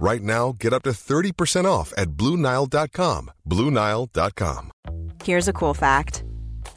Right 0.00 0.22
now, 0.22 0.54
get 0.58 0.72
up 0.72 0.82
to 0.84 0.92
30% 0.92 1.66
off 1.66 1.92
at 1.94 2.08
BlueNile.com. 2.12 3.30
BlueNile.com. 3.46 4.70
Here's 5.22 5.46
a 5.46 5.52
cool 5.52 5.74
fact 5.74 6.24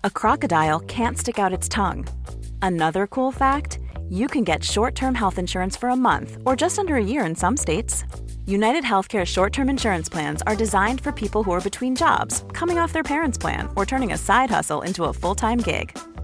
a 0.04 0.10
crocodile 0.10 0.82
can't 0.82 1.18
stick 1.18 1.40
out 1.40 1.54
its 1.54 1.70
tongue. 1.70 2.06
Another 2.62 3.08
cool 3.08 3.32
fact 3.32 3.80
you 4.10 4.28
can 4.28 4.44
get 4.44 4.62
short 4.62 4.94
term 4.94 5.16
health 5.16 5.40
insurance 5.40 5.78
for 5.78 5.88
a 5.88 5.96
month 5.96 6.38
or 6.46 6.58
just 6.58 6.78
under 6.78 6.98
a 6.98 7.04
year 7.04 7.26
in 7.26 7.34
some 7.34 7.56
states. 7.56 8.04
United 8.46 8.84
Healthcare 8.84 9.26
short 9.26 9.54
term 9.54 9.70
insurance 9.70 10.10
plans 10.10 10.42
are 10.42 10.58
designed 10.58 11.00
for 11.00 11.14
people 11.14 11.44
who 11.44 11.52
are 11.54 11.70
between 11.70 11.96
jobs, 11.96 12.44
coming 12.52 12.78
off 12.78 12.92
their 12.92 13.10
parents' 13.14 13.38
plan, 13.38 13.70
or 13.78 13.86
turning 13.86 14.12
a 14.12 14.18
side 14.18 14.50
hustle 14.50 14.82
into 14.82 15.06
a 15.06 15.14
full 15.14 15.36
time 15.36 15.60
gig. 15.60 15.98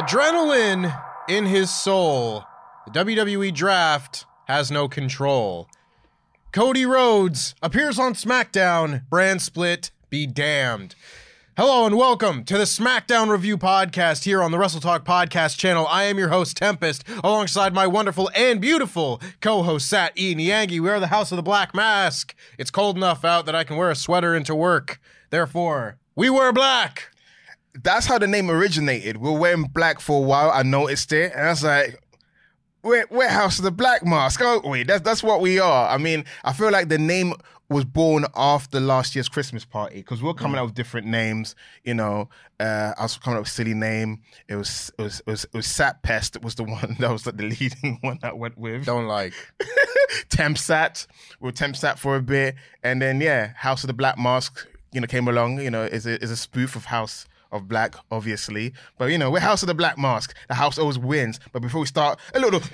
Adrenaline 0.00 0.98
in 1.28 1.44
his 1.44 1.68
soul. 1.68 2.42
The 2.86 3.04
WWE 3.04 3.52
draft 3.52 4.24
has 4.46 4.70
no 4.70 4.88
control. 4.88 5.68
Cody 6.52 6.86
Rhodes 6.86 7.54
appears 7.60 7.98
on 7.98 8.14
SmackDown. 8.14 9.06
Brand 9.10 9.42
split, 9.42 9.90
be 10.08 10.26
damned. 10.26 10.94
Hello 11.54 11.84
and 11.84 11.98
welcome 11.98 12.44
to 12.44 12.56
the 12.56 12.64
SmackDown 12.64 13.28
Review 13.28 13.58
Podcast 13.58 14.24
here 14.24 14.42
on 14.42 14.52
the 14.52 14.58
Wrestle 14.58 14.80
Talk 14.80 15.04
Podcast 15.04 15.58
channel. 15.58 15.86
I 15.86 16.04
am 16.04 16.16
your 16.16 16.30
host, 16.30 16.56
Tempest, 16.56 17.06
alongside 17.22 17.74
my 17.74 17.86
wonderful 17.86 18.30
and 18.34 18.58
beautiful 18.58 19.20
co 19.42 19.62
host, 19.62 19.86
Sat 19.86 20.18
E. 20.18 20.34
Niangi. 20.34 20.80
We 20.80 20.88
are 20.88 20.98
the 20.98 21.08
House 21.08 21.30
of 21.30 21.36
the 21.36 21.42
Black 21.42 21.74
Mask. 21.74 22.34
It's 22.56 22.70
cold 22.70 22.96
enough 22.96 23.22
out 23.22 23.44
that 23.44 23.54
I 23.54 23.64
can 23.64 23.76
wear 23.76 23.90
a 23.90 23.94
sweater 23.94 24.34
into 24.34 24.54
work. 24.54 24.98
Therefore, 25.28 25.98
we 26.16 26.30
wear 26.30 26.54
black 26.54 27.09
that's 27.74 28.06
how 28.06 28.18
the 28.18 28.26
name 28.26 28.50
originated. 28.50 29.16
We 29.16 29.30
were 29.30 29.38
wearing 29.38 29.64
black 29.64 30.00
for 30.00 30.18
a 30.18 30.26
while. 30.26 30.50
I 30.50 30.62
noticed 30.62 31.12
it, 31.12 31.32
and 31.34 31.46
I 31.46 31.50
was 31.50 31.64
like, 31.64 32.02
"We're, 32.82 33.06
we're 33.10 33.28
House 33.28 33.58
of 33.58 33.64
the 33.64 33.70
Black 33.70 34.04
Mask, 34.04 34.40
aren't 34.40 34.66
we?" 34.66 34.82
That's 34.82 35.02
that's 35.02 35.22
what 35.22 35.40
we 35.40 35.58
are. 35.58 35.88
I 35.88 35.98
mean, 35.98 36.24
I 36.44 36.52
feel 36.52 36.70
like 36.70 36.88
the 36.88 36.98
name 36.98 37.34
was 37.70 37.84
born 37.84 38.26
after 38.34 38.80
last 38.80 39.14
year's 39.14 39.28
Christmas 39.28 39.64
party 39.64 39.96
because 39.96 40.20
we 40.20 40.28
are 40.28 40.34
coming 40.34 40.56
mm. 40.56 40.60
out 40.60 40.66
with 40.66 40.74
different 40.74 41.06
names. 41.06 41.54
You 41.84 41.94
know, 41.94 42.28
uh, 42.58 42.92
I 42.98 43.02
was 43.02 43.16
coming 43.16 43.36
up 43.36 43.42
with 43.42 43.48
a 43.48 43.52
silly 43.52 43.74
name. 43.74 44.20
It 44.48 44.56
was 44.56 44.90
it 44.98 45.02
was 45.02 45.20
it 45.20 45.30
was, 45.30 45.44
it 45.44 45.54
was 45.54 45.66
Sat 45.66 46.02
Pest 46.02 46.36
It 46.36 46.42
was 46.42 46.56
the 46.56 46.64
one 46.64 46.96
that 46.98 47.10
was 47.10 47.24
like 47.24 47.36
the 47.36 47.44
leading 47.44 47.98
one 48.02 48.18
that 48.22 48.36
went 48.36 48.58
with. 48.58 48.84
Don't 48.84 49.06
like 49.06 49.32
Tempsat. 50.28 51.06
We 51.38 51.46
were 51.46 51.52
Tempsat 51.52 51.98
for 51.98 52.16
a 52.16 52.22
bit, 52.22 52.56
and 52.82 53.00
then 53.00 53.20
yeah, 53.20 53.52
House 53.54 53.84
of 53.84 53.86
the 53.86 53.94
Black 53.94 54.18
Mask. 54.18 54.66
You 54.92 55.00
know, 55.00 55.06
came 55.06 55.28
along. 55.28 55.60
You 55.60 55.70
know, 55.70 55.84
is 55.84 56.04
a 56.04 56.20
is 56.20 56.32
a 56.32 56.36
spoof 56.36 56.74
of 56.74 56.86
House 56.86 57.26
of 57.52 57.68
black, 57.68 57.94
obviously. 58.10 58.72
But 58.98 59.10
you 59.10 59.18
know, 59.18 59.30
we're 59.30 59.40
House 59.40 59.62
of 59.62 59.68
the 59.68 59.74
Black 59.74 59.98
Mask. 59.98 60.34
The 60.48 60.54
house 60.54 60.78
always 60.78 60.98
wins. 60.98 61.40
But 61.52 61.62
before 61.62 61.80
we 61.80 61.86
start, 61.86 62.18
a 62.34 62.40
little. 62.40 62.60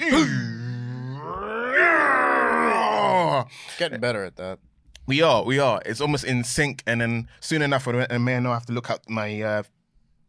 Getting 3.79 4.01
better 4.01 4.25
at 4.25 4.37
that. 4.37 4.59
We 5.07 5.23
are, 5.23 5.45
we 5.45 5.59
are. 5.59 5.81
It's 5.87 6.01
almost 6.01 6.25
in 6.25 6.43
sync, 6.43 6.83
and 6.87 7.01
then 7.01 7.29
soon 7.41 7.63
enough, 7.63 7.87
I 7.87 8.19
may 8.19 8.41
not 8.41 8.55
have 8.55 8.67
to 8.67 8.73
look 8.73 8.91
at 8.91 9.09
my, 9.09 9.41
uh, 9.41 9.63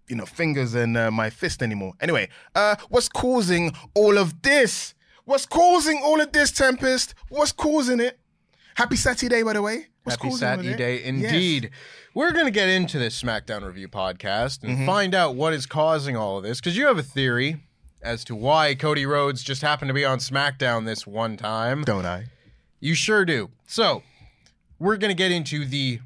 you 0.07 0.15
know, 0.15 0.25
fingers 0.25 0.75
and 0.75 0.95
uh, 0.95 1.09
my 1.09 1.31
fist 1.31 1.63
anymore. 1.63 1.93
Anyway, 1.99 2.29
uh, 2.53 2.75
what's 2.89 3.09
causing 3.09 3.75
all 3.95 4.17
of 4.17 4.41
this? 4.43 4.93
What's 5.25 5.45
causing 5.47 6.01
all 6.03 6.21
of 6.21 6.31
this, 6.31 6.51
Tempest? 6.51 7.15
What's 7.29 7.51
causing 7.51 7.99
it? 7.99 8.19
Happy 8.75 8.95
Saturday, 8.95 9.41
by 9.41 9.53
the 9.53 9.61
way. 9.63 9.87
What's 10.03 10.21
Happy 10.21 10.35
Saturday, 10.35 11.03
indeed. 11.03 11.63
Yes. 11.63 11.71
We're 12.17 12.31
going 12.31 12.45
to 12.45 12.51
get 12.51 12.67
into 12.67 12.97
this 12.97 13.21
SmackDown 13.21 13.63
review 13.63 13.87
podcast 13.87 14.63
and 14.63 14.71
mm-hmm. 14.71 14.85
find 14.87 15.13
out 15.13 15.35
what 15.35 15.53
is 15.53 15.67
causing 15.67 16.17
all 16.17 16.37
of 16.37 16.43
this 16.43 16.59
because 16.59 16.75
you 16.75 16.87
have 16.87 16.97
a 16.97 17.03
theory 17.03 17.57
as 18.01 18.23
to 18.23 18.33
why 18.33 18.73
Cody 18.73 19.05
Rhodes 19.05 19.43
just 19.43 19.61
happened 19.61 19.89
to 19.89 19.93
be 19.93 20.03
on 20.03 20.17
SmackDown 20.17 20.87
this 20.87 21.05
one 21.05 21.37
time. 21.37 21.83
Don't 21.83 22.07
I? 22.07 22.25
You 22.79 22.95
sure 22.95 23.23
do. 23.23 23.51
So, 23.67 24.01
we're 24.79 24.97
going 24.97 25.11
to 25.11 25.15
get 25.15 25.31
into 25.31 25.63
the 25.63 25.99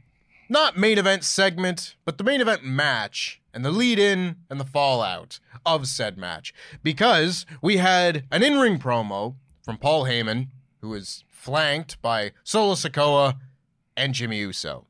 not 0.50 0.78
main 0.78 0.98
event 0.98 1.24
segment, 1.24 1.96
but 2.04 2.18
the 2.18 2.26
main 2.26 2.42
event 2.42 2.66
match 2.66 3.40
and 3.54 3.64
the 3.64 3.72
lead 3.72 3.98
in 3.98 4.36
and 4.50 4.60
the 4.60 4.66
fallout 4.66 5.40
of 5.66 5.88
said 5.88 6.18
match 6.18 6.54
because 6.84 7.46
we 7.62 7.78
had 7.78 8.26
an 8.34 8.44
in 8.44 8.60
ring 8.60 8.80
promo 8.80 9.36
from 9.64 9.78
Paul 9.78 10.04
Heyman, 10.04 10.48
who 10.82 10.94
is 10.94 11.24
flanked 11.30 12.02
by 12.02 12.34
Solo 12.44 12.74
Sikoa 12.74 13.38
and 13.96 14.14
Jimmy 14.14 14.40
Uso. 14.40 14.88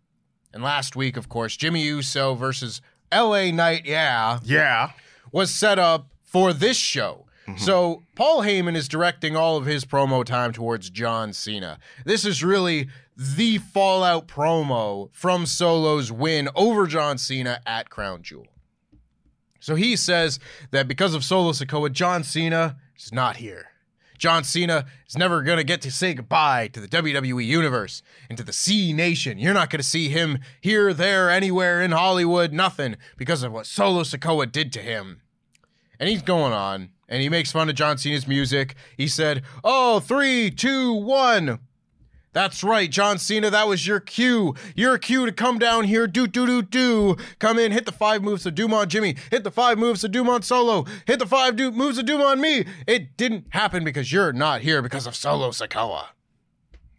And 0.53 0.63
last 0.63 0.95
week, 0.95 1.17
of 1.17 1.29
course, 1.29 1.55
Jimmy 1.55 1.83
Uso 1.83 2.35
versus 2.35 2.81
LA 3.11 3.51
Knight, 3.51 3.85
yeah. 3.85 4.39
Yeah. 4.43 4.91
Was 5.31 5.53
set 5.53 5.79
up 5.79 6.07
for 6.23 6.53
this 6.53 6.77
show. 6.77 7.25
Mm-hmm. 7.47 7.57
So 7.63 8.03
Paul 8.15 8.41
Heyman 8.41 8.75
is 8.75 8.87
directing 8.87 9.35
all 9.35 9.57
of 9.57 9.65
his 9.65 9.85
promo 9.85 10.23
time 10.23 10.53
towards 10.53 10.89
John 10.89 11.33
Cena. 11.33 11.79
This 12.05 12.25
is 12.25 12.43
really 12.43 12.87
the 13.17 13.57
fallout 13.57 14.27
promo 14.27 15.09
from 15.11 15.45
Solo's 15.45 16.11
win 16.11 16.49
over 16.55 16.87
John 16.87 17.17
Cena 17.17 17.61
at 17.65 17.89
Crown 17.89 18.21
Jewel. 18.21 18.47
So 19.59 19.75
he 19.75 19.95
says 19.95 20.39
that 20.71 20.87
because 20.87 21.13
of 21.13 21.23
Solo 21.23 21.51
Sikoa, 21.51 21.91
John 21.91 22.23
Cena 22.23 22.77
is 22.97 23.13
not 23.13 23.37
here. 23.37 23.70
John 24.21 24.43
Cena 24.43 24.85
is 25.09 25.17
never 25.17 25.41
going 25.41 25.57
to 25.57 25.63
get 25.63 25.81
to 25.81 25.91
say 25.91 26.13
goodbye 26.13 26.67
to 26.73 26.79
the 26.79 26.87
WWE 26.87 27.43
Universe 27.43 28.03
and 28.29 28.37
to 28.37 28.43
the 28.43 28.53
Cenation. 28.53 29.39
You're 29.39 29.55
not 29.55 29.71
going 29.71 29.79
to 29.79 29.87
see 29.87 30.09
him 30.09 30.37
here, 30.61 30.93
there, 30.93 31.31
anywhere 31.31 31.81
in 31.81 31.89
Hollywood, 31.89 32.53
nothing, 32.53 32.97
because 33.17 33.41
of 33.41 33.51
what 33.51 33.65
Solo 33.65 34.03
Sikoa 34.03 34.51
did 34.51 34.71
to 34.73 34.79
him. 34.79 35.21
And 35.99 36.07
he's 36.07 36.21
going 36.21 36.53
on, 36.53 36.91
and 37.09 37.23
he 37.23 37.29
makes 37.29 37.51
fun 37.51 37.67
of 37.67 37.73
John 37.73 37.97
Cena's 37.97 38.27
music. 38.27 38.75
He 38.95 39.07
said, 39.07 39.41
Oh, 39.63 39.99
three, 39.99 40.51
two, 40.51 40.93
one. 40.93 41.57
That's 42.33 42.63
right, 42.63 42.89
John 42.89 43.17
Cena. 43.17 43.49
That 43.49 43.67
was 43.67 43.85
your 43.85 43.99
cue. 43.99 44.55
Your 44.73 44.97
cue 44.97 45.25
to 45.25 45.33
come 45.33 45.59
down 45.59 45.83
here, 45.83 46.07
do 46.07 46.27
do 46.27 46.45
do 46.45 46.61
do. 46.61 47.17
Come 47.39 47.59
in, 47.59 47.73
hit 47.73 47.85
the 47.85 47.91
five 47.91 48.23
moves 48.23 48.45
of 48.45 48.55
Doom 48.55 48.73
on 48.73 48.87
Jimmy. 48.87 49.17
Hit 49.29 49.43
the 49.43 49.51
five 49.51 49.77
moves 49.77 50.03
of 50.05 50.11
Doom 50.11 50.29
on 50.29 50.41
Solo. 50.41 50.85
Hit 51.05 51.19
the 51.19 51.25
five 51.25 51.57
do- 51.57 51.71
moves 51.71 51.97
of 51.97 52.05
Doom 52.05 52.21
on 52.21 52.39
me. 52.39 52.65
It 52.87 53.17
didn't 53.17 53.47
happen 53.49 53.83
because 53.83 54.13
you're 54.13 54.31
not 54.31 54.61
here 54.61 54.81
because 54.81 55.05
of 55.05 55.15
Solo 55.15 55.49
Sikoa. 55.49 56.05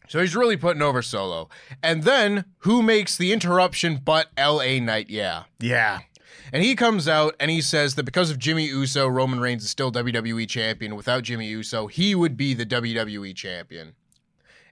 So 0.07 0.21
he's 0.21 0.37
really 0.37 0.59
putting 0.59 0.83
over 0.83 1.01
Solo. 1.01 1.49
And 1.83 2.03
then 2.03 2.45
who 2.59 2.83
makes 2.83 3.17
the 3.17 3.33
interruption 3.33 4.01
but 4.05 4.29
L.A. 4.37 4.81
Knight? 4.81 5.09
Yeah, 5.09 5.45
yeah. 5.59 6.01
And 6.53 6.63
he 6.63 6.75
comes 6.75 7.09
out 7.09 7.35
and 7.41 7.51
he 7.51 7.63
says 7.63 7.95
that 7.95 8.03
because 8.03 8.31
of 8.31 8.39
Jimmy 8.39 8.67
Uso, 8.67 9.09
Roman 9.09 9.41
Reigns 9.41 9.65
is 9.65 9.71
still 9.71 9.91
WWE 9.91 10.47
champion. 10.47 10.95
Without 10.95 11.23
Jimmy 11.23 11.47
Uso, 11.47 11.87
he 11.87 12.15
would 12.15 12.37
be 12.37 12.53
the 12.53 12.67
WWE 12.67 13.35
champion 13.35 13.95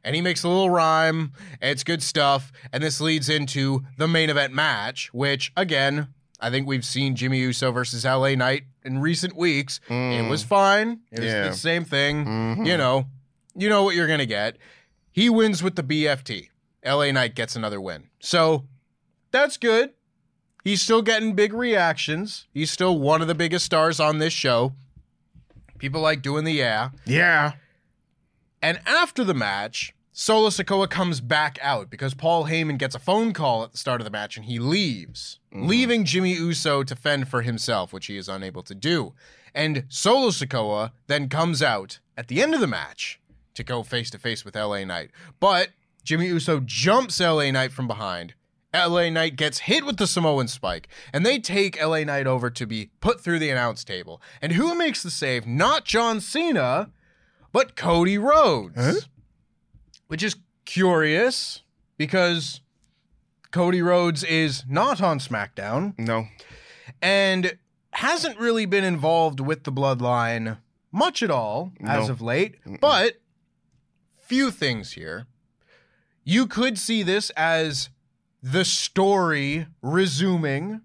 and 0.05 0.17
he 0.17 0.23
makes 0.23 0.43
a 0.43 0.49
little 0.49 0.70
rhyme. 0.70 1.32
it's 1.61 1.85
good 1.85 2.02
stuff. 2.02 2.52
And 2.73 2.82
this 2.82 3.00
leads 3.00 3.29
into 3.29 3.85
the 3.97 4.08
main 4.08 4.31
event 4.31 4.52
match, 4.52 5.12
which 5.12 5.52
again, 5.56 6.08
I 6.41 6.50
think 6.50 6.67
we've 6.67 6.85
seen 6.85 7.17
Jimmy 7.17 7.38
Uso 7.41 7.70
versus 7.70 8.05
LA 8.05 8.35
Knight 8.35 8.64
in 8.85 8.99
recent 8.99 9.37
weeks. 9.37 9.81
Mm. 9.88 10.25
It 10.25 10.31
was 10.31 10.43
fine. 10.43 11.00
It 11.11 11.20
was 11.20 11.29
yeah. 11.29 11.49
the 11.49 11.55
same 11.55 11.85
thing. 11.85 12.25
Mm-hmm. 12.25 12.64
You 12.64 12.76
know, 12.76 13.06
you 13.55 13.69
know 13.69 13.85
what 13.85 13.94
you're 13.94 14.08
gonna 14.08 14.26
get. 14.26 14.56
He 15.12 15.29
wins 15.29 15.62
with 15.62 15.76
the 15.76 15.82
BFT. 15.82 16.49
LA 16.85 17.11
Knight 17.11 17.35
gets 17.35 17.56
another 17.56 17.81
win. 17.81 18.08
So 18.20 18.64
that's 19.32 19.56
good. 19.56 19.91
He's 20.64 20.82
still 20.82 21.02
getting 21.02 21.35
big 21.35 21.52
reactions. 21.52 22.47
He's 22.52 22.70
still 22.70 22.99
one 22.99 23.23
of 23.23 23.29
the 23.29 23.35
biggest 23.35 23.64
stars 23.64 23.99
on 23.99 24.19
this 24.19 24.32
show. 24.32 24.75
People 25.79 26.02
like 26.02 26.20
doing 26.20 26.44
the 26.44 26.52
yeah. 26.52 26.91
Yeah. 27.06 27.52
And 28.62 28.81
after 28.87 29.25
the 29.25 29.35
match, 29.35 29.95
Solo 30.12 30.49
Sikoa 30.49 30.91
comes 30.91 31.21
back 31.21 31.59
out 31.62 31.89
because 31.89 32.15
Paul 32.15 32.47
Heyman 32.47 32.79
gets 32.79 32.95
a 32.95 32.99
phone 32.99 33.33
call 33.33 33.62
at 33.62 33.73
the 33.73 33.79
start 33.79 34.01
of 34.01 34.05
the 34.05 34.11
match 34.11 34.37
and 34.37 34.45
he 34.45 34.59
leaves, 34.59 35.39
mm-hmm. 35.53 35.67
leaving 35.67 36.05
Jimmy 36.05 36.33
Uso 36.33 36.83
to 36.83 36.97
fend 36.97 37.29
for 37.29 37.43
himself, 37.43 37.93
which 37.93 38.07
he 38.07 38.17
is 38.17 38.29
unable 38.29 38.62
to 38.65 38.75
do. 38.75 39.15
And 39.55 39.85
Solo 39.89 40.29
Sikoa 40.29 40.93
then 41.07 41.29
comes 41.29 41.62
out 41.62 42.01
at 42.17 42.29
the 42.29 42.43
end 42.43 42.55
of 42.55 42.61
the 42.61 42.67
match 42.67 43.21
to 43.55 43.65
go 43.65 43.83
face 43.83 44.11
to 44.11 44.19
face 44.19 44.45
with 44.45 44.57
LA 44.57 44.85
Knight. 44.85 45.11
But 45.39 45.71
Jimmy 46.05 46.27
Uso 46.27 46.61
jumps 46.61 47.21
LA 47.21 47.51
Knight 47.51 47.73
from 47.73 47.87
behind. 47.87 48.35
LA 48.75 49.11
Knight 49.11 49.37
gets 49.37 49.61
hit 49.61 49.85
with 49.85 49.97
the 49.97 50.07
Samoan 50.07 50.47
spike, 50.47 50.89
and 51.12 51.27
they 51.27 51.39
take 51.39 51.83
LA 51.83 52.05
Knight 52.05 52.27
over 52.27 52.51
to 52.51 52.67
be 52.67 52.91
put 53.01 53.21
through 53.21 53.39
the 53.41 53.51
announce 53.51 53.85
table. 53.85 54.23
And 54.41 54.53
who 54.53 54.77
makes 54.77 55.03
the 55.03 55.11
save? 55.11 55.47
Not 55.47 55.85
John 55.85 56.21
Cena, 56.21 56.91
but 57.52 57.76
Cody 57.76 58.19
Rhodes. 58.19 59.08
Which 60.08 60.23
is 60.23 60.37
curious 60.64 61.62
because 61.97 62.61
Cody 63.52 63.82
Rhodes 63.82 64.25
is 64.25 64.64
not 64.69 65.00
on 65.02 65.19
SmackDown 65.19 65.99
No. 65.99 66.26
and 67.00 67.56
hasn't 67.93 68.38
really 68.38 68.67
been 68.67 68.85
involved 68.85 69.41
with 69.41 69.64
the 69.64 69.73
bloodline 69.73 70.58
much 70.93 71.23
at 71.23 71.31
all 71.31 71.73
as 71.85 72.06
No. 72.06 72.12
of 72.12 72.20
late. 72.20 72.56
But 72.81 73.20
few 74.17 74.50
things 74.50 74.93
here. 74.93 75.26
You 76.25 76.47
could 76.47 76.79
see 76.79 77.02
this 77.02 77.31
as 77.31 77.88
the 78.43 78.64
story 78.64 79.67
resuming. 79.82 80.81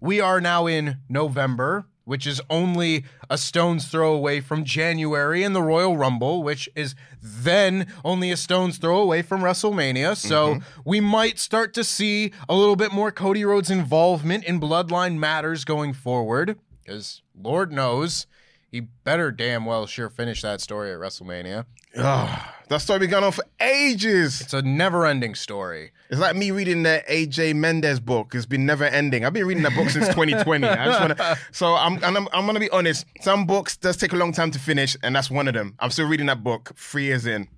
We 0.00 0.20
are 0.20 0.40
now 0.40 0.66
in 0.66 0.98
November, 1.08 1.86
which 2.06 2.26
is 2.26 2.40
only 2.48 3.04
a 3.28 3.36
stone's 3.36 3.88
throw 3.88 4.14
away 4.14 4.40
from 4.40 4.64
January 4.64 5.42
and 5.42 5.54
the 5.54 5.60
Royal 5.60 5.96
Rumble, 5.96 6.42
which 6.42 6.68
is 6.76 6.94
then 7.20 7.92
only 8.04 8.30
a 8.30 8.36
stone's 8.36 8.78
throw 8.78 8.98
away 8.98 9.22
from 9.22 9.42
WrestleMania. 9.42 10.16
So 10.16 10.54
mm-hmm. 10.54 10.80
we 10.84 11.00
might 11.00 11.40
start 11.40 11.74
to 11.74 11.82
see 11.82 12.32
a 12.48 12.54
little 12.54 12.76
bit 12.76 12.92
more 12.92 13.10
Cody 13.10 13.44
Rhodes' 13.44 13.70
involvement 13.70 14.44
in 14.44 14.60
bloodline 14.60 15.18
matters 15.18 15.64
going 15.64 15.92
forward, 15.92 16.56
because 16.82 17.22
Lord 17.38 17.72
knows 17.72 18.28
he 18.70 18.80
better 18.80 19.32
damn 19.32 19.64
well 19.64 19.86
sure 19.86 20.08
finish 20.08 20.42
that 20.42 20.60
story 20.60 20.92
at 20.92 20.98
WrestleMania. 20.98 21.66
Ugh, 21.96 22.48
that 22.68 22.80
story 22.82 23.00
been 23.00 23.10
going 23.10 23.24
on 23.24 23.32
for 23.32 23.44
ages. 23.58 24.40
It's 24.40 24.54
a 24.54 24.62
never 24.62 25.06
ending 25.06 25.34
story. 25.34 25.90
It's 26.08 26.20
like 26.20 26.36
me 26.36 26.52
reading 26.52 26.82
the 26.84 27.02
AJ 27.10 27.56
Mendez 27.56 27.98
book. 27.98 28.34
It's 28.34 28.46
been 28.46 28.64
never 28.64 28.84
ending. 28.84 29.24
I've 29.24 29.32
been 29.32 29.46
reading 29.46 29.64
that 29.64 29.74
book 29.74 29.90
since 29.90 30.06
2020. 30.08 30.66
I 30.66 30.84
just 30.86 31.00
wanna, 31.00 31.36
so 31.52 31.74
I'm, 31.74 31.94
and 32.04 32.16
I'm, 32.16 32.28
I'm 32.32 32.46
gonna 32.46 32.60
be 32.60 32.70
honest. 32.70 33.06
Some 33.22 33.46
books 33.46 33.76
does 33.76 33.96
take 33.96 34.12
a 34.12 34.16
long 34.16 34.32
time 34.32 34.50
to 34.52 34.58
finish, 34.58 34.96
and 35.02 35.16
that's 35.16 35.30
one 35.30 35.48
of 35.48 35.54
them. 35.54 35.74
I'm 35.80 35.90
still 35.90 36.06
reading 36.06 36.26
that 36.26 36.44
book 36.44 36.72
three 36.76 37.04
years 37.04 37.26
in. 37.26 37.48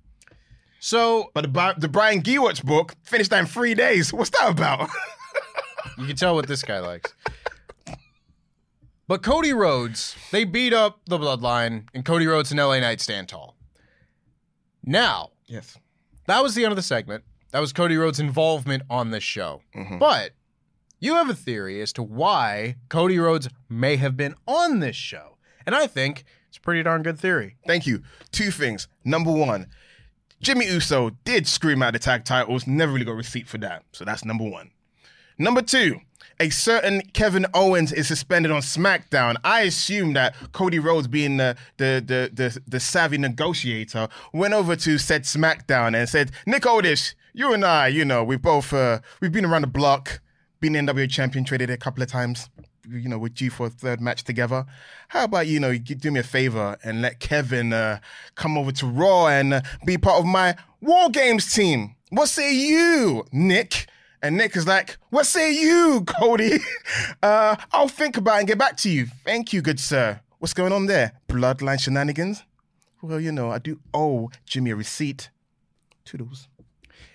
So 0.79 1.29
But 1.33 1.53
the, 1.53 1.75
the 1.77 1.87
Brian 1.89 2.21
Gewirtz 2.21 2.63
book 2.63 2.95
finished 3.03 3.29
that 3.31 3.39
in 3.39 3.45
three 3.45 3.75
days. 3.75 4.11
What's 4.11 4.29
that 4.31 4.49
about? 4.49 4.89
You 5.97 6.07
can 6.07 6.15
tell 6.15 6.33
what 6.33 6.47
this 6.47 6.63
guy 6.63 6.79
likes. 6.79 7.13
But 9.07 9.23
Cody 9.23 9.53
Rhodes, 9.53 10.15
they 10.31 10.43
beat 10.43 10.71
up 10.71 10.99
the 11.05 11.17
bloodline, 11.17 11.87
and 11.93 12.05
Cody 12.05 12.27
Rhodes 12.27 12.51
and 12.51 12.59
LA 12.59 12.79
Knight 12.79 13.01
stand 13.01 13.27
tall. 13.27 13.55
Now, 14.83 15.31
yes. 15.47 15.77
that 16.27 16.41
was 16.41 16.55
the 16.55 16.63
end 16.63 16.71
of 16.71 16.75
the 16.75 16.83
segment. 16.83 17.23
That 17.51 17.59
was 17.59 17.73
Cody 17.73 17.97
Rhodes' 17.97 18.19
involvement 18.19 18.83
on 18.89 19.11
this 19.11 19.23
show. 19.23 19.61
Mm-hmm. 19.75 19.97
But 19.97 20.31
you 20.99 21.15
have 21.15 21.29
a 21.29 21.33
theory 21.33 21.81
as 21.81 21.93
to 21.93 22.03
why 22.03 22.75
Cody 22.89 23.17
Rhodes 23.17 23.49
may 23.69 23.95
have 23.95 24.15
been 24.15 24.35
on 24.47 24.79
this 24.79 24.95
show. 24.95 25.37
And 25.65 25.75
I 25.75 25.87
think 25.87 26.25
it's 26.47 26.57
a 26.57 26.61
pretty 26.61 26.83
darn 26.83 27.03
good 27.03 27.19
theory. 27.19 27.55
Thank 27.65 27.87
you. 27.87 28.03
Two 28.31 28.51
things. 28.51 28.87
Number 29.03 29.31
one, 29.31 29.67
Jimmy 30.41 30.67
Uso 30.67 31.11
did 31.25 31.47
scream 31.47 31.81
out 31.81 31.93
the 31.93 31.99
tag 31.99 32.25
titles, 32.25 32.67
never 32.67 32.91
really 32.91 33.05
got 33.05 33.11
a 33.13 33.15
receipt 33.15 33.47
for 33.47 33.57
that. 33.59 33.83
So 33.91 34.05
that's 34.05 34.23
number 34.23 34.45
one. 34.45 34.71
Number 35.37 35.61
two, 35.61 35.99
a 36.39 36.49
certain 36.49 37.01
Kevin 37.13 37.45
Owens 37.53 37.91
is 37.91 38.07
suspended 38.07 38.51
on 38.51 38.61
SmackDown. 38.61 39.35
I 39.43 39.61
assume 39.61 40.13
that 40.13 40.35
Cody 40.51 40.79
Rhodes, 40.79 41.07
being 41.07 41.37
the 41.37 41.55
the 41.77 42.03
the 42.05 42.29
the, 42.33 42.61
the 42.67 42.79
savvy 42.79 43.17
negotiator, 43.17 44.07
went 44.33 44.53
over 44.53 44.75
to 44.77 44.97
said 44.97 45.23
SmackDown 45.23 45.95
and 45.95 46.07
said, 46.07 46.31
Nick 46.45 46.65
Aldis, 46.65 47.15
you 47.39 47.53
and 47.53 47.63
I, 47.63 47.87
you 47.87 48.03
know, 48.03 48.21
we've 48.21 48.41
both 48.41 48.73
uh, 48.73 48.99
we've 49.21 49.31
been 49.31 49.45
around 49.45 49.61
the 49.61 49.67
block, 49.67 50.19
been 50.59 50.73
NWA 50.73 51.09
champion, 51.09 51.45
traded 51.45 51.69
a 51.69 51.77
couple 51.77 52.03
of 52.03 52.09
times. 52.09 52.49
You 52.85 53.07
know, 53.07 53.17
we're 53.17 53.29
due 53.29 53.49
for 53.49 53.67
a 53.67 53.69
third 53.69 54.01
match 54.01 54.25
together. 54.25 54.65
How 55.07 55.23
about 55.23 55.47
you 55.47 55.57
know, 55.57 55.69
you 55.69 55.79
do 55.79 56.11
me 56.11 56.19
a 56.19 56.23
favor 56.23 56.75
and 56.83 57.01
let 57.01 57.21
Kevin 57.21 57.71
uh, 57.71 57.99
come 58.35 58.57
over 58.57 58.73
to 58.73 58.85
Raw 58.85 59.27
and 59.27 59.53
uh, 59.53 59.61
be 59.85 59.97
part 59.97 60.19
of 60.19 60.25
my 60.25 60.57
War 60.81 61.09
Games 61.09 61.53
team? 61.53 61.95
What 62.09 62.27
say 62.27 62.53
you, 62.53 63.25
Nick? 63.31 63.85
And 64.21 64.35
Nick 64.35 64.57
is 64.57 64.67
like, 64.67 64.97
What 65.09 65.25
say 65.25 65.53
you, 65.53 66.03
Cody? 66.05 66.57
Uh, 67.23 67.55
I'll 67.71 67.87
think 67.87 68.17
about 68.17 68.35
it 68.35 68.39
and 68.39 68.47
get 68.47 68.57
back 68.57 68.75
to 68.77 68.89
you. 68.89 69.07
Thank 69.23 69.53
you, 69.53 69.61
good 69.61 69.79
sir. 69.79 70.19
What's 70.39 70.53
going 70.53 70.73
on 70.73 70.87
there? 70.87 71.13
Bloodline 71.29 71.79
shenanigans? 71.79 72.43
Well, 73.01 73.19
you 73.19 73.31
know, 73.31 73.49
I 73.49 73.59
do 73.59 73.79
owe 73.93 74.29
Jimmy 74.45 74.71
a 74.71 74.75
receipt. 74.75 75.29
Toodles. 76.03 76.47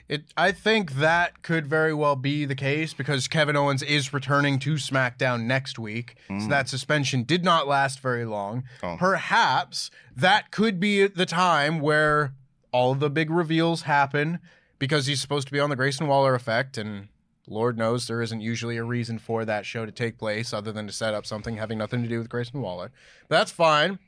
It, 0.09 0.25
I 0.37 0.53
think 0.53 0.93
that 0.97 1.43
could 1.43 1.67
very 1.67 1.95
well 1.95 2.15
be 2.15 2.45
the 2.45 2.55
case 2.55 2.93
because 2.93 3.27
Kevin 3.27 3.57
Owens 3.57 3.83
is 3.83 4.13
returning 4.13 4.59
to 4.61 4.75
SmackDown 4.75 5.45
next 5.45 5.79
week. 5.79 6.17
So 6.29 6.35
mm. 6.35 6.49
that 6.51 6.69
suspension 6.69 7.23
did 7.23 7.43
not 7.43 7.67
last 7.67 8.01
very 8.01 8.27
long. 8.27 8.65
Oh. 8.83 8.97
Perhaps 8.99 9.91
that 10.15 10.51
could 10.51 10.79
be 10.79 11.07
the 11.07 11.25
time 11.25 11.81
where 11.81 12.35
all 12.71 12.93
of 12.93 13.01
the 13.01 13.09
big 13.09 13.31
reveals 13.31 13.83
happen 13.83 14.41
because 14.79 15.07
he's 15.07 15.23
supposed 15.23 15.47
to 15.47 15.53
be 15.53 15.61
on 15.61 15.71
the 15.71 15.77
Grayson 15.77 16.07
Waller 16.07 16.35
effect. 16.35 16.77
And 16.77 17.09
Lord 17.49 17.79
knows 17.79 18.07
there 18.07 18.21
isn't 18.21 18.43
usually 18.43 18.77
a 18.77 18.85
reason 18.85 19.19
for 19.19 19.47
that 19.47 19.65
show 19.65 19.87
to 19.87 19.93
take 19.93 20.19
place 20.19 20.53
other 20.53 20.71
than 20.71 20.87
to 20.87 20.93
set 20.93 21.15
up 21.15 21.25
something 21.25 21.57
having 21.57 21.79
nothing 21.79 22.03
to 22.03 22.09
do 22.09 22.19
with 22.19 22.29
Grayson 22.29 22.61
Waller. 22.61 22.91
But 23.29 23.39
that's 23.39 23.53
fine. 23.53 23.99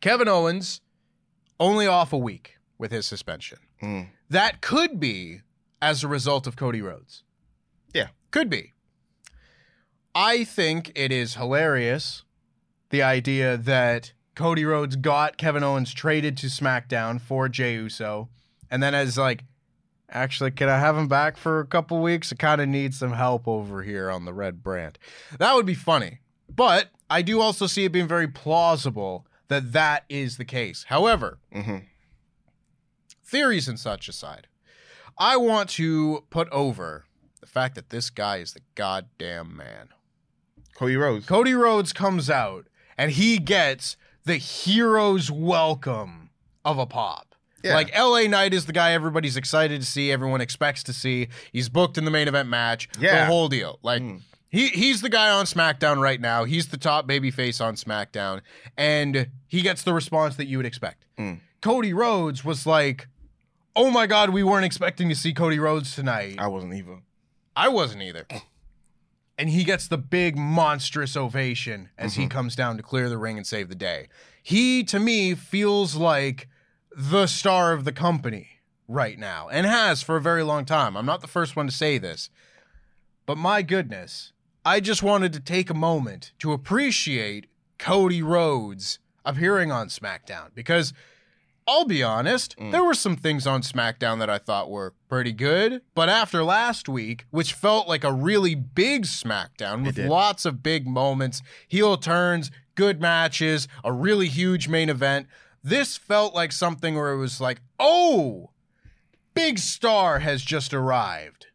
Kevin 0.00 0.28
Owens 0.28 0.80
only 1.60 1.86
off 1.86 2.12
a 2.12 2.18
week 2.18 2.56
with 2.78 2.90
his 2.90 3.06
suspension. 3.06 3.58
Hmm. 3.80 4.02
That 4.34 4.60
could 4.60 4.98
be 4.98 5.42
as 5.80 6.02
a 6.02 6.08
result 6.08 6.48
of 6.48 6.56
Cody 6.56 6.82
Rhodes. 6.82 7.22
Yeah. 7.94 8.08
Could 8.32 8.50
be. 8.50 8.72
I 10.12 10.42
think 10.42 10.90
it 10.96 11.12
is 11.12 11.36
hilarious 11.36 12.24
the 12.90 13.00
idea 13.00 13.56
that 13.56 14.12
Cody 14.34 14.64
Rhodes 14.64 14.96
got 14.96 15.36
Kevin 15.36 15.62
Owens 15.62 15.94
traded 15.94 16.36
to 16.38 16.48
SmackDown 16.48 17.20
for 17.20 17.48
Jey 17.48 17.74
Uso, 17.74 18.28
and 18.68 18.82
then 18.82 18.92
as 18.92 19.16
like, 19.16 19.44
actually, 20.10 20.50
can 20.50 20.68
I 20.68 20.80
have 20.80 20.96
him 20.98 21.06
back 21.06 21.36
for 21.36 21.60
a 21.60 21.66
couple 21.66 22.02
weeks? 22.02 22.32
I 22.32 22.34
kind 22.34 22.60
of 22.60 22.66
need 22.66 22.92
some 22.92 23.12
help 23.12 23.46
over 23.46 23.84
here 23.84 24.10
on 24.10 24.24
the 24.24 24.34
red 24.34 24.64
brand. 24.64 24.98
That 25.38 25.54
would 25.54 25.64
be 25.64 25.74
funny, 25.74 26.18
but 26.52 26.88
I 27.08 27.22
do 27.22 27.40
also 27.40 27.68
see 27.68 27.84
it 27.84 27.92
being 27.92 28.08
very 28.08 28.26
plausible 28.26 29.28
that 29.46 29.70
that 29.74 30.04
is 30.08 30.38
the 30.38 30.44
case. 30.44 30.86
However, 30.88 31.38
mm-hmm. 31.54 31.78
Theories 33.24 33.68
and 33.68 33.78
such 33.78 34.08
aside, 34.08 34.46
I 35.18 35.36
want 35.36 35.70
to 35.70 36.24
put 36.30 36.48
over 36.50 37.04
the 37.40 37.46
fact 37.46 37.74
that 37.74 37.90
this 37.90 38.10
guy 38.10 38.38
is 38.38 38.52
the 38.52 38.60
goddamn 38.74 39.56
man. 39.56 39.88
Cody 40.74 40.96
Rhodes. 40.96 41.26
Cody 41.26 41.54
Rhodes 41.54 41.92
comes 41.92 42.28
out 42.28 42.66
and 42.98 43.12
he 43.12 43.38
gets 43.38 43.96
the 44.24 44.36
hero's 44.36 45.30
welcome 45.30 46.30
of 46.64 46.78
a 46.78 46.86
pop. 46.86 47.34
Yeah. 47.62 47.74
Like 47.74 47.96
LA 47.96 48.22
Knight 48.22 48.52
is 48.52 48.66
the 48.66 48.72
guy 48.72 48.92
everybody's 48.92 49.36
excited 49.36 49.80
to 49.80 49.86
see, 49.86 50.12
everyone 50.12 50.40
expects 50.40 50.82
to 50.84 50.92
see. 50.92 51.28
He's 51.52 51.68
booked 51.68 51.96
in 51.96 52.04
the 52.04 52.10
main 52.10 52.28
event 52.28 52.48
match. 52.48 52.88
Yeah. 52.98 53.20
The 53.20 53.26
whole 53.26 53.48
deal. 53.48 53.78
Like 53.82 54.02
hmm. 54.02 54.16
he 54.50 54.68
he's 54.68 55.00
the 55.00 55.08
guy 55.08 55.30
on 55.30 55.46
SmackDown 55.46 55.98
right 55.98 56.20
now. 56.20 56.44
He's 56.44 56.68
the 56.68 56.76
top 56.76 57.06
baby 57.06 57.30
face 57.30 57.60
on 57.60 57.76
SmackDown. 57.76 58.42
And 58.76 59.28
he 59.46 59.62
gets 59.62 59.82
the 59.82 59.94
response 59.94 60.36
that 60.36 60.46
you 60.46 60.58
would 60.58 60.66
expect. 60.66 61.06
Hmm. 61.16 61.34
Cody 61.62 61.94
Rhodes 61.94 62.44
was 62.44 62.66
like, 62.66 63.08
Oh 63.76 63.90
my 63.90 64.06
god, 64.06 64.30
we 64.30 64.42
weren't 64.42 64.64
expecting 64.64 65.08
to 65.08 65.16
see 65.16 65.32
Cody 65.32 65.58
Rhodes 65.58 65.94
tonight. 65.94 66.36
I 66.38 66.46
wasn't 66.46 66.74
either. 66.74 67.00
I 67.56 67.68
wasn't 67.68 68.02
either. 68.02 68.26
And 69.36 69.48
he 69.48 69.64
gets 69.64 69.88
the 69.88 69.98
big 69.98 70.36
monstrous 70.36 71.16
ovation 71.16 71.88
as 71.98 72.14
he 72.14 72.22
mm-hmm. 72.22 72.28
comes 72.28 72.54
down 72.54 72.76
to 72.76 72.84
clear 72.84 73.08
the 73.08 73.18
ring 73.18 73.36
and 73.36 73.44
save 73.44 73.68
the 73.68 73.74
day. 73.74 74.06
He, 74.40 74.84
to 74.84 75.00
me, 75.00 75.34
feels 75.34 75.96
like 75.96 76.48
the 76.96 77.26
star 77.26 77.72
of 77.72 77.84
the 77.84 77.90
company 77.90 78.60
right 78.86 79.18
now 79.18 79.48
and 79.48 79.66
has 79.66 80.02
for 80.02 80.14
a 80.14 80.20
very 80.20 80.44
long 80.44 80.64
time. 80.64 80.96
I'm 80.96 81.04
not 81.04 81.20
the 81.20 81.26
first 81.26 81.56
one 81.56 81.66
to 81.66 81.72
say 81.72 81.98
this, 81.98 82.30
but 83.26 83.36
my 83.36 83.62
goodness, 83.62 84.32
I 84.64 84.78
just 84.78 85.02
wanted 85.02 85.32
to 85.32 85.40
take 85.40 85.68
a 85.68 85.74
moment 85.74 86.32
to 86.38 86.52
appreciate 86.52 87.46
Cody 87.78 88.22
Rhodes 88.22 89.00
appearing 89.24 89.72
on 89.72 89.88
SmackDown 89.88 90.54
because 90.54 90.92
I'll 91.66 91.86
be 91.86 92.02
honest, 92.02 92.56
mm. 92.58 92.72
there 92.72 92.84
were 92.84 92.94
some 92.94 93.16
things 93.16 93.46
on 93.46 93.62
SmackDown 93.62 94.18
that 94.18 94.28
I 94.28 94.38
thought 94.38 94.70
were 94.70 94.92
pretty 95.08 95.32
good, 95.32 95.80
but 95.94 96.10
after 96.10 96.44
last 96.44 96.88
week, 96.88 97.24
which 97.30 97.54
felt 97.54 97.88
like 97.88 98.04
a 98.04 98.12
really 98.12 98.54
big 98.54 99.04
SmackDown 99.04 99.84
with 99.84 99.98
lots 99.98 100.44
of 100.44 100.62
big 100.62 100.86
moments, 100.86 101.40
heel 101.66 101.96
turns, 101.96 102.50
good 102.74 103.00
matches, 103.00 103.66
a 103.82 103.92
really 103.92 104.28
huge 104.28 104.68
main 104.68 104.90
event. 104.90 105.26
This 105.62 105.96
felt 105.96 106.34
like 106.34 106.52
something 106.52 106.94
where 106.94 107.12
it 107.12 107.18
was 107.18 107.40
like, 107.40 107.62
oh, 107.78 108.50
big 109.32 109.58
star 109.58 110.18
has 110.18 110.42
just 110.42 110.74
arrived. 110.74 111.46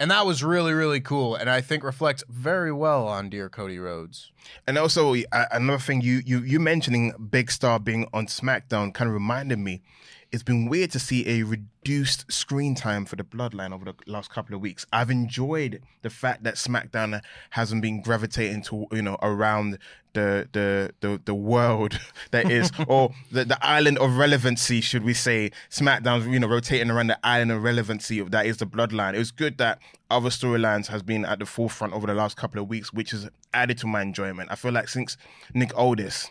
And 0.00 0.10
that 0.10 0.24
was 0.24 0.42
really, 0.42 0.72
really 0.72 1.00
cool. 1.00 1.34
And 1.34 1.50
I 1.50 1.60
think 1.60 1.84
reflects 1.84 2.24
very 2.28 2.72
well 2.72 3.06
on 3.06 3.28
Dear 3.28 3.48
Cody 3.48 3.78
Rhodes. 3.78 4.32
And 4.66 4.78
also 4.78 5.14
uh, 5.14 5.44
another 5.52 5.78
thing 5.78 6.00
you 6.00 6.22
you 6.24 6.40
you 6.40 6.58
mentioning 6.58 7.12
Big 7.30 7.50
Star 7.50 7.78
being 7.78 8.08
on 8.12 8.26
SmackDown 8.26 8.92
kind 8.94 9.08
of 9.08 9.14
reminded 9.14 9.58
me. 9.58 9.82
It's 10.32 10.44
been 10.44 10.68
weird 10.68 10.92
to 10.92 11.00
see 11.00 11.28
a 11.28 11.42
reduced 11.42 12.30
screen 12.30 12.76
time 12.76 13.04
for 13.04 13.16
the 13.16 13.24
Bloodline 13.24 13.72
over 13.72 13.84
the 13.84 13.94
last 14.06 14.30
couple 14.30 14.54
of 14.54 14.60
weeks. 14.60 14.86
I've 14.92 15.10
enjoyed 15.10 15.82
the 16.02 16.10
fact 16.10 16.44
that 16.44 16.54
SmackDown 16.54 17.20
hasn't 17.50 17.82
been 17.82 18.00
gravitating 18.00 18.62
to 18.64 18.86
you 18.92 19.02
know 19.02 19.18
around 19.22 19.78
the 20.12 20.48
the 20.52 20.92
the, 21.00 21.20
the 21.24 21.34
world 21.34 21.98
that 22.30 22.48
is 22.48 22.70
or 22.86 23.10
the, 23.32 23.44
the 23.44 23.58
island 23.60 23.98
of 23.98 24.18
relevancy, 24.18 24.80
should 24.80 25.02
we 25.02 25.14
say? 25.14 25.50
SmackDown's 25.68 26.28
you 26.28 26.38
know 26.38 26.46
rotating 26.46 26.92
around 26.92 27.08
the 27.08 27.18
island 27.26 27.50
of 27.50 27.64
relevancy 27.64 28.20
of 28.20 28.30
that 28.30 28.46
is 28.46 28.58
the 28.58 28.66
Bloodline. 28.66 29.14
It 29.14 29.18
was 29.18 29.32
good 29.32 29.58
that 29.58 29.80
other 30.10 30.28
storylines 30.28 30.86
has 30.86 31.02
been 31.02 31.24
at 31.24 31.40
the 31.40 31.46
forefront 31.46 31.92
over 31.92 32.06
the 32.06 32.14
last 32.14 32.36
couple 32.36 32.62
of 32.62 32.68
weeks, 32.68 32.92
which 32.92 33.10
has 33.10 33.28
added 33.52 33.78
to 33.78 33.88
my 33.88 34.00
enjoyment. 34.02 34.48
I 34.52 34.54
feel 34.54 34.70
like 34.70 34.88
since 34.88 35.16
Nick 35.54 35.76
Aldis 35.76 36.30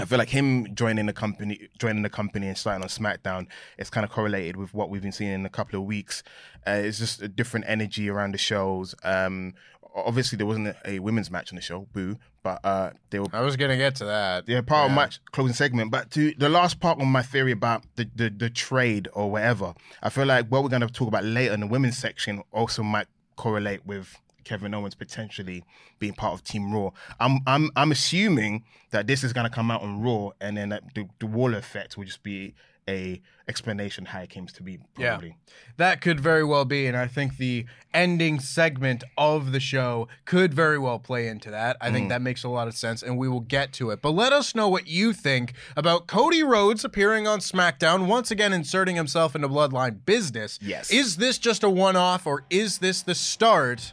I 0.00 0.04
feel 0.04 0.18
like 0.18 0.28
him 0.28 0.74
joining 0.74 1.06
the 1.06 1.12
company, 1.12 1.68
joining 1.78 2.02
the 2.02 2.10
company 2.10 2.46
and 2.46 2.56
starting 2.56 2.82
on 2.82 2.88
SmackDown, 2.88 3.48
it's 3.78 3.90
kind 3.90 4.04
of 4.04 4.10
correlated 4.10 4.56
with 4.56 4.72
what 4.72 4.90
we've 4.90 5.02
been 5.02 5.12
seeing 5.12 5.32
in 5.32 5.44
a 5.44 5.50
couple 5.50 5.78
of 5.78 5.86
weeks. 5.86 6.22
Uh, 6.66 6.82
it's 6.84 6.98
just 6.98 7.20
a 7.20 7.28
different 7.28 7.66
energy 7.68 8.08
around 8.08 8.32
the 8.32 8.38
shows. 8.38 8.94
Um, 9.02 9.54
obviously, 9.94 10.36
there 10.36 10.46
wasn't 10.46 10.76
a, 10.84 11.00
women's 11.00 11.30
match 11.30 11.52
on 11.52 11.56
the 11.56 11.62
show, 11.62 11.88
boo, 11.92 12.16
but 12.42 12.60
uh, 12.64 12.90
they 13.10 13.18
were 13.18 13.26
I 13.32 13.40
was 13.40 13.56
going 13.56 13.70
to 13.70 13.76
get 13.76 13.96
to 13.96 14.04
that. 14.04 14.48
yeah, 14.48 14.60
part 14.60 14.88
of 14.88 14.94
match 14.94 15.20
closing 15.32 15.54
segment. 15.54 15.90
But 15.90 16.10
to 16.12 16.32
the 16.38 16.48
last 16.48 16.80
part 16.80 17.00
of 17.00 17.06
my 17.06 17.22
theory 17.22 17.52
about 17.52 17.84
the, 17.96 18.08
the 18.14 18.30
the 18.30 18.50
trade 18.50 19.08
or 19.12 19.30
whatever, 19.30 19.74
I 20.02 20.10
feel 20.10 20.26
like 20.26 20.46
what 20.46 20.62
we're 20.62 20.68
going 20.68 20.82
to 20.82 20.88
talk 20.88 21.08
about 21.08 21.24
later 21.24 21.54
in 21.54 21.60
the 21.60 21.66
women's 21.66 21.98
section 21.98 22.42
also 22.52 22.82
might 22.82 23.08
correlate 23.36 23.84
with 23.86 24.16
Kevin 24.48 24.72
Owens 24.74 24.94
potentially 24.94 25.62
being 25.98 26.14
part 26.14 26.32
of 26.34 26.42
Team 26.42 26.72
Raw. 26.72 26.90
I'm 27.20 27.40
I'm 27.46 27.70
I'm 27.76 27.92
assuming 27.92 28.64
that 28.90 29.06
this 29.06 29.22
is 29.22 29.32
going 29.32 29.44
to 29.44 29.54
come 29.54 29.70
out 29.70 29.82
on 29.82 30.00
Raw, 30.00 30.30
and 30.40 30.56
then 30.56 30.70
that 30.70 30.94
the, 30.94 31.06
the 31.20 31.26
Waller 31.26 31.58
effect 31.58 31.96
will 31.96 32.04
just 32.04 32.22
be 32.22 32.54
a 32.88 33.20
explanation 33.46 34.06
how 34.06 34.20
it 34.20 34.30
came 34.30 34.46
to 34.46 34.62
be. 34.62 34.78
Probably. 34.94 35.28
Yeah, 35.28 35.34
that 35.76 36.00
could 36.00 36.18
very 36.20 36.42
well 36.42 36.64
be, 36.64 36.86
and 36.86 36.96
I 36.96 37.06
think 37.06 37.36
the 37.36 37.66
ending 37.92 38.40
segment 38.40 39.04
of 39.18 39.52
the 39.52 39.60
show 39.60 40.08
could 40.24 40.54
very 40.54 40.78
well 40.78 40.98
play 40.98 41.28
into 41.28 41.50
that. 41.50 41.76
I 41.82 41.90
Mm. 41.90 41.92
think 41.92 42.08
that 42.08 42.22
makes 42.22 42.44
a 42.44 42.48
lot 42.48 42.66
of 42.66 42.74
sense, 42.74 43.02
and 43.02 43.18
we 43.18 43.28
will 43.28 43.40
get 43.40 43.74
to 43.74 43.90
it. 43.90 44.00
But 44.00 44.12
let 44.12 44.32
us 44.32 44.54
know 44.54 44.70
what 44.70 44.86
you 44.86 45.12
think 45.12 45.52
about 45.76 46.06
Cody 46.06 46.42
Rhodes 46.42 46.82
appearing 46.82 47.26
on 47.26 47.40
SmackDown, 47.40 48.06
once 48.06 48.30
again 48.30 48.54
inserting 48.54 48.96
himself 48.96 49.34
into 49.36 49.48
Bloodline 49.50 49.98
business. 50.06 50.58
Yes. 50.62 50.90
Is 50.90 51.16
this 51.16 51.36
just 51.36 51.62
a 51.62 51.68
one 51.68 51.94
off, 51.96 52.26
or 52.26 52.44
is 52.48 52.78
this 52.78 53.02
the 53.02 53.14
start 53.14 53.92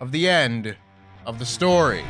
of 0.00 0.12
the 0.12 0.28
end 0.28 0.76
of 1.26 1.38
the 1.38 1.46
story? 1.46 2.04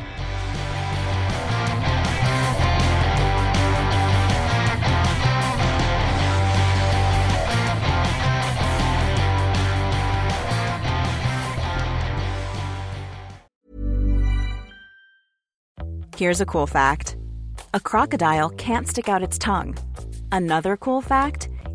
Here's 16.21 16.39
a 16.39 16.45
cool 16.45 16.67
fact 16.67 17.17
a 17.73 17.79
crocodile 17.79 18.51
can't 18.51 18.87
stick 18.87 19.09
out 19.09 19.23
its 19.23 19.39
tongue. 19.39 19.75
Another 20.31 20.77
cool 20.77 21.01
fact 21.01 21.49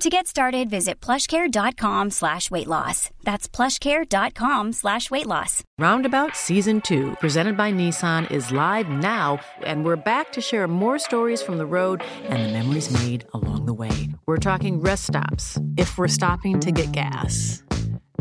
To 0.00 0.08
get 0.08 0.28
started, 0.28 0.70
visit 0.70 1.00
plushcare.com 1.00 2.10
slash 2.10 2.52
weight 2.52 2.68
loss. 2.68 3.10
That's 3.24 3.48
plushcare.com 3.48 4.72
slash 4.72 5.10
weight 5.10 5.26
loss. 5.26 5.64
Roundabout 5.76 6.36
Season 6.36 6.80
2, 6.80 7.16
presented 7.18 7.56
by 7.56 7.72
Nissan, 7.72 8.30
is 8.30 8.52
live 8.52 8.88
now, 8.88 9.40
and 9.64 9.84
we're 9.84 9.96
back 9.96 10.30
to 10.34 10.40
share 10.40 10.68
more 10.68 11.00
stories 11.00 11.42
from 11.42 11.58
the 11.58 11.66
road 11.66 12.04
and 12.28 12.44
the 12.44 12.52
memories 12.52 12.92
made 12.92 13.26
along 13.34 13.66
the 13.66 13.74
way. 13.74 14.08
We're 14.26 14.36
talking 14.36 14.80
rest 14.80 15.08
stops, 15.08 15.58
if 15.76 15.98
we're 15.98 16.06
stopping 16.06 16.60
to 16.60 16.70
get 16.70 16.92
gas. 16.92 17.64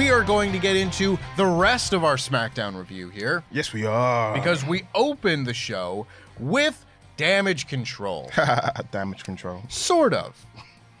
We 0.00 0.08
are 0.08 0.24
going 0.24 0.50
to 0.52 0.58
get 0.58 0.76
into 0.76 1.18
the 1.36 1.44
rest 1.44 1.92
of 1.92 2.04
our 2.04 2.16
SmackDown 2.16 2.74
review 2.74 3.10
here 3.10 3.44
Yes, 3.52 3.74
we 3.74 3.84
are. 3.84 4.32
because 4.32 4.64
we 4.64 4.84
opened 4.94 5.46
the 5.46 5.52
show 5.52 6.06
with 6.38 6.86
damage 7.18 7.66
control. 7.68 8.30
damage 8.92 9.24
control. 9.24 9.62
Sort 9.68 10.14
of. 10.14 10.46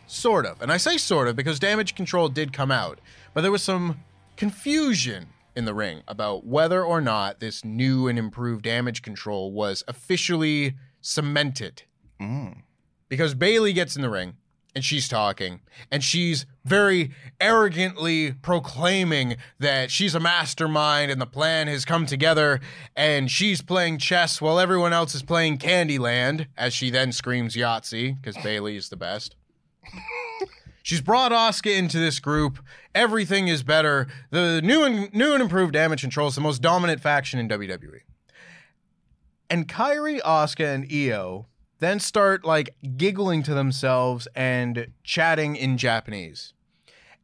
Sort 0.06 0.44
of. 0.44 0.60
And 0.60 0.70
I 0.70 0.76
say 0.76 0.98
sort 0.98 1.28
of 1.28 1.34
because 1.34 1.58
damage 1.58 1.94
control 1.94 2.28
did 2.28 2.52
come 2.52 2.70
out, 2.70 3.00
but 3.32 3.40
there 3.40 3.50
was 3.50 3.62
some 3.62 4.00
confusion 4.36 5.28
in 5.56 5.64
the 5.64 5.72
ring 5.72 6.02
about 6.06 6.44
whether 6.44 6.84
or 6.84 7.00
not 7.00 7.40
this 7.40 7.64
new 7.64 8.06
and 8.06 8.18
improved 8.18 8.64
damage 8.64 9.00
control 9.00 9.50
was 9.50 9.82
officially 9.88 10.74
cemented. 11.00 11.84
Mm. 12.20 12.58
Because 13.08 13.32
Bayley 13.32 13.72
gets 13.72 13.96
in 13.96 14.02
the 14.02 14.10
ring 14.10 14.36
and 14.74 14.84
she's 14.84 15.08
talking 15.08 15.60
and 15.90 16.04
she's 16.04 16.46
very 16.64 17.10
arrogantly 17.40 18.32
proclaiming 18.32 19.36
that 19.58 19.90
she's 19.90 20.14
a 20.14 20.20
mastermind 20.20 21.10
and 21.10 21.20
the 21.20 21.26
plan 21.26 21.66
has 21.66 21.84
come 21.84 22.06
together 22.06 22.60
and 22.96 23.30
she's 23.30 23.62
playing 23.62 23.98
chess 23.98 24.40
while 24.40 24.58
everyone 24.60 24.92
else 24.92 25.14
is 25.14 25.22
playing 25.22 25.58
Candyland 25.58 26.46
as 26.56 26.72
she 26.72 26.90
then 26.90 27.12
screams 27.12 27.56
Yahtzee 27.56 28.16
because 28.20 28.36
Bayley 28.42 28.76
is 28.76 28.88
the 28.88 28.96
best. 28.96 29.36
She's 30.82 31.00
brought 31.00 31.30
Asuka 31.30 31.76
into 31.76 31.98
this 31.98 32.20
group. 32.20 32.58
Everything 32.94 33.48
is 33.48 33.62
better. 33.62 34.06
The 34.30 34.62
new 34.62 34.82
and 34.82 35.12
new 35.12 35.34
and 35.34 35.42
improved 35.42 35.74
Damage 35.74 36.00
Control 36.00 36.28
is 36.28 36.34
the 36.34 36.40
most 36.40 36.62
dominant 36.62 37.00
faction 37.00 37.38
in 37.38 37.48
WWE. 37.48 38.00
And 39.50 39.68
Kairi, 39.68 40.20
Asuka, 40.22 40.74
and 40.74 40.90
Io 40.90 41.46
then 41.80 41.98
start 42.00 42.44
like 42.44 42.74
giggling 42.96 43.42
to 43.42 43.54
themselves 43.54 44.28
and 44.34 44.88
chatting 45.02 45.56
in 45.56 45.76
Japanese. 45.76 46.52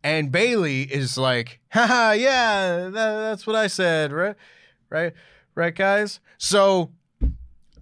And 0.02 0.30
Bayley 0.30 0.82
is 0.82 1.16
like, 1.18 1.60
haha, 1.72 2.12
yeah, 2.12 2.88
that, 2.90 2.92
that's 2.92 3.46
what 3.46 3.56
I 3.56 3.66
said, 3.66 4.12
right? 4.12 4.36
Right? 4.90 5.12
Right, 5.54 5.74
guys? 5.74 6.20
So 6.38 6.90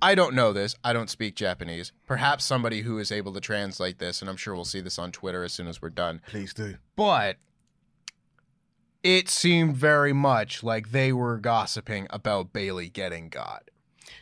I 0.00 0.14
don't 0.14 0.34
know 0.34 0.52
this. 0.52 0.74
I 0.84 0.92
don't 0.92 1.10
speak 1.10 1.34
Japanese. 1.34 1.92
Perhaps 2.06 2.44
somebody 2.44 2.82
who 2.82 2.98
is 2.98 3.10
able 3.12 3.32
to 3.34 3.40
translate 3.40 3.98
this, 3.98 4.20
and 4.20 4.28
I'm 4.30 4.36
sure 4.36 4.54
we'll 4.54 4.64
see 4.64 4.80
this 4.80 4.98
on 4.98 5.12
Twitter 5.12 5.42
as 5.44 5.52
soon 5.52 5.66
as 5.66 5.82
we're 5.82 5.90
done. 5.90 6.20
Please 6.28 6.54
do. 6.54 6.76
But 6.96 7.36
it 9.02 9.28
seemed 9.28 9.76
very 9.76 10.12
much 10.12 10.62
like 10.62 10.90
they 10.92 11.12
were 11.12 11.38
gossiping 11.38 12.06
about 12.10 12.52
Bayley 12.52 12.88
getting 12.88 13.28
God. 13.28 13.62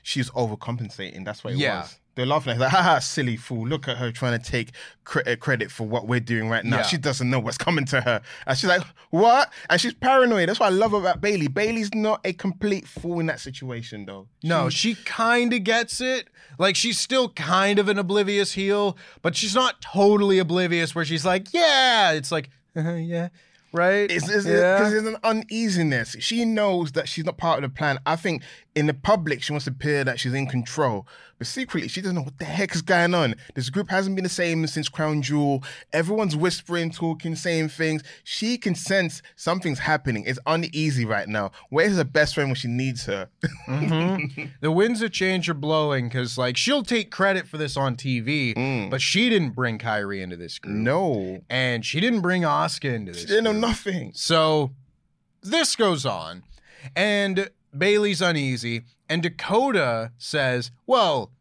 She's 0.02 0.30
overcompensating. 0.30 1.25
That's 1.25 1.44
what 1.44 1.52
it 1.54 1.59
Yeah. 1.59 1.82
was. 1.82 1.99
They're 2.14 2.26
laughing 2.26 2.50
at 2.50 2.57
her, 2.57 2.64
like, 2.64 2.73
haha, 2.73 2.99
silly 2.99 3.37
fool. 3.37 3.66
Look 3.66 3.88
at 3.88 3.97
her 3.97 4.12
trying 4.12 4.38
to 4.38 4.50
take 4.50 4.73
cre- 5.04 5.21
uh, 5.26 5.37
credit 5.37 5.71
for 5.71 5.87
what 5.87 6.07
we're 6.07 6.21
doing 6.21 6.49
right 6.49 6.64
now. 6.64 6.78
Yeah. 6.78 6.83
She 6.83 6.99
doesn't 6.99 7.28
know 7.28 7.40
what's 7.40 7.57
coming 7.57 7.87
to 7.87 8.00
her. 8.02 8.21
And 8.47 8.59
she's 8.59 8.69
like, 8.69 8.83
what? 9.11 9.50
And 9.71 9.81
she's 9.81 9.95
paranoid. 9.95 10.49
That's 10.49 10.61
what 10.61 10.66
I 10.66 10.75
love 10.75 10.92
about 10.92 11.21
Bayley. 11.21 11.49
Bayley's 11.49 11.95
not 11.95 12.21
a 12.25 12.33
complete 12.33 12.87
fool 12.87 13.21
in 13.21 13.26
that 13.26 13.40
situation, 13.40 14.04
though. 14.04 14.28
No, 14.45 14.69
she 14.69 14.95
kind 14.95 15.52
of 15.52 15.64
gets 15.64 16.00
it. 16.00 16.28
Like 16.59 16.76
she's 16.76 16.99
still 16.99 17.31
kind 17.31 17.78
of 17.78 17.88
an 17.88 17.99
oblivious 17.99 18.52
heel, 18.52 18.97
but 19.23 19.35
she's 19.35 19.54
not 19.54 19.81
totally 19.81 20.38
oblivious 20.38 20.95
where 20.95 21.04
she's 21.04 21.25
like, 21.25 21.52
yeah, 21.52 22.12
it's 22.12 22.31
like, 22.31 22.50
uh, 22.76 22.92
yeah, 22.95 23.28
right? 23.73 24.11
It's 24.11 24.26
because 24.26 24.47
yeah. 24.47 24.78
there's 24.78 25.07
an 25.07 25.16
uneasiness. 25.25 26.16
She 26.21 26.45
knows 26.45 26.92
that 26.92 27.09
she's 27.09 27.25
not 27.25 27.38
part 27.38 27.62
of 27.62 27.71
the 27.71 27.75
plan. 27.75 27.99
I 28.07 28.16
think 28.16 28.42
in 28.75 28.87
the 28.87 28.95
public, 28.95 29.42
she 29.42 29.52
wants 29.52 29.64
to 29.64 29.71
appear 29.71 30.04
that 30.04 30.21
she's 30.21 30.35
in 30.35 30.47
control, 30.47 31.07
but 31.42 31.49
secretly, 31.49 31.88
she 31.88 32.00
doesn't 32.00 32.14
know 32.14 32.22
what 32.22 32.38
the 32.38 32.44
heck 32.44 32.72
is 32.72 32.82
going 32.82 33.14
on. 33.14 33.34
This 33.56 33.68
group 33.68 33.90
hasn't 33.90 34.14
been 34.14 34.22
the 34.22 34.28
same 34.28 34.64
since 34.68 34.88
Crown 34.88 35.22
Jewel. 35.22 35.64
Everyone's 35.92 36.37
whispering, 36.37 36.92
talking, 36.92 37.34
saying 37.34 37.70
things. 37.70 38.04
She 38.22 38.56
can 38.56 38.76
sense 38.76 39.22
something's 39.34 39.80
happening. 39.80 40.22
It's 40.25 40.38
uneasy 40.46 41.04
right 41.04 41.28
now. 41.28 41.50
Where's 41.68 41.96
her 41.96 42.04
best 42.04 42.37
friend 42.37 42.49
when 42.49 42.54
she 42.54 42.68
needs 42.68 43.06
her? 43.06 43.28
Mm-hmm. 43.66 44.44
the 44.61 44.70
winds 44.70 45.02
of 45.02 45.11
change 45.11 45.49
are 45.50 45.54
blowing 45.54 46.08
because, 46.08 46.38
like, 46.38 46.56
she'll 46.56 46.84
take 46.84 47.11
credit 47.11 47.49
for 47.49 47.58
this 47.58 47.76
on 47.76 47.96
TV, 47.96 48.54
mm. 48.54 48.88
but 48.88 49.02
she 49.02 49.28
didn't 49.28 49.50
bring 49.50 49.80
Kairi 49.80 50.22
into 50.22 50.37
this 50.37 50.61
group. 50.61 50.76
no, 50.76 51.40
And 51.50 51.84
she 51.84 51.99
didn't 51.99 52.20
bring 52.20 52.42
Asuka 52.42 52.94
into 52.94 53.11
this 53.11 53.22
she 53.22 53.26
didn't 53.26 53.42
know 53.42 53.50
nothing. 53.50 54.12
So 54.14 54.70
this 55.42 55.75
goes 55.75 56.06
on, 56.06 56.44
and 56.94 57.50
Bayley's 57.76 58.21
uneasy, 58.21 58.85
and 59.09 59.23
Dakota 59.23 60.12
says, 60.19 60.71
Well, 60.87 61.33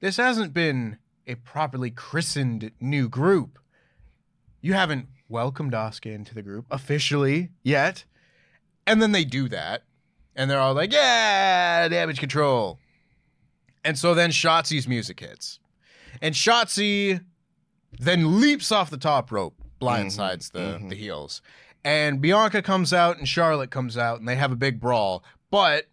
this 0.00 0.16
hasn't 0.16 0.52
been 0.52 0.98
a 1.26 1.36
properly 1.36 1.90
christened 1.90 2.72
new 2.80 3.08
group. 3.08 3.58
You 4.60 4.74
haven't 4.74 5.06
welcomed 5.28 5.72
Asuka 5.72 6.12
into 6.12 6.34
the 6.34 6.42
group 6.42 6.66
officially 6.70 7.50
yet. 7.62 8.04
And 8.86 9.02
then 9.02 9.12
they 9.12 9.24
do 9.24 9.48
that, 9.50 9.82
and 10.34 10.50
they're 10.50 10.60
all 10.60 10.74
like, 10.74 10.92
Yeah, 10.92 11.88
damage 11.88 12.18
control. 12.18 12.78
And 13.84 13.98
so 13.98 14.14
then 14.14 14.30
Shotzi's 14.30 14.88
music 14.88 15.20
hits. 15.20 15.60
And 16.20 16.34
Shotzi 16.34 17.24
then 17.98 18.40
leaps 18.40 18.72
off 18.72 18.90
the 18.90 18.98
top 18.98 19.30
rope, 19.30 19.54
mm-hmm. 19.60 19.86
blindsides 19.86 20.52
the, 20.52 20.58
mm-hmm. 20.58 20.88
the 20.88 20.96
heels. 20.96 21.42
And 21.84 22.20
Bianca 22.20 22.62
comes 22.62 22.92
out 22.92 23.18
and 23.18 23.26
Charlotte 23.26 23.70
comes 23.70 23.96
out 23.96 24.18
and 24.18 24.28
they 24.28 24.36
have 24.36 24.52
a 24.52 24.56
big 24.56 24.80
brawl. 24.80 25.22
But 25.50 25.86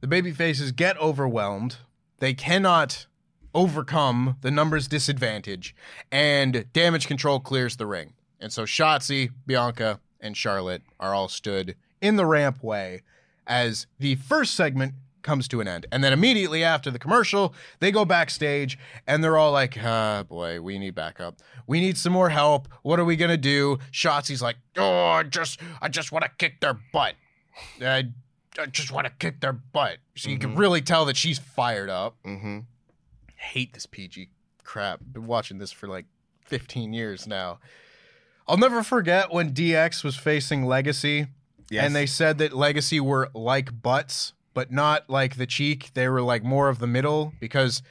the 0.00 0.06
baby 0.06 0.32
faces 0.32 0.72
get 0.72 0.98
overwhelmed. 0.98 1.78
They 2.18 2.34
cannot 2.34 3.06
overcome 3.54 4.36
the 4.40 4.50
numbers 4.50 4.88
disadvantage. 4.88 5.74
And 6.10 6.66
damage 6.72 7.06
control 7.06 7.40
clears 7.40 7.76
the 7.76 7.86
ring. 7.86 8.14
And 8.40 8.52
so 8.52 8.62
Shotzi, 8.64 9.30
Bianca, 9.46 10.00
and 10.20 10.36
Charlotte 10.36 10.82
are 10.98 11.14
all 11.14 11.28
stood 11.28 11.76
in 12.00 12.16
the 12.16 12.24
rampway 12.24 13.00
as 13.46 13.86
the 13.98 14.14
first 14.14 14.54
segment 14.54 14.94
comes 15.22 15.46
to 15.48 15.60
an 15.60 15.68
end. 15.68 15.86
And 15.92 16.02
then 16.02 16.12
immediately 16.12 16.62
after 16.64 16.90
the 16.90 16.98
commercial, 16.98 17.54
they 17.80 17.90
go 17.92 18.04
backstage 18.04 18.78
and 19.06 19.22
they're 19.22 19.36
all 19.36 19.52
like, 19.52 19.76
ah, 19.82 20.24
boy, 20.28 20.60
we 20.60 20.78
need 20.78 20.94
backup. 20.94 21.36
We 21.66 21.80
need 21.80 21.96
some 21.98 22.12
more 22.12 22.30
help. 22.30 22.68
What 22.82 22.98
are 23.00 23.04
we 23.04 23.16
going 23.16 23.30
to 23.30 23.36
do? 23.36 23.78
Shotzi's 23.92 24.42
like, 24.42 24.56
oh, 24.76 25.06
I 25.06 25.22
just, 25.24 25.60
I 25.80 25.88
just 25.88 26.12
want 26.12 26.24
to 26.24 26.30
kick 26.38 26.60
their 26.60 26.78
butt. 26.92 27.14
I, 27.80 28.08
I 28.58 28.66
just 28.66 28.90
want 28.92 29.06
to 29.06 29.12
kick 29.18 29.40
their 29.40 29.52
butt. 29.52 29.98
So 30.16 30.30
you 30.30 30.38
can 30.38 30.56
really 30.56 30.80
tell 30.82 31.04
that 31.06 31.16
she's 31.16 31.38
fired 31.38 31.90
up. 31.90 32.16
Mm-hmm. 32.24 32.60
hate 33.36 33.72
this 33.72 33.86
PG 33.86 34.28
crap. 34.64 35.00
Been 35.12 35.26
watching 35.26 35.58
this 35.58 35.72
for 35.72 35.86
like 35.88 36.06
15 36.46 36.92
years 36.92 37.26
now. 37.26 37.58
I'll 38.48 38.56
never 38.58 38.82
forget 38.82 39.32
when 39.32 39.52
DX 39.52 40.02
was 40.02 40.16
facing 40.16 40.64
Legacy 40.66 41.26
Yes. 41.70 41.84
and 41.86 41.94
they 41.94 42.06
said 42.06 42.38
that 42.38 42.52
Legacy 42.52 42.98
were 42.98 43.30
like 43.32 43.80
butts, 43.80 44.32
but 44.54 44.70
not 44.70 45.08
like 45.08 45.36
the 45.36 45.46
cheek. 45.46 45.90
They 45.94 46.08
were 46.08 46.22
like 46.22 46.42
more 46.44 46.68
of 46.68 46.78
the 46.78 46.86
middle 46.86 47.32
because 47.40 47.82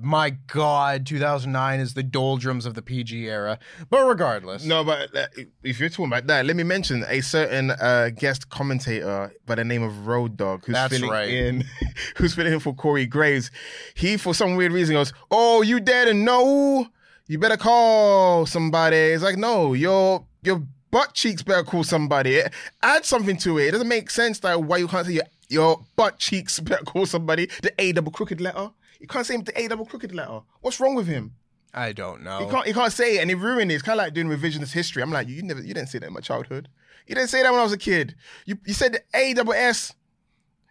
my 0.00 0.30
God, 0.46 1.04
2009 1.04 1.80
is 1.80 1.94
the 1.94 2.02
doldrums 2.04 2.64
of 2.64 2.74
the 2.74 2.82
PG 2.82 3.26
era. 3.28 3.58
But 3.88 4.06
regardless, 4.06 4.64
No, 4.64 4.84
but 4.84 5.14
uh, 5.16 5.26
if 5.64 5.80
you're 5.80 5.88
talking 5.88 6.06
about 6.06 6.26
that, 6.28 6.46
let 6.46 6.54
me 6.54 6.62
mention 6.62 7.04
a 7.08 7.20
certain 7.20 7.72
uh, 7.72 8.10
guest 8.16 8.50
commentator 8.50 9.32
by 9.46 9.56
the 9.56 9.64
name 9.64 9.82
of 9.82 10.06
Road 10.06 10.36
Dog, 10.36 10.64
who's 10.64 10.74
That's 10.74 10.94
filling 10.94 11.10
right. 11.10 11.28
in, 11.28 11.64
who's 12.16 12.34
filling 12.34 12.52
in 12.52 12.60
for 12.60 12.72
Corey 12.72 13.06
Graves. 13.06 13.50
He, 13.94 14.16
for 14.16 14.32
some 14.32 14.54
weird 14.54 14.70
reason, 14.72 14.94
goes, 14.94 15.12
"Oh, 15.30 15.62
you 15.62 15.80
dead 15.80 16.06
and 16.06 16.24
no, 16.24 16.86
you 17.26 17.38
better 17.40 17.56
call 17.56 18.46
somebody." 18.46 18.96
It's 18.96 19.24
like, 19.24 19.38
no, 19.38 19.74
your 19.74 20.24
your 20.42 20.62
butt 20.92 21.14
cheeks 21.14 21.42
better 21.42 21.64
call 21.64 21.82
somebody. 21.84 22.42
Add 22.82 23.04
something 23.04 23.36
to 23.38 23.58
it. 23.58 23.68
It 23.68 23.70
doesn't 23.72 23.88
make 23.88 24.10
sense 24.10 24.38
that 24.40 24.62
why 24.62 24.76
you 24.78 24.86
can't 24.88 25.06
say 25.06 25.14
your, 25.14 25.24
your 25.50 25.84
butt 25.96 26.18
cheeks 26.18 26.58
better 26.60 26.84
call 26.84 27.04
somebody. 27.04 27.46
The 27.62 27.72
A 27.78 27.92
double 27.92 28.12
crooked 28.12 28.40
letter. 28.40 28.70
You 29.00 29.06
can't 29.06 29.26
say 29.26 29.34
him 29.34 29.42
the 29.42 29.58
A 29.60 29.68
double 29.68 29.84
crooked 29.84 30.14
letter. 30.14 30.40
What's 30.60 30.80
wrong 30.80 30.94
with 30.94 31.06
him? 31.06 31.34
I 31.72 31.92
don't 31.92 32.22
know. 32.22 32.40
You 32.40 32.46
can't 32.48 32.66
you 32.66 32.74
can't 32.74 32.92
say 32.92 33.16
it 33.16 33.20
and 33.22 33.30
it 33.30 33.36
ruined 33.36 33.70
it. 33.70 33.74
It's 33.74 33.82
kind 33.82 34.00
of 34.00 34.04
like 34.04 34.14
doing 34.14 34.28
revisionist 34.28 34.72
history. 34.72 35.02
I'm 35.02 35.10
like, 35.12 35.28
you, 35.28 35.42
never 35.42 35.60
you 35.60 35.74
didn't 35.74 35.88
say 35.88 35.98
that 35.98 36.06
in 36.06 36.12
my 36.12 36.20
childhood. 36.20 36.68
You 37.06 37.14
didn't 37.14 37.30
say 37.30 37.42
that 37.42 37.50
when 37.50 37.60
I 37.60 37.64
was 37.64 37.72
a 37.72 37.78
kid. 37.78 38.14
You 38.44 38.58
you 38.66 38.74
said 38.74 38.92
the 38.94 39.02
A 39.18 39.34
double 39.34 39.52
S. 39.52 39.94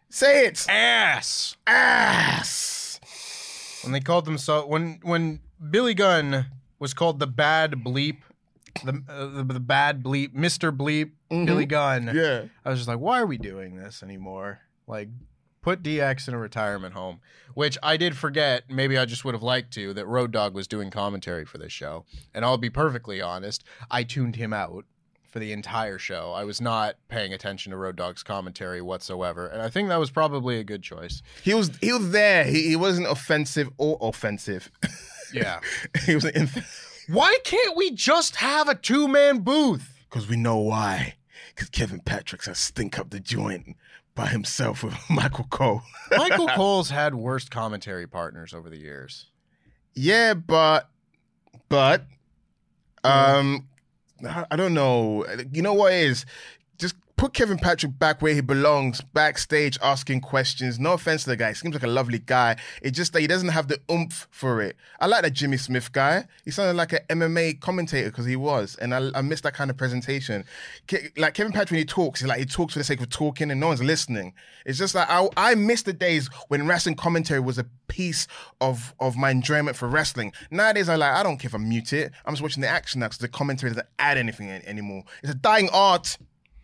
Say 0.09 0.45
it. 0.45 0.65
Ass. 0.67 1.55
Ass. 1.67 2.99
When 3.83 3.93
they 3.93 3.99
called 3.99 4.25
themselves 4.25 4.67
when 4.67 4.99
when 5.03 5.39
Billy 5.69 5.93
Gunn 5.93 6.47
was 6.79 6.93
called 6.93 7.19
the 7.19 7.27
bad 7.27 7.71
bleep, 7.85 8.17
the 8.83 9.03
uh, 9.07 9.27
the, 9.27 9.43
the 9.53 9.59
bad 9.59 10.03
bleep, 10.03 10.33
Mister 10.33 10.71
Bleep, 10.71 11.11
Billy 11.29 11.65
Gunn. 11.65 12.11
Yeah. 12.13 12.45
I 12.65 12.69
was 12.69 12.79
just 12.79 12.89
like, 12.89 12.99
why 12.99 13.19
are 13.19 13.25
we 13.25 13.37
doing 13.37 13.75
this 13.75 14.03
anymore? 14.03 14.59
Like, 14.89 15.09
put 15.61 15.83
DX 15.83 16.27
in 16.27 16.33
a 16.33 16.37
retirement 16.39 16.93
home, 16.93 17.19
which 17.53 17.77
I 17.83 17.95
did 17.95 18.17
forget. 18.17 18.63
Maybe 18.69 18.97
I 18.97 19.05
just 19.05 19.23
would 19.23 19.33
have 19.35 19.43
liked 19.43 19.71
to 19.73 19.93
that 19.93 20.05
Road 20.05 20.31
Dog 20.31 20.53
was 20.53 20.67
doing 20.67 20.89
commentary 20.89 21.45
for 21.45 21.57
this 21.57 21.71
show. 21.71 22.05
And 22.33 22.43
I'll 22.43 22.57
be 22.57 22.69
perfectly 22.69 23.21
honest, 23.21 23.63
I 23.91 24.03
tuned 24.03 24.35
him 24.35 24.51
out 24.51 24.85
for 25.29 25.39
the 25.39 25.51
entire 25.53 25.99
show. 25.99 26.33
I 26.33 26.43
was 26.43 26.59
not 26.59 26.95
paying 27.07 27.33
attention 27.33 27.69
to 27.71 27.77
Road 27.77 27.95
Dog's 27.95 28.23
commentary 28.23 28.81
whatsoever, 28.81 29.45
and 29.45 29.61
I 29.61 29.69
think 29.69 29.89
that 29.89 29.99
was 29.99 30.09
probably 30.09 30.57
a 30.57 30.63
good 30.63 30.81
choice. 30.81 31.21
He 31.43 31.53
was 31.53 31.71
he 31.81 31.93
was 31.93 32.09
there. 32.11 32.45
He, 32.45 32.69
he 32.69 32.75
wasn't 32.75 33.07
offensive 33.07 33.69
or 33.77 33.97
offensive. 34.01 34.71
Yeah. 35.31 35.59
he 36.05 36.15
was 36.15 36.25
in 36.25 36.49
Why 37.07 37.37
can't 37.43 37.77
we 37.77 37.91
just 37.91 38.37
have 38.37 38.67
a 38.67 38.75
two 38.75 39.07
man 39.07 39.39
booth? 39.39 40.03
because 40.09 40.27
we 40.27 40.35
know 40.35 40.57
why. 40.57 41.15
Because 41.53 41.69
Kevin 41.69 41.99
Patrick's 41.99 42.47
a 42.47 42.55
stink 42.55 42.97
up 42.97 43.09
the 43.11 43.19
joint 43.19 43.75
by 44.19 44.27
himself 44.27 44.83
with 44.83 44.93
Michael 45.09 45.47
Cole. 45.49 45.81
Michael 46.11 46.49
Cole's 46.49 46.89
had 46.89 47.15
worst 47.15 47.51
commentary 47.51 48.05
partners 48.05 48.53
over 48.53 48.69
the 48.69 48.77
years. 48.77 49.27
Yeah, 49.95 50.33
but 50.33 50.89
but 51.69 52.03
um 53.05 53.65
I 54.27 54.45
I 54.51 54.55
don't 54.57 54.73
know. 54.73 55.25
You 55.53 55.61
know 55.61 55.73
what 55.73 55.93
is? 55.93 56.25
Put 57.19 57.33
Kevin 57.33 57.57
Patrick 57.57 57.99
back 57.99 58.21
where 58.21 58.33
he 58.33 58.39
belongs, 58.39 59.01
backstage 59.01 59.77
asking 59.81 60.21
questions. 60.21 60.79
No 60.79 60.93
offense 60.93 61.25
to 61.25 61.31
the 61.31 61.35
guy, 61.35 61.49
he 61.49 61.53
seems 61.53 61.73
like 61.73 61.83
a 61.83 61.87
lovely 61.87 62.19
guy. 62.19 62.55
It's 62.81 62.95
just 62.95 63.11
that 63.11 63.19
he 63.19 63.27
doesn't 63.27 63.49
have 63.49 63.67
the 63.67 63.77
oomph 63.91 64.29
for 64.31 64.61
it. 64.61 64.77
I 65.01 65.07
like 65.07 65.23
that 65.23 65.31
Jimmy 65.31 65.57
Smith 65.57 65.91
guy. 65.91 66.23
He 66.45 66.51
sounded 66.51 66.77
like 66.77 66.93
an 66.93 66.99
MMA 67.09 67.59
commentator 67.59 68.09
because 68.09 68.25
he 68.25 68.37
was, 68.37 68.77
and 68.79 68.95
I, 68.95 69.09
I 69.13 69.21
miss 69.21 69.41
that 69.41 69.53
kind 69.53 69.69
of 69.69 69.75
presentation. 69.75 70.45
Ke- 70.87 71.11
like 71.17 71.33
Kevin 71.33 71.51
Patrick, 71.51 71.71
when 71.71 71.79
he 71.79 71.85
talks, 71.85 72.21
he's 72.21 72.29
like 72.29 72.39
he 72.39 72.45
talks 72.45 72.71
for 72.71 72.79
the 72.79 72.85
sake 72.85 73.01
of 73.01 73.09
talking, 73.09 73.51
and 73.51 73.59
no 73.59 73.67
one's 73.67 73.83
listening. 73.83 74.33
It's 74.65 74.77
just 74.77 74.95
like 74.95 75.09
I, 75.09 75.27
I 75.35 75.55
miss 75.55 75.81
the 75.81 75.91
days 75.91 76.29
when 76.47 76.67
wrestling 76.67 76.95
commentary 76.95 77.41
was 77.41 77.57
a 77.57 77.65
piece 77.89 78.27
of 78.61 78.93
of 79.01 79.17
my 79.17 79.29
enjoyment 79.29 79.75
for 79.75 79.89
wrestling. 79.89 80.31
Nowadays, 80.51 80.87
I 80.87 80.95
like 80.95 81.15
I 81.15 81.23
don't 81.23 81.37
care 81.37 81.49
if 81.49 81.55
I 81.55 81.57
mute 81.57 81.91
it. 81.91 82.13
I'm 82.25 82.31
just 82.33 82.41
watching 82.41 82.61
the 82.61 82.69
action 82.69 83.01
now 83.01 83.07
because 83.07 83.17
the 83.17 83.27
commentary 83.27 83.71
doesn't 83.71 83.87
add 83.99 84.17
anything 84.17 84.49
an- 84.49 84.65
anymore. 84.65 85.03
It's 85.21 85.33
a 85.33 85.35
dying 85.35 85.67
art. 85.73 86.17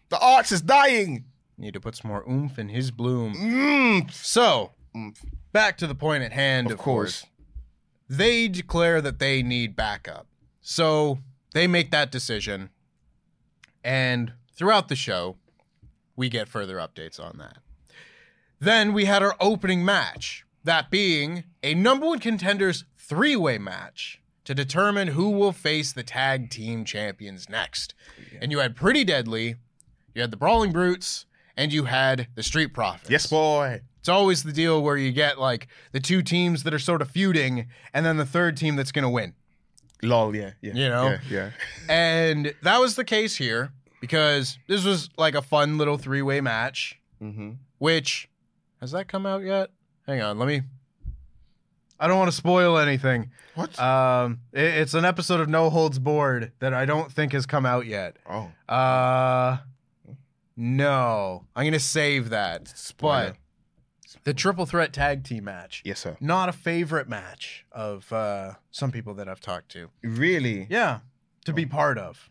The 0.09 0.19
art 0.19 0.51
is 0.51 0.61
dying. 0.61 1.25
Need 1.57 1.73
to 1.73 1.79
put 1.79 1.95
some 1.95 2.09
more 2.09 2.23
oomph 2.29 2.59
in 2.59 2.69
his 2.69 2.91
bloom. 2.91 3.33
Mm. 3.35 4.11
So, 4.11 4.71
back 5.51 5.77
to 5.77 5.87
the 5.87 5.95
point 5.95 6.23
at 6.23 6.33
hand, 6.33 6.67
of, 6.67 6.73
Of 6.73 6.79
course. 6.79 7.25
They 8.09 8.47
declare 8.47 9.01
that 9.01 9.19
they 9.19 9.41
need 9.41 9.75
backup. 9.75 10.27
So, 10.61 11.19
they 11.53 11.67
make 11.67 11.91
that 11.91 12.11
decision. 12.11 12.69
And 13.83 14.33
throughout 14.53 14.89
the 14.89 14.95
show, 14.95 15.37
we 16.15 16.29
get 16.29 16.47
further 16.47 16.77
updates 16.77 17.19
on 17.19 17.37
that. 17.37 17.57
Then 18.59 18.93
we 18.93 19.05
had 19.05 19.21
our 19.21 19.35
opening 19.39 19.83
match, 19.83 20.45
that 20.63 20.89
being 20.89 21.43
a 21.61 21.73
number 21.73 22.07
one 22.07 22.19
contenders 22.19 22.85
three 22.97 23.35
way 23.35 23.57
match 23.57 24.21
to 24.45 24.55
determine 24.55 25.09
who 25.09 25.29
will 25.29 25.51
face 25.51 25.91
the 25.91 26.03
tag 26.03 26.49
team 26.49 26.85
champions 26.85 27.49
next. 27.49 27.93
And 28.41 28.51
you 28.51 28.59
had 28.59 28.75
Pretty 28.75 29.03
Deadly, 29.03 29.55
you 30.15 30.21
had 30.21 30.31
the 30.31 30.37
Brawling 30.37 30.71
Brutes, 30.71 31.25
and 31.55 31.71
you 31.71 31.83
had 31.85 32.27
the 32.35 32.41
Street 32.43 32.73
Profits. 32.73 33.09
Yes, 33.11 33.27
boy. 33.27 33.81
It's 33.99 34.09
always 34.09 34.43
the 34.43 34.51
deal 34.51 34.81
where 34.81 34.97
you 34.97 35.11
get 35.11 35.39
like 35.39 35.67
the 35.91 35.99
two 35.99 36.21
teams 36.21 36.63
that 36.63 36.73
are 36.73 36.79
sort 36.79 37.01
of 37.01 37.09
feuding 37.11 37.67
and 37.93 38.05
then 38.05 38.17
the 38.17 38.25
third 38.25 38.55
team 38.57 38.75
that's 38.75 38.91
going 38.91 39.03
to 39.03 39.09
win. 39.09 39.33
Lol, 40.03 40.35
yeah, 40.35 40.51
yeah. 40.61 40.73
You 40.73 40.89
know? 40.89 41.07
Yeah, 41.09 41.19
yeah. 41.29 41.49
And 41.89 42.53
that 42.63 42.79
was 42.79 42.95
the 42.95 43.03
case 43.03 43.35
here 43.35 43.71
because 44.01 44.59
this 44.67 44.83
was 44.85 45.09
like 45.17 45.33
a 45.35 45.41
fun 45.41 45.77
little 45.77 45.97
three 45.97 46.21
way 46.21 46.39
match, 46.41 46.99
Mm-hmm. 47.21 47.51
which 47.79 48.29
has 48.81 48.91
that 48.91 49.07
come 49.07 49.25
out 49.25 49.41
yet? 49.43 49.71
Hang 50.05 50.21
on, 50.21 50.37
let 50.37 50.47
me. 50.47 50.61
I 51.99 52.07
don't 52.07 52.17
want 52.19 52.29
to 52.29 52.35
spoil 52.37 52.77
anything. 52.77 53.31
What? 53.55 53.79
Um, 53.79 54.41
it- 54.51 54.59
it's 54.65 54.93
an 54.93 55.05
episode 55.05 55.39
of 55.39 55.47
No 55.49 55.69
Holds 55.69 55.97
Board 55.97 56.51
that 56.59 56.73
I 56.73 56.85
don't 56.85 57.11
think 57.11 57.31
has 57.31 57.45
come 57.45 57.65
out 57.65 57.85
yet. 57.87 58.17
oh. 58.29 58.51
Uh, 58.71 59.57
no, 60.55 61.45
I'm 61.55 61.65
gonna 61.65 61.79
save 61.79 62.29
that. 62.29 62.67
Spoiler. 62.69 63.35
But 64.13 64.23
the 64.23 64.33
triple 64.33 64.65
threat 64.65 64.93
tag 64.93 65.23
team 65.23 65.43
match, 65.45 65.81
Yes, 65.85 65.99
sir. 65.99 66.17
not 66.19 66.49
a 66.49 66.53
favorite 66.53 67.07
match 67.09 67.65
of 67.71 68.11
uh, 68.13 68.53
some 68.71 68.91
people 68.91 69.13
that 69.15 69.27
I've 69.27 69.41
talked 69.41 69.69
to. 69.73 69.89
Really? 70.03 70.67
Yeah, 70.69 70.99
to 71.45 71.51
Oh. 71.51 71.55
be 71.55 71.65
part 71.65 71.97
of, 71.97 72.29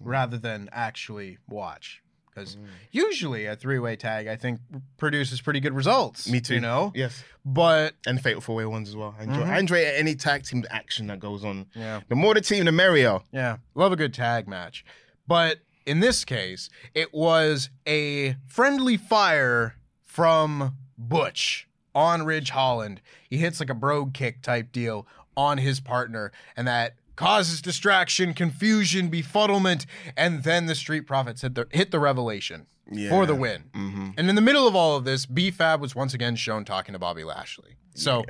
rather 0.00 0.36
than 0.38 0.68
actually 0.72 1.38
watch. 1.48 2.00
Because 2.28 2.56
Mm. 2.56 2.66
usually 2.90 3.46
a 3.46 3.54
three 3.54 3.78
way 3.78 3.94
tag, 3.94 4.26
I 4.26 4.34
think, 4.34 4.58
produces 4.96 5.40
pretty 5.40 5.60
good 5.60 5.72
results. 5.72 6.28
Me 6.28 6.40
too. 6.40 6.54
You 6.54 6.60
know, 6.60 6.90
Yes. 6.92 7.22
but 7.44 7.94
And 8.08 8.20
Fatal 8.20 8.40
Four 8.40 8.56
Way 8.56 8.64
ones 8.66 8.88
as 8.88 8.96
well. 8.96 9.14
I 9.16 9.22
enjoy, 9.22 9.42
Mhm. 9.42 9.50
I 9.50 9.58
enjoy 9.60 9.84
any 9.84 10.16
tag 10.16 10.42
team 10.42 10.64
action 10.68 11.06
that 11.06 11.20
goes 11.20 11.44
on. 11.44 11.66
yeah, 11.76 12.00
The 12.08 12.16
more 12.16 12.34
the 12.34 12.40
team, 12.40 12.64
the 12.64 12.72
merrier. 12.72 13.20
Yeah, 13.30 13.58
love 13.76 13.92
a 13.92 13.96
good 13.96 14.12
tag 14.12 14.48
match. 14.48 14.84
But 15.28 15.60
in 15.86 16.00
this 16.00 16.24
case, 16.24 16.68
it 16.94 17.12
was 17.12 17.70
a 17.86 18.36
friendly 18.46 18.96
fire 18.96 19.76
from 20.02 20.76
Butch 20.96 21.68
on 21.94 22.24
Ridge 22.24 22.50
Holland. 22.50 23.00
He 23.28 23.38
hits 23.38 23.60
like 23.60 23.70
a 23.70 23.74
brogue 23.74 24.14
kick 24.14 24.42
type 24.42 24.72
deal 24.72 25.06
on 25.36 25.58
his 25.58 25.80
partner, 25.80 26.32
and 26.56 26.66
that 26.66 26.94
causes 27.16 27.62
distraction, 27.62 28.34
confusion, 28.34 29.10
befuddlement, 29.10 29.86
and 30.16 30.42
then 30.42 30.66
the 30.66 30.74
Street 30.74 31.02
Profits 31.02 31.42
hit 31.42 31.54
the, 31.54 31.66
hit 31.70 31.90
the 31.90 32.00
revelation 32.00 32.66
for 33.08 33.26
the 33.26 33.34
win. 33.34 33.64
Mm-hmm. 33.74 34.10
And 34.16 34.28
in 34.28 34.34
the 34.34 34.42
middle 34.42 34.68
of 34.68 34.74
all 34.74 34.96
of 34.96 35.04
this, 35.04 35.26
B 35.26 35.50
Fab 35.50 35.80
was 35.80 35.94
once 35.94 36.14
again 36.14 36.36
shown 36.36 36.64
talking 36.64 36.92
to 36.92 36.98
Bobby 36.98 37.24
Lashley. 37.24 37.76
So 37.94 38.24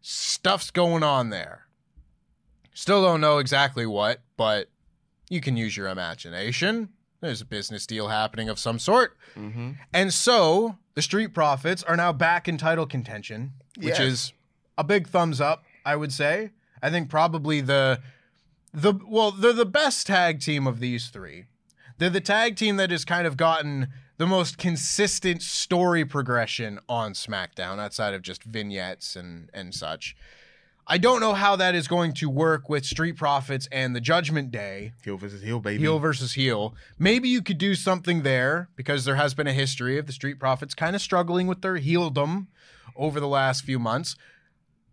stuff's 0.00 0.70
going 0.70 1.02
on 1.02 1.30
there. 1.30 1.66
Still 2.74 3.02
don't 3.02 3.20
know 3.20 3.38
exactly 3.38 3.86
what, 3.86 4.20
but 4.36 4.68
you 5.28 5.40
can 5.40 5.56
use 5.56 5.76
your 5.76 5.88
imagination. 5.88 6.90
There's 7.20 7.40
a 7.40 7.46
business 7.46 7.86
deal 7.86 8.08
happening 8.08 8.48
of 8.48 8.58
some 8.58 8.78
sort. 8.78 9.16
Mm-hmm. 9.36 9.72
And 9.92 10.12
so 10.12 10.76
the 10.94 11.02
Street 11.02 11.32
Profits 11.34 11.82
are 11.82 11.96
now 11.96 12.12
back 12.12 12.48
in 12.48 12.58
title 12.58 12.86
contention, 12.86 13.52
which 13.78 13.98
Yes. 13.98 14.00
is 14.00 14.32
a 14.76 14.84
big 14.84 15.08
thumbs 15.08 15.40
up, 15.40 15.64
I 15.84 15.96
would 15.96 16.12
say. 16.12 16.50
I 16.82 16.90
think 16.90 17.08
probably 17.08 17.60
the 17.60 18.00
the 18.72 18.92
well, 19.06 19.30
they're 19.30 19.52
the 19.52 19.64
best 19.64 20.06
tag 20.06 20.40
team 20.40 20.66
of 20.66 20.80
these 20.80 21.08
three. 21.08 21.44
They're 21.98 22.10
the 22.10 22.20
tag 22.20 22.56
team 22.56 22.76
that 22.76 22.90
has 22.90 23.04
kind 23.04 23.26
of 23.26 23.36
gotten 23.36 23.88
the 24.16 24.26
most 24.26 24.58
consistent 24.58 25.42
story 25.42 26.04
progression 26.04 26.78
on 26.88 27.12
SmackDown 27.14 27.78
outside 27.78 28.14
of 28.14 28.22
just 28.22 28.42
vignettes 28.44 29.16
and 29.16 29.48
and 29.54 29.74
such. 29.74 30.14
I 30.86 30.98
don't 30.98 31.20
know 31.20 31.32
how 31.32 31.56
that 31.56 31.74
is 31.74 31.88
going 31.88 32.12
to 32.14 32.28
work 32.28 32.68
with 32.68 32.84
Street 32.84 33.16
Profits 33.16 33.66
and 33.72 33.96
the 33.96 34.00
Judgment 34.00 34.50
Day 34.50 34.92
Heel 35.02 35.16
versus 35.16 35.42
heel, 35.42 35.58
baby. 35.60 35.78
heel 35.78 35.98
versus 35.98 36.34
heel. 36.34 36.74
Maybe 36.98 37.28
you 37.28 37.40
could 37.40 37.56
do 37.56 37.74
something 37.74 38.22
there 38.22 38.68
because 38.76 39.06
there 39.06 39.16
has 39.16 39.32
been 39.32 39.46
a 39.46 39.52
history 39.54 39.96
of 39.98 40.06
the 40.06 40.12
Street 40.12 40.38
Profits 40.38 40.74
kind 40.74 40.94
of 40.94 41.00
struggling 41.00 41.46
with 41.46 41.62
their 41.62 41.76
heeldom 41.76 42.48
over 42.96 43.18
the 43.18 43.28
last 43.28 43.64
few 43.64 43.78
months. 43.78 44.16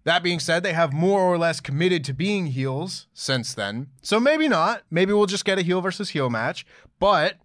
That 0.03 0.23
being 0.23 0.39
said, 0.39 0.63
they 0.63 0.73
have 0.73 0.93
more 0.93 1.21
or 1.21 1.37
less 1.37 1.59
committed 1.59 2.03
to 2.05 2.13
being 2.13 2.47
heels 2.47 3.07
since 3.13 3.53
then. 3.53 3.87
So 4.01 4.19
maybe 4.19 4.47
not. 4.47 4.83
Maybe 4.89 5.13
we'll 5.13 5.25
just 5.27 5.45
get 5.45 5.59
a 5.59 5.61
heel 5.61 5.81
versus 5.81 6.09
heel 6.09 6.29
match, 6.29 6.65
but 6.99 7.35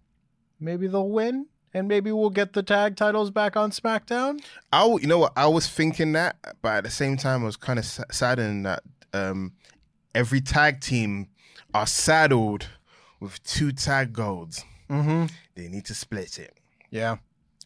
maybe 0.59 0.87
they'll 0.87 1.09
win 1.09 1.47
and 1.73 1.87
maybe 1.87 2.11
we'll 2.11 2.29
get 2.29 2.53
the 2.53 2.63
tag 2.63 2.95
titles 2.95 3.31
back 3.31 3.55
on 3.55 3.71
SmackDown. 3.71 4.41
I, 4.71 4.85
you 4.85 5.07
know 5.07 5.19
what? 5.19 5.33
I 5.35 5.47
was 5.47 5.67
thinking 5.67 6.13
that, 6.13 6.37
but 6.61 6.77
at 6.77 6.83
the 6.83 6.89
same 6.89 7.17
time, 7.17 7.43
I 7.43 7.45
was 7.45 7.57
kind 7.57 7.79
of 7.79 7.85
saddened 7.85 8.65
that 8.65 8.83
um, 9.13 9.53
every 10.15 10.41
tag 10.41 10.81
team 10.81 11.27
are 11.73 11.87
saddled 11.87 12.67
with 13.19 13.43
two 13.43 13.71
tag 13.71 14.13
golds. 14.13 14.63
Mm-hmm. 14.89 15.25
They 15.55 15.67
need 15.67 15.85
to 15.85 15.93
split 15.93 16.39
it. 16.39 16.53
Yeah. 16.89 17.17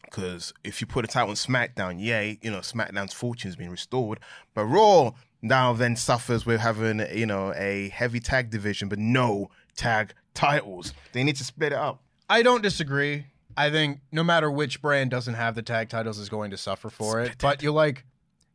Because 0.04 0.52
if 0.62 0.80
you 0.80 0.86
put 0.86 1.04
a 1.04 1.08
title 1.08 1.30
on 1.30 1.36
SmackDown, 1.36 1.98
yay, 1.98 2.38
you 2.42 2.50
know, 2.50 2.58
SmackDown's 2.58 3.14
fortune's 3.14 3.56
been 3.56 3.70
restored. 3.70 4.20
But 4.52 4.66
Raw 4.66 5.12
now 5.40 5.72
then 5.72 5.96
suffers 5.96 6.44
with 6.44 6.60
having, 6.60 7.00
you 7.16 7.26
know, 7.26 7.54
a 7.56 7.88
heavy 7.88 8.20
tag 8.20 8.50
division, 8.50 8.88
but 8.88 8.98
no 8.98 9.50
tag 9.74 10.12
titles. 10.34 10.92
They 11.12 11.24
need 11.24 11.36
to 11.36 11.44
split 11.44 11.72
it 11.72 11.78
up. 11.78 12.02
I 12.28 12.42
don't 12.42 12.62
disagree. 12.62 13.26
I 13.56 13.70
think 13.70 14.00
no 14.10 14.22
matter 14.24 14.50
which 14.50 14.80
brand 14.82 15.10
doesn't 15.10 15.34
have 15.34 15.54
the 15.54 15.62
tag 15.62 15.88
titles 15.88 16.18
is 16.18 16.28
going 16.28 16.50
to 16.50 16.56
suffer 16.56 16.88
for 16.90 17.20
it. 17.20 17.36
But 17.38 17.62
you 17.62 17.72
like 17.72 18.04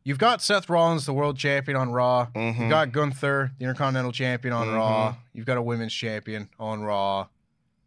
you've 0.04 0.18
got 0.20 0.42
Seth 0.42 0.70
Rollins, 0.70 1.06
the 1.06 1.14
world 1.14 1.38
champion 1.38 1.78
on 1.78 1.92
Raw. 1.92 2.28
Mhm. 2.34 2.60
You've 2.60 2.70
got 2.70 2.92
Gunther, 2.92 3.52
the 3.58 3.64
Intercontinental 3.66 4.12
champion 4.12 4.54
on 4.54 4.68
Mhm. 4.68 4.76
Raw. 4.76 5.16
You've 5.34 5.46
got 5.46 5.58
a 5.58 5.62
women's 5.62 5.94
champion 5.94 6.50
on 6.60 6.82
Raw. 6.82 7.28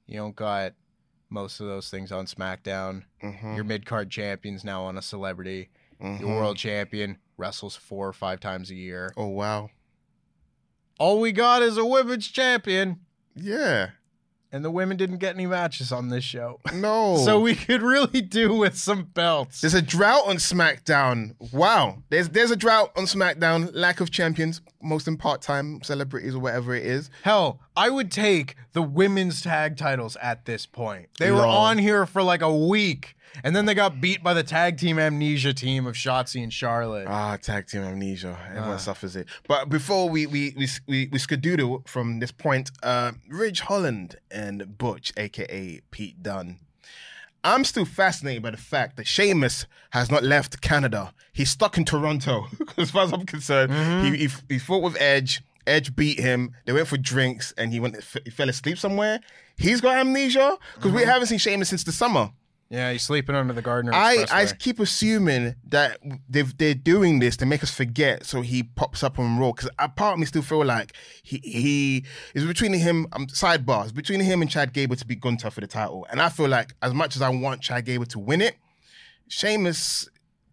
You 0.06 0.18
don't 0.18 0.36
got 0.36 0.74
most 1.30 1.60
of 1.60 1.66
those 1.66 1.88
things 1.90 2.10
on 2.12 2.26
SmackDown. 2.26 3.04
Mhm. 3.22 3.54
Your 3.54 3.64
mid 3.64 3.86
card 3.86 4.10
champion's 4.10 4.64
now 4.64 4.82
on 4.84 4.98
a 4.98 5.02
celebrity. 5.02 5.70
Your 6.00 6.28
world 6.36 6.56
champion 6.56 7.18
wrestles 7.36 7.76
four 7.76 8.08
or 8.08 8.12
five 8.12 8.40
times 8.40 8.70
a 8.70 8.74
year. 8.74 9.12
Oh, 9.16 9.26
wow. 9.28 9.70
All 10.98 11.20
we 11.20 11.32
got 11.32 11.62
is 11.62 11.76
a 11.76 11.84
women's 11.84 12.26
champion. 12.28 13.00
Yeah. 13.34 13.90
And 14.52 14.64
the 14.64 14.70
women 14.70 14.96
didn't 14.96 15.18
get 15.18 15.34
any 15.36 15.46
matches 15.46 15.92
on 15.92 16.08
this 16.08 16.24
show. 16.24 16.60
No. 16.74 17.16
So 17.18 17.38
we 17.40 17.54
could 17.54 17.82
really 17.82 18.20
do 18.22 18.54
with 18.54 18.76
some 18.76 19.04
belts. 19.04 19.60
There's 19.60 19.74
a 19.74 19.82
drought 19.82 20.22
on 20.26 20.36
SmackDown. 20.36 21.34
Wow. 21.52 21.98
There's 22.08 22.28
there's 22.30 22.50
a 22.50 22.56
drought 22.56 22.90
on 22.96 23.04
SmackDown. 23.04 23.70
Lack 23.74 24.00
of 24.00 24.10
champions, 24.10 24.60
most 24.82 25.06
in 25.06 25.16
part 25.16 25.42
time 25.42 25.82
celebrities 25.82 26.34
or 26.34 26.38
whatever 26.38 26.74
it 26.74 26.86
is. 26.86 27.10
Hell, 27.22 27.60
I 27.76 27.90
would 27.90 28.10
take 28.10 28.56
the 28.72 28.82
women's 28.82 29.42
tag 29.42 29.76
titles 29.76 30.16
at 30.22 30.46
this 30.46 30.64
point. 30.64 31.08
They 31.18 31.30
were 31.30 31.44
on 31.46 31.76
here 31.78 32.06
for 32.06 32.22
like 32.22 32.40
a 32.42 32.54
week, 32.56 33.16
and 33.44 33.54
then 33.54 33.66
they 33.66 33.74
got 33.74 34.00
beat 34.00 34.22
by 34.22 34.34
the 34.34 34.42
tag 34.42 34.78
team 34.78 34.98
amnesia 34.98 35.52
team 35.54 35.86
of 35.86 35.94
Shotzi 35.94 36.42
and 36.42 36.52
Charlotte. 36.52 37.06
Ah, 37.08 37.36
tag 37.36 37.66
team 37.66 37.82
amnesia. 37.82 38.38
Everyone 38.48 38.70
Ah. 38.72 38.76
suffers 38.76 39.16
it. 39.16 39.26
But 39.48 39.68
before 39.68 40.08
we 40.08 40.26
we 40.26 40.52
we 40.56 40.68
we, 40.86 41.08
we 41.12 41.18
skedoodle 41.18 41.86
from 41.88 42.20
this 42.20 42.32
point, 42.32 42.70
uh, 42.82 43.12
Ridge 43.28 43.60
Holland 43.60 44.16
and 44.30 44.76
Butch, 44.78 45.12
aka 45.16 45.80
Pete 45.90 46.22
Dunne. 46.22 46.58
I'm 47.42 47.64
still 47.64 47.86
fascinated 47.86 48.42
by 48.42 48.50
the 48.50 48.58
fact 48.58 48.96
that 48.98 49.06
Sheamus 49.06 49.66
has 49.90 50.10
not 50.10 50.22
left 50.22 50.60
Canada. 50.60 51.14
He's 51.32 51.48
stuck 51.50 51.78
in 51.78 51.84
Toronto. 51.86 52.48
as 52.76 52.90
far 52.90 53.04
as 53.04 53.12
I'm 53.14 53.24
concerned, 53.24 53.72
he, 54.04 54.26
he 54.26 54.28
he 54.48 54.58
fought 54.58 54.82
with 54.82 55.00
Edge. 55.00 55.40
Edge 55.66 55.94
beat 55.94 56.18
him. 56.18 56.52
They 56.64 56.72
went 56.72 56.88
for 56.88 56.96
drinks, 56.98 57.52
and 57.56 57.72
he 57.72 57.80
went. 57.80 57.96
He 58.24 58.30
fell 58.30 58.48
asleep 58.48 58.76
somewhere. 58.78 59.20
He's 59.56 59.80
got 59.80 59.96
amnesia 59.96 60.56
because 60.74 60.92
we 60.92 61.02
haven't 61.04 61.28
seen 61.28 61.38
Sheamus 61.38 61.68
since 61.68 61.84
the 61.84 61.92
summer. 61.92 62.30
Yeah, 62.70 62.92
he's 62.92 63.02
sleeping 63.02 63.34
under 63.34 63.52
the 63.52 63.62
Gardiner 63.62 63.92
I, 63.92 64.26
I 64.30 64.46
keep 64.46 64.78
assuming 64.78 65.56
that 65.70 65.98
they've, 66.28 66.56
they're 66.56 66.72
doing 66.72 67.18
this 67.18 67.36
to 67.38 67.46
make 67.46 67.64
us 67.64 67.74
forget, 67.74 68.24
so 68.24 68.42
he 68.42 68.62
pops 68.62 69.02
up 69.02 69.18
on 69.18 69.40
Raw. 69.40 69.50
Because 69.50 69.70
a 69.80 69.88
part 69.88 70.12
of 70.12 70.20
me 70.20 70.26
still 70.26 70.42
feel 70.42 70.64
like 70.64 70.94
he 71.24 71.38
he 71.38 72.04
is 72.32 72.46
between 72.46 72.72
him. 72.72 73.08
Um, 73.12 73.26
sidebars 73.26 73.92
between 73.92 74.20
him 74.20 74.40
and 74.40 74.48
Chad 74.48 74.72
Gable 74.72 74.94
to 74.94 75.04
be 75.04 75.16
Gunther 75.16 75.50
for 75.50 75.60
the 75.60 75.66
title, 75.66 76.06
and 76.10 76.22
I 76.22 76.28
feel 76.28 76.46
like 76.46 76.74
as 76.80 76.94
much 76.94 77.16
as 77.16 77.22
I 77.22 77.28
want 77.28 77.60
Chad 77.60 77.86
Gable 77.86 78.06
to 78.06 78.20
win 78.20 78.40
it, 78.40 78.54
Sheamus, 79.26 80.08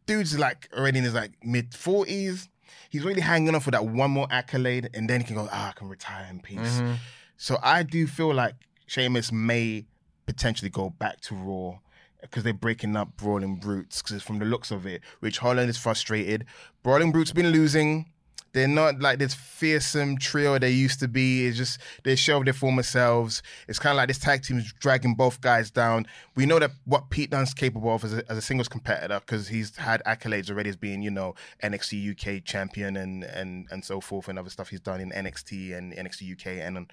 dude's 0.08 0.39
like 0.39 0.69
already 0.75 0.97
in 0.97 1.03
his 1.03 1.13
like 1.13 1.34
mid 1.43 1.75
forties. 1.75 2.49
He's 2.89 3.03
really 3.03 3.21
hanging 3.21 3.53
on 3.53 3.62
for 3.62 3.69
that 3.69 3.86
one 3.86 4.10
more 4.10 4.27
accolade, 4.32 4.89
and 4.95 5.08
then 5.08 5.21
he 5.21 5.27
can 5.27 5.36
go, 5.36 5.47
ah, 5.51 5.69
I 5.69 5.73
can 5.73 5.88
retire 5.88 6.25
in 6.32 6.39
peace. 6.39 6.58
Mm-hmm. 6.58 6.93
So 7.36 7.60
I 7.62 7.84
do 7.84 8.08
feel 8.08 8.34
like 8.34 8.56
Sheamus 8.88 9.32
may 9.32 9.86
potentially 10.25 10.71
go 10.71 10.89
back 10.89 11.21
to 11.21 11.36
Raw 11.36 11.77
because 12.21 12.43
they're 12.43 12.53
breaking 12.53 12.95
up 12.95 13.15
Brawling 13.17 13.56
Brutes. 13.58 14.01
Because 14.01 14.23
from 14.23 14.39
the 14.39 14.45
looks 14.45 14.71
of 14.71 14.86
it, 14.86 15.01
Ridge 15.21 15.38
Holland 15.38 15.69
is 15.69 15.77
frustrated. 15.77 16.45
Brawling 16.84 17.12
Brutes 17.12 17.32
been 17.32 17.49
losing. 17.49 18.12
They're 18.53 18.67
not 18.67 18.99
like 19.01 19.19
this 19.19 19.36
fearsome 19.36 20.17
trio 20.17 20.58
they 20.58 20.71
used 20.71 20.99
to 21.01 21.08
be. 21.08 21.45
It's 21.45 21.58
just 21.58 21.80
they 22.03 22.15
show 22.15 22.43
their 22.43 22.53
former 22.53 22.82
selves. 22.82 23.43
It's 23.67 23.77
kind 23.77 23.91
of 23.91 23.97
like 23.97 24.08
this 24.08 24.17
tag 24.17 24.41
team 24.41 24.58
is 24.58 24.73
dragging 24.80 25.13
both 25.13 25.41
guys 25.41 25.69
down. 25.69 26.08
We 26.36 26.45
know 26.47 26.58
that 26.58 26.71
what 26.86 27.10
Pete 27.10 27.30
Dunne's 27.30 27.53
capable 27.53 27.93
of 27.93 28.03
as 28.03 28.15
a, 28.15 28.32
as 28.32 28.38
a 28.38 28.41
singles 28.41 28.67
competitor 28.67 29.19
because 29.19 29.47
he's 29.47 29.75
had 29.75 30.01
accolades 30.06 30.49
already 30.49 30.69
as 30.69 30.75
being, 30.75 31.03
you 31.03 31.12
know, 31.12 31.36
NXT 31.62 32.12
UK 32.12 32.43
champion 32.45 32.97
and 32.97 33.23
and 33.25 33.67
and 33.69 33.86
so 33.86 34.01
forth 34.01 34.27
and 34.27 34.39
other 34.39 34.49
stuff 34.49 34.69
he's 34.69 34.80
done 34.80 35.01
in 35.01 35.12
NXT 35.12 35.77
and 35.77 35.93
NXT 35.93 36.32
UK 36.32 36.47
and 36.65 36.91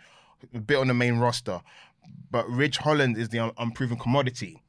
a 0.54 0.60
bit 0.60 0.76
on 0.76 0.88
the 0.88 0.94
main 0.94 1.18
roster. 1.18 1.62
But 2.30 2.48
Ridge 2.50 2.78
Holland 2.78 3.16
is 3.16 3.30
the 3.30 3.38
un- 3.38 3.52
unproven 3.56 3.96
commodity. 3.96 4.63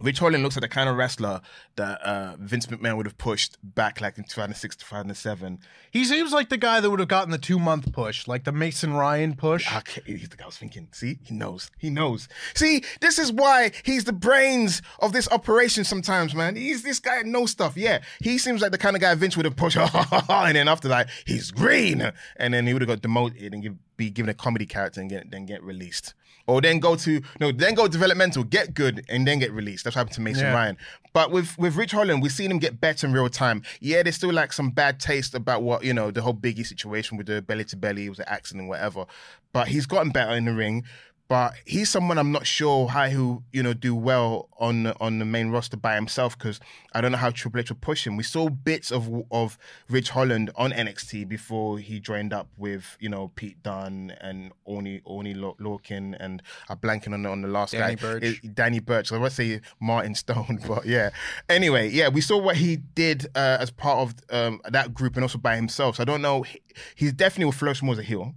Ridge 0.00 0.18
Holland 0.18 0.42
looks 0.42 0.56
like 0.56 0.62
the 0.62 0.68
kind 0.68 0.88
of 0.88 0.96
wrestler 0.96 1.40
that 1.76 2.00
uh, 2.00 2.36
Vince 2.38 2.66
McMahon 2.66 2.96
would 2.96 3.06
have 3.06 3.18
pushed 3.18 3.58
back 3.62 4.00
like 4.00 4.16
in 4.16 4.24
2006, 4.24 4.76
to 4.76 4.84
2007. 4.84 5.58
He 5.90 6.04
seems 6.04 6.32
like 6.32 6.48
the 6.48 6.56
guy 6.56 6.80
that 6.80 6.90
would 6.90 7.00
have 7.00 7.08
gotten 7.08 7.30
the 7.30 7.38
two 7.38 7.58
month 7.58 7.92
push, 7.92 8.26
like 8.26 8.44
the 8.44 8.52
Mason 8.52 8.94
Ryan 8.94 9.34
push. 9.36 9.70
Okay, 9.76 10.02
he's 10.06 10.28
the 10.28 10.36
guy 10.36 10.44
I 10.44 10.46
was 10.46 10.56
thinking. 10.56 10.88
See, 10.92 11.18
he 11.22 11.34
knows. 11.34 11.70
He 11.78 11.90
knows. 11.90 12.28
See, 12.54 12.82
this 13.00 13.18
is 13.18 13.30
why 13.32 13.72
he's 13.84 14.04
the 14.04 14.12
brains 14.12 14.80
of 15.00 15.12
this 15.12 15.28
operation 15.30 15.84
sometimes, 15.84 16.34
man. 16.34 16.56
He's 16.56 16.82
this 16.82 16.98
guy 16.98 17.22
knows 17.22 17.50
stuff. 17.50 17.76
Yeah, 17.76 18.00
he 18.20 18.38
seems 18.38 18.62
like 18.62 18.72
the 18.72 18.78
kind 18.78 18.96
of 18.96 19.02
guy 19.02 19.14
Vince 19.14 19.36
would 19.36 19.44
have 19.44 19.56
pushed, 19.56 19.76
and 20.30 20.56
then 20.56 20.68
after 20.68 20.88
that, 20.88 21.10
he's 21.26 21.50
green. 21.50 22.12
And 22.36 22.54
then 22.54 22.66
he 22.66 22.72
would 22.72 22.82
have 22.82 22.88
got 22.88 23.02
demoted 23.02 23.52
and 23.52 23.62
give, 23.62 23.74
be 24.00 24.10
given 24.10 24.28
a 24.30 24.34
comedy 24.34 24.66
character 24.66 25.00
and 25.00 25.08
get, 25.10 25.30
then 25.30 25.46
get 25.46 25.62
released. 25.62 26.14
Or 26.46 26.60
then 26.60 26.80
go 26.80 26.96
to, 26.96 27.20
no, 27.38 27.52
then 27.52 27.74
go 27.74 27.86
developmental, 27.86 28.42
get 28.42 28.74
good, 28.74 29.04
and 29.08 29.26
then 29.26 29.38
get 29.38 29.52
released. 29.52 29.84
That's 29.84 29.94
what 29.94 30.00
happened 30.00 30.14
to 30.14 30.20
Mason 30.22 30.46
Yeah. 30.46 30.54
Ryan. 30.54 30.76
But 31.12 31.30
with 31.30 31.56
with 31.58 31.76
Ridge 31.76 31.92
Holland, 31.92 32.22
we've 32.22 32.32
seen 32.32 32.50
him 32.50 32.58
get 32.58 32.80
better 32.80 33.06
in 33.06 33.12
real 33.12 33.28
time. 33.28 33.62
Yeah, 33.80 34.02
there's 34.02 34.16
still 34.16 34.32
like 34.32 34.52
some 34.52 34.70
bad 34.70 34.98
taste 34.98 35.34
about 35.34 35.62
what 35.62 35.84
you 35.84 35.92
know 35.92 36.10
the 36.10 36.22
whole 36.22 36.34
Biggie 36.34 36.66
situation 36.66 37.18
with 37.18 37.26
the 37.26 37.42
belly 37.42 37.64
to 37.64 37.76
belly. 37.76 38.06
It 38.06 38.10
was 38.10 38.18
an 38.20 38.28
accident, 38.28 38.68
whatever. 38.68 39.06
But 39.52 39.68
he's 39.68 39.86
gotten 39.86 40.10
better 40.10 40.32
in 40.34 40.44
the 40.44 40.54
ring. 40.54 40.84
But 41.30 41.54
he's 41.64 41.88
someone 41.88 42.18
I'm 42.18 42.32
not 42.32 42.44
sure 42.44 42.88
how 42.88 43.04
he'll 43.08 43.44
you 43.52 43.62
know 43.62 43.72
do 43.72 43.94
well 43.94 44.48
on 44.58 44.82
the- 44.82 44.96
on 45.00 45.20
the 45.20 45.24
main 45.24 45.50
roster 45.50 45.76
by 45.76 45.94
himself 45.94 46.36
because 46.36 46.58
I 46.92 47.00
don't 47.00 47.12
know 47.12 47.18
how 47.18 47.30
Triple 47.30 47.60
H 47.60 47.70
will 47.70 47.76
push 47.80 48.04
him. 48.04 48.16
We 48.16 48.24
saw 48.24 48.48
bits 48.48 48.90
of 48.90 49.08
of 49.30 49.56
Ridge 49.88 50.08
Holland 50.10 50.50
on 50.56 50.72
NXT 50.72 51.28
before 51.28 51.78
he 51.78 52.00
joined 52.00 52.32
up 52.32 52.48
with 52.56 52.96
you 52.98 53.08
know 53.08 53.28
Pete 53.36 53.62
Dunne 53.62 54.10
and 54.20 54.50
Oney 54.66 55.02
Oney 55.06 55.34
Lorcan 55.34 56.16
and 56.18 56.42
I'm 56.68 56.78
blanking 56.78 57.12
on 57.14 57.22
the, 57.22 57.28
on 57.30 57.42
the 57.42 57.48
last 57.48 57.74
Danny 57.74 57.94
guy. 57.94 58.02
Burch. 58.02 58.22
It- 58.24 58.54
Danny 58.56 58.80
Burch. 58.80 59.12
I 59.12 59.16
was 59.16 59.36
to 59.36 59.36
say 59.36 59.60
Martin 59.80 60.16
Stone, 60.16 60.58
but 60.66 60.84
yeah. 60.84 61.10
Anyway, 61.48 61.90
yeah, 61.90 62.08
we 62.08 62.22
saw 62.22 62.38
what 62.38 62.56
he 62.56 62.74
did 62.76 63.26
uh, 63.36 63.58
as 63.60 63.70
part 63.70 63.98
of 64.00 64.14
um, 64.36 64.60
that 64.68 64.92
group 64.94 65.14
and 65.14 65.22
also 65.22 65.38
by 65.38 65.54
himself. 65.54 65.94
So 65.96 66.02
I 66.02 66.06
don't 66.06 66.22
know. 66.22 66.42
He, 66.42 66.60
he's 66.96 67.12
definitely 67.12 67.44
will 67.44 67.52
flourish 67.52 67.82
more 67.84 67.92
as 67.92 68.00
a 68.00 68.02
heel. 68.02 68.34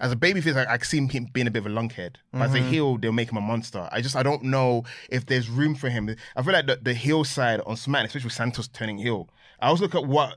As 0.00 0.12
a 0.12 0.16
babyface, 0.16 0.56
I, 0.56 0.72
I 0.74 0.78
see 0.78 0.98
him 0.98 1.28
being 1.32 1.46
a 1.46 1.50
bit 1.50 1.60
of 1.60 1.66
a 1.66 1.70
lunkhead. 1.70 2.16
But 2.32 2.42
as 2.42 2.54
a 2.54 2.58
Mm-hmm. 2.58 2.68
heel, 2.70 2.98
they'll 2.98 3.12
make 3.12 3.30
him 3.30 3.38
a 3.38 3.40
monster. 3.40 3.88
I 3.92 4.00
just 4.00 4.16
I 4.16 4.22
don't 4.22 4.42
know 4.44 4.84
if 5.08 5.26
there's 5.26 5.48
room 5.48 5.74
for 5.74 5.88
him. 5.88 6.14
I 6.36 6.42
feel 6.42 6.52
like 6.52 6.66
the, 6.66 6.78
the 6.82 6.94
heel 6.94 7.24
side 7.24 7.60
on 7.66 7.76
SmackDown, 7.76 8.04
especially 8.06 8.26
with 8.28 8.32
Santos 8.34 8.68
turning 8.68 8.98
heel. 8.98 9.28
I 9.60 9.66
always 9.68 9.80
look 9.80 9.94
at 9.94 10.04
what 10.06 10.36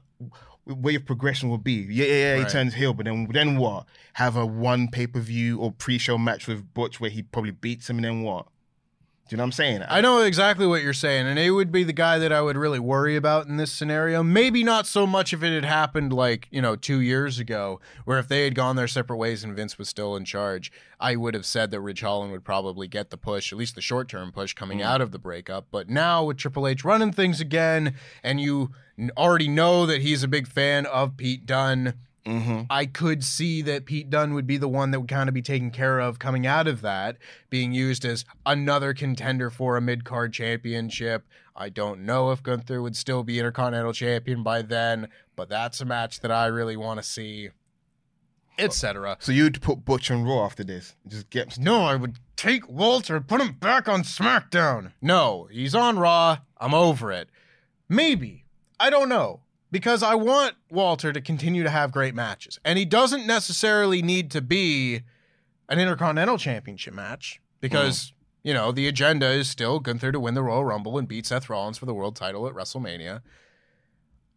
where 0.65 0.91
your 0.91 1.01
progression 1.01 1.47
will 1.49 1.57
be. 1.57 1.87
Yeah, 1.89 2.05
yeah, 2.05 2.35
yeah, 2.35 2.43
he 2.43 2.45
turns 2.51 2.73
heel, 2.73 2.93
but 2.93 3.05
then 3.05 3.27
then 3.31 3.57
what? 3.57 3.85
Have 4.13 4.35
a 4.35 4.45
one 4.45 4.89
pay 4.89 5.07
per 5.07 5.19
view 5.19 5.59
or 5.59 5.71
pre 5.71 5.97
show 5.97 6.17
match 6.17 6.47
with 6.47 6.73
Butch 6.73 6.99
where 6.99 7.09
he 7.09 7.23
probably 7.23 7.51
beats 7.51 7.89
him, 7.89 7.97
and 7.97 8.05
then 8.05 8.21
what? 8.21 8.47
Do 9.27 9.33
you 9.33 9.37
know 9.37 9.43
what 9.43 9.47
I'm 9.47 9.51
saying? 9.51 9.83
I 9.89 9.99
know 9.99 10.21
exactly 10.21 10.65
what 10.65 10.81
you're 10.81 10.93
saying, 10.93 11.27
and 11.27 11.37
it 11.37 11.51
would 11.51 11.69
be 11.69 11.83
the 11.83 11.91
guy 11.91 12.17
that 12.17 12.31
I 12.31 12.41
would 12.41 12.55
really 12.55 12.79
worry 12.79 13.17
about 13.17 13.45
in 13.45 13.57
this 13.57 13.73
scenario. 13.73 14.23
Maybe 14.23 14.63
not 14.63 14.87
so 14.87 15.05
much 15.05 15.33
if 15.33 15.43
it 15.43 15.53
had 15.53 15.65
happened 15.65 16.13
like, 16.13 16.47
you 16.49 16.61
know, 16.61 16.77
two 16.77 17.01
years 17.01 17.37
ago, 17.37 17.81
where 18.05 18.19
if 18.19 18.29
they 18.29 18.45
had 18.45 18.55
gone 18.55 18.77
their 18.77 18.87
separate 18.87 19.17
ways 19.17 19.43
and 19.43 19.53
Vince 19.53 19.77
was 19.77 19.89
still 19.89 20.15
in 20.15 20.23
charge, 20.23 20.71
I 20.97 21.17
would 21.17 21.33
have 21.33 21.45
said 21.45 21.71
that 21.71 21.81
Ridge 21.81 21.99
Holland 21.99 22.31
would 22.31 22.45
probably 22.45 22.87
get 22.87 23.09
the 23.09 23.17
push, 23.17 23.51
at 23.51 23.59
least 23.59 23.75
the 23.75 23.81
short 23.81 24.07
term 24.07 24.31
push 24.31 24.53
coming 24.53 24.79
mm. 24.79 24.85
out 24.85 25.01
of 25.01 25.11
the 25.11 25.19
breakup. 25.19 25.67
But 25.71 25.89
now 25.89 26.23
with 26.23 26.37
Triple 26.37 26.65
H 26.65 26.85
running 26.85 27.11
things 27.11 27.41
again, 27.41 27.95
and 28.23 28.39
you 28.39 28.71
already 29.17 29.49
know 29.49 29.85
that 29.85 30.01
he's 30.01 30.23
a 30.23 30.27
big 30.29 30.47
fan 30.47 30.85
of 30.85 31.17
Pete 31.17 31.45
Dunne. 31.45 31.95
Mm-hmm. 32.27 32.63
I 32.69 32.85
could 32.85 33.23
see 33.23 33.61
that 33.61 33.85
Pete 33.85 34.09
Dunne 34.09 34.33
would 34.33 34.45
be 34.45 34.57
the 34.57 34.67
one 34.67 34.91
that 34.91 34.99
would 34.99 35.09
kind 35.09 35.29
of 35.29 35.33
be 35.33 35.41
taken 35.41 35.71
care 35.71 35.99
of 35.99 36.19
coming 36.19 36.45
out 36.45 36.67
of 36.67 36.81
that, 36.81 37.17
being 37.49 37.71
used 37.71 38.03
as 38.03 38.25
another 38.45 38.93
contender 38.93 39.49
for 39.49 39.77
a 39.77 39.81
mid 39.81 40.03
card 40.03 40.33
championship. 40.33 41.25
I 41.55 41.69
don't 41.69 42.01
know 42.01 42.31
if 42.31 42.43
Gunther 42.43 42.81
would 42.81 42.97
still 42.97 43.23
be 43.23 43.39
Intercontinental 43.39 43.93
Champion 43.93 44.43
by 44.43 44.61
then, 44.61 45.07
but 45.35 45.47
that's 45.47 45.79
a 45.79 45.85
match 45.85 46.19
that 46.19 46.31
I 46.31 46.47
really 46.47 46.75
want 46.75 46.99
to 46.99 47.03
see, 47.03 47.49
etc. 48.59 49.17
so 49.19 49.31
you'd 49.31 49.61
put 49.61 49.85
Butch 49.85 50.11
on 50.11 50.23
Raw 50.23 50.45
after 50.45 50.63
this? 50.63 50.95
Just 51.07 51.29
get 51.29 51.57
No, 51.57 51.85
I 51.85 51.95
would 51.95 52.19
take 52.35 52.69
Walter, 52.69 53.21
put 53.21 53.41
him 53.41 53.53
back 53.53 53.87
on 53.87 54.03
SmackDown. 54.03 54.91
No, 55.01 55.47
he's 55.49 55.73
on 55.73 55.97
Raw. 55.97 56.39
I'm 56.59 56.73
over 56.73 57.11
it. 57.11 57.29
Maybe. 57.87 58.43
I 58.79 58.89
don't 58.89 59.09
know. 59.09 59.39
Because 59.71 60.01
I 60.01 60.15
want 60.15 60.55
Walter 60.71 61.11
to 61.11 61.19
continue 61.19 61.63
to 61.63 61.69
have 61.69 61.91
great 61.91 62.15
matches. 62.15 62.59
And 62.63 62.79
he 62.79 62.85
doesn't 62.85 63.27
necessarily 63.27 64.01
need 64.01 64.31
to 64.31 64.41
be 64.41 65.01
an 65.67 65.79
Intercontinental 65.79 66.37
Championship 66.37 66.93
match 66.93 67.41
because, 67.59 68.05
mm. 68.05 68.13
you 68.43 68.53
know, 68.53 68.71
the 68.71 68.87
agenda 68.87 69.29
is 69.29 69.49
still 69.49 69.79
Gunther 69.79 70.13
to 70.13 70.19
win 70.19 70.35
the 70.35 70.43
Royal 70.43 70.63
Rumble 70.63 70.97
and 70.97 71.07
beat 71.07 71.25
Seth 71.25 71.49
Rollins 71.49 71.77
for 71.77 71.85
the 71.85 71.93
world 71.93 72.15
title 72.15 72.47
at 72.47 72.53
WrestleMania. 72.53 73.21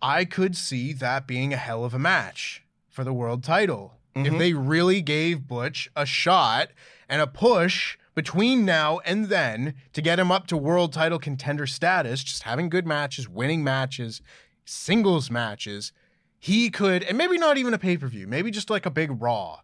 I 0.03 0.25
could 0.25 0.57
see 0.57 0.93
that 0.95 1.27
being 1.27 1.53
a 1.53 1.59
hell 1.59 1.85
of 1.85 1.95
a 1.95 1.99
match 1.99 2.65
for 2.89 3.05
the 3.05 3.13
world 3.13 3.45
title. 3.45 3.95
If 4.15 4.27
mm-hmm. 4.27 4.39
they 4.39 4.53
really 4.53 5.03
gave 5.03 5.47
Butch 5.47 5.89
a 5.95 6.05
shot 6.05 6.71
and 7.09 7.23
a 7.23 7.27
push 7.27 7.97
between 8.15 8.65
now 8.65 8.99
and 9.05 9.27
then 9.27 9.75
to 9.93 10.03
get 10.03 10.19
him 10.19 10.33
up 10.33 10.47
to 10.49 10.57
world 10.57 10.93
title 10.93 11.19
contender 11.19 11.67
status, 11.67 12.25
just 12.25 12.43
having 12.43 12.69
good 12.69 12.87
matches, 12.87 13.29
winning 13.29 13.63
matches, 13.63 14.21
singles 14.71 15.31
matches, 15.31 15.93
he 16.39 16.71
could, 16.71 17.03
and 17.03 17.19
maybe 17.19 17.37
not 17.39 17.59
even 17.59 17.75
a 17.75 17.79
pay 17.79 17.97
per 17.97 18.07
view, 18.07 18.27
maybe 18.27 18.51
just 18.51 18.71
like 18.71 18.87
a 18.87 18.91
big 18.91 19.21
Raw, 19.21 19.61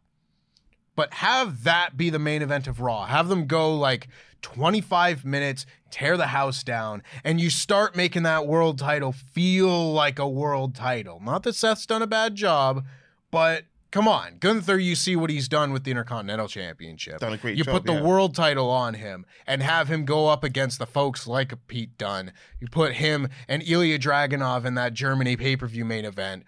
but 0.95 1.15
have 1.15 1.65
that 1.65 1.97
be 1.97 2.11
the 2.11 2.19
main 2.19 2.43
event 2.43 2.67
of 2.67 2.81
Raw. 2.81 3.07
Have 3.07 3.29
them 3.29 3.47
go 3.47 3.75
like 3.77 4.09
25 4.43 5.25
minutes, 5.25 5.65
tear 5.91 6.17
the 6.17 6.29
house 6.29 6.63
down, 6.63 7.03
and 7.25 7.41
you 7.41 7.51
start 7.51 7.97
making 7.97 8.25
that 8.25 8.47
world 8.47 8.79
title 8.79 9.13
feel 9.13 9.93
like 9.93 10.19
a 10.19 10.29
world 10.29 10.75
title. 10.75 11.21
Not 11.23 11.45
that 11.45 11.55
Seth's 11.55 11.87
done 11.87 12.03
a 12.03 12.07
bad 12.07 12.35
job, 12.35 12.85
but 13.31 13.65
come 13.91 14.09
on. 14.09 14.39
Gunther, 14.39 14.79
you 14.79 14.95
see 14.95 15.17
what 15.17 15.31
he's 15.31 15.49
done 15.49 15.73
with 15.73 15.85
the 15.85 15.91
Intercontinental 15.91 16.49
Championship. 16.49 17.19
Done 17.19 17.33
a 17.33 17.37
great 17.37 17.57
you 17.57 17.65
job, 17.65 17.75
put 17.75 17.85
the 17.85 17.95
yeah. 17.95 18.03
world 18.03 18.35
title 18.35 18.71
on 18.71 18.95
him 18.95 19.27
and 19.47 19.63
have 19.63 19.89
him 19.89 20.05
go 20.05 20.29
up 20.29 20.45
against 20.45 20.79
the 20.79 20.87
folks 20.87 21.27
like 21.27 21.55
Pete 21.67 21.97
Dunne. 21.99 22.33
You 22.61 22.69
put 22.69 22.95
him 22.95 23.29
and 23.49 23.63
Ilya 23.63 23.99
Dragunov 23.99 24.65
in 24.65 24.75
that 24.75 24.95
Germany 24.95 25.37
pay 25.37 25.57
per 25.57 25.67
view 25.67 25.85
main 25.85 26.05
event. 26.05 26.45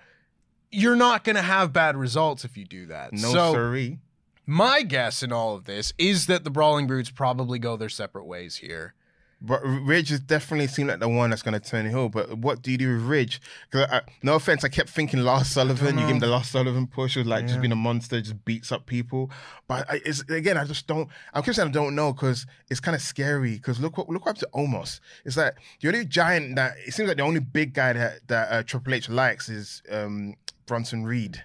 You're 0.70 0.96
not 0.96 1.24
going 1.24 1.37
to 1.37 1.42
have 1.42 1.72
bad 1.72 1.96
results 1.96 2.44
if 2.44 2.57
you 2.57 2.64
do 2.64 2.87
that. 2.87 3.12
no 3.12 3.33
so, 3.33 3.53
siree. 3.55 3.98
my 4.44 4.83
guess 4.83 5.22
in 5.22 5.33
all 5.33 5.55
of 5.55 5.64
this 5.64 5.92
is 5.96 6.27
that 6.27 6.44
the 6.44 6.51
Brawling 6.51 6.87
Brutes 6.87 7.11
probably 7.11 7.59
go 7.59 7.77
their 7.77 7.88
separate 7.88 8.27
ways 8.27 8.57
here. 8.57 8.94
But 9.40 9.61
Ridge 9.62 10.09
has 10.09 10.18
definitely 10.18 10.66
seemed 10.66 10.88
like 10.88 10.98
the 10.98 11.09
one 11.09 11.31
that's 11.31 11.42
going 11.42 11.59
to 11.59 11.61
turn 11.61 11.88
heel. 11.88 12.09
But 12.09 12.38
what 12.38 12.61
do 12.61 12.72
you 12.72 12.79
do 12.79 12.94
with 12.94 13.05
Ridge? 13.05 13.40
I, 13.72 14.01
no 14.22 14.35
offense, 14.35 14.64
I 14.64 14.68
kept 14.68 14.88
thinking 14.88 15.20
Lars 15.20 15.46
Sullivan. 15.46 15.96
You 15.96 16.07
give 16.07 16.16
him 16.16 16.18
the 16.18 16.27
Lars 16.27 16.48
Sullivan 16.48 16.88
push, 16.88 17.16
was 17.16 17.27
like 17.27 17.46
just 17.46 17.61
being 17.61 17.72
a 17.72 17.77
monster, 17.77 18.20
just 18.20 18.44
beats 18.44 18.72
up 18.72 18.87
people. 18.87 19.31
But 19.68 19.88
I, 19.88 20.01
it's, 20.05 20.22
again, 20.22 20.57
I 20.57 20.64
just 20.64 20.88
don't. 20.88 21.09
I 21.33 21.40
keep 21.40 21.55
saying 21.55 21.68
I 21.68 21.70
don't 21.72 21.94
know 21.94 22.12
because 22.12 22.46
it's 22.68 22.81
kind 22.81 22.96
of 22.96 23.01
scary. 23.01 23.55
Because 23.55 23.79
look 23.79 23.96
what 23.96 24.09
look 24.09 24.27
what 24.27 24.37
happened 24.37 24.53
to 24.53 24.59
Omos. 24.59 24.98
It's 25.24 25.37
like 25.37 25.55
the 25.81 25.88
only 25.88 26.05
giant 26.05 26.57
that 26.57 26.74
it 26.85 26.92
seems 26.92 27.07
like 27.07 27.18
the 27.18 27.22
only 27.22 27.40
big 27.40 27.74
guy 27.74 27.92
that 27.92 28.27
that 28.27 28.51
uh, 28.51 28.62
Triple 28.64 28.94
H 28.94 29.09
likes 29.09 29.48
is 29.48 29.83
um, 29.90 30.35
Bronson 30.66 31.05
Reed. 31.05 31.44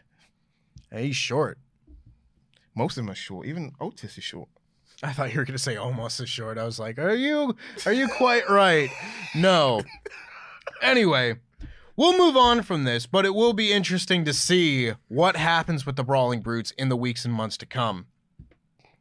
Hey, 0.91 1.07
he's 1.07 1.15
short. 1.15 1.59
Most 2.75 2.97
of 2.97 3.03
them 3.03 3.11
are 3.11 3.15
short. 3.15 3.45
Even 3.45 3.71
Otis 3.79 4.17
is 4.17 4.23
short. 4.23 4.49
I 5.03 5.11
thought 5.11 5.33
you 5.33 5.39
were 5.39 5.45
going 5.45 5.57
to 5.57 5.61
say 5.61 5.75
almost 5.75 6.19
as 6.19 6.29
short. 6.29 6.57
I 6.57 6.63
was 6.63 6.79
like, 6.79 6.97
"Are 6.97 7.13
you 7.13 7.55
are 7.85 7.93
you 7.93 8.07
quite 8.07 8.49
right?" 8.49 8.89
No. 9.35 9.81
Anyway, 10.81 11.35
we'll 11.95 12.17
move 12.17 12.37
on 12.37 12.61
from 12.61 12.83
this, 12.85 13.05
but 13.05 13.25
it 13.25 13.35
will 13.35 13.53
be 13.53 13.73
interesting 13.73 14.23
to 14.25 14.33
see 14.33 14.93
what 15.09 15.35
happens 15.35 15.85
with 15.85 15.95
the 15.95 16.03
Brawling 16.03 16.41
Brutes 16.41 16.71
in 16.77 16.89
the 16.89 16.97
weeks 16.97 17.25
and 17.25 17.33
months 17.33 17.57
to 17.57 17.65
come. 17.65 18.07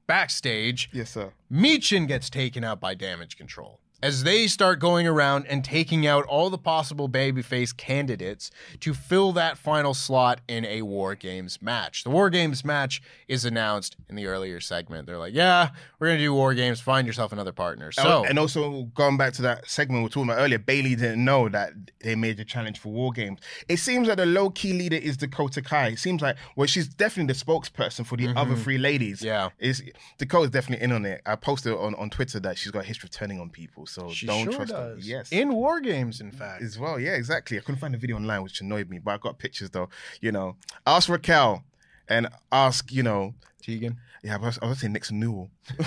Backstage, 0.06 0.90
Yes, 0.92 1.10
sir. 1.10 1.32
Michin 1.50 2.06
gets 2.08 2.28
taken 2.28 2.64
out 2.64 2.80
by 2.80 2.94
damage 2.94 3.36
control 3.36 3.78
as 4.02 4.24
they 4.24 4.46
start 4.46 4.80
going 4.80 5.06
around 5.06 5.46
and 5.46 5.64
taking 5.64 6.06
out 6.06 6.24
all 6.26 6.50
the 6.50 6.58
possible 6.58 7.08
babyface 7.08 7.74
candidates 7.76 8.50
to 8.80 8.92
fill 8.92 9.32
that 9.32 9.56
final 9.56 9.94
slot 9.94 10.40
in 10.48 10.64
a 10.64 10.82
War 10.82 11.14
Games 11.14 11.62
match. 11.62 12.02
The 12.04 12.10
War 12.10 12.28
Games 12.28 12.64
match 12.64 13.00
is 13.28 13.44
announced 13.44 13.96
in 14.08 14.16
the 14.16 14.26
earlier 14.26 14.60
segment. 14.60 15.06
They're 15.06 15.18
like, 15.18 15.34
yeah, 15.34 15.70
we're 15.98 16.08
going 16.08 16.18
to 16.18 16.24
do 16.24 16.34
War 16.34 16.52
Games. 16.54 16.80
Find 16.80 17.06
yourself 17.06 17.32
another 17.32 17.52
partner. 17.52 17.92
So, 17.92 18.24
and 18.24 18.38
also 18.38 18.84
going 18.94 19.16
back 19.16 19.34
to 19.34 19.42
that 19.42 19.68
segment 19.70 20.00
we 20.00 20.04
were 20.04 20.08
talking 20.08 20.30
about 20.30 20.40
earlier, 20.40 20.58
Bayley 20.58 20.96
didn't 20.96 21.24
know 21.24 21.48
that 21.48 21.72
they 22.00 22.16
made 22.16 22.36
the 22.38 22.44
challenge 22.44 22.80
for 22.80 22.92
War 22.92 23.12
Games. 23.12 23.38
It 23.68 23.76
seems 23.76 24.08
that 24.08 24.16
the 24.16 24.26
low 24.26 24.50
key 24.50 24.72
leader 24.72 24.96
is 24.96 25.16
Dakota 25.16 25.62
Kai. 25.62 25.88
It 25.88 25.98
seems 25.98 26.22
like 26.22 26.36
well, 26.56 26.66
she's 26.66 26.88
definitely 26.88 27.32
the 27.32 27.38
spokesperson 27.38 28.04
for 28.04 28.16
the 28.16 28.28
other 28.36 28.56
three 28.56 28.78
ladies. 28.78 29.18
Mm-hmm. 29.18 29.26
Yeah. 29.26 29.48
is 29.58 29.82
Dakota's 30.18 30.50
definitely 30.50 30.84
in 30.84 30.92
on 30.92 31.06
it. 31.06 31.22
I 31.24 31.36
posted 31.36 31.72
on, 31.72 31.94
on 31.94 32.10
Twitter 32.10 32.40
that 32.40 32.58
she's 32.58 32.72
got 32.72 32.80
a 32.80 32.86
history 32.86 33.06
of 33.06 33.12
turning 33.12 33.40
on 33.40 33.50
people, 33.50 33.86
so 33.92 34.10
she 34.10 34.26
don't 34.26 34.44
sure 34.44 34.52
trust 34.52 34.72
her. 34.72 34.96
Yes, 34.98 35.30
In 35.32 35.52
War 35.54 35.80
Games, 35.80 36.20
in 36.20 36.30
fact. 36.32 36.62
as 36.62 36.78
well. 36.78 36.98
Yeah, 36.98 37.12
exactly. 37.12 37.58
I 37.58 37.60
couldn't 37.60 37.80
find 37.80 37.94
a 37.94 37.98
video 37.98 38.16
online, 38.16 38.42
which 38.42 38.60
annoyed 38.60 38.88
me, 38.88 38.98
but 38.98 39.12
I 39.12 39.16
got 39.18 39.38
pictures 39.38 39.70
though. 39.70 39.88
You 40.20 40.32
know, 40.32 40.56
ask 40.86 41.08
Raquel 41.08 41.64
and 42.08 42.28
ask 42.50 42.90
you 42.92 43.02
know 43.02 43.34
Tegan. 43.62 43.98
yeah, 44.22 44.34
I 44.34 44.38
was, 44.38 44.58
I 44.62 44.66
was 44.66 44.80
saying 44.80 44.92
Nixon 44.92 45.20
Newell. 45.20 45.50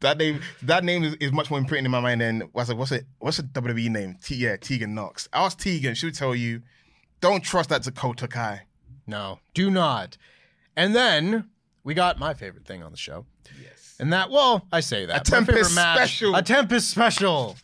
that 0.00 0.16
name, 0.16 0.40
that 0.62 0.84
name 0.84 1.04
is, 1.04 1.14
is 1.16 1.32
much 1.32 1.50
more 1.50 1.58
imprinted 1.58 1.86
in 1.86 1.90
my 1.90 2.00
mind 2.00 2.20
than 2.20 2.40
what's 2.52 2.70
it? 2.70 2.76
What's 2.76 2.92
it? 2.92 3.04
What's 3.18 3.36
the 3.38 3.42
WWE 3.44 3.90
name? 3.90 4.16
T, 4.22 4.36
yeah, 4.36 4.56
Tegan 4.56 4.94
Knox. 4.94 5.28
Ask 5.32 5.58
Tegan. 5.58 5.94
She'll 5.94 6.10
tell 6.10 6.34
you. 6.34 6.62
Don't 7.20 7.42
trust 7.42 7.70
that 7.70 7.82
Dakota 7.82 8.28
Kai. 8.28 8.62
No, 9.04 9.40
do 9.52 9.70
not. 9.72 10.16
And 10.76 10.94
then 10.94 11.48
we 11.82 11.94
got 11.94 12.18
my 12.20 12.32
favorite 12.32 12.64
thing 12.64 12.82
on 12.82 12.92
the 12.92 12.96
show. 12.96 13.26
Yes. 13.60 13.77
And 14.00 14.12
that, 14.12 14.30
well, 14.30 14.66
I 14.72 14.80
say 14.80 15.06
that. 15.06 15.26
A 15.26 15.30
Tempest 15.30 15.72
special. 15.72 16.34
A 16.34 16.42
Tempest 16.42 16.88
special. 16.90 17.56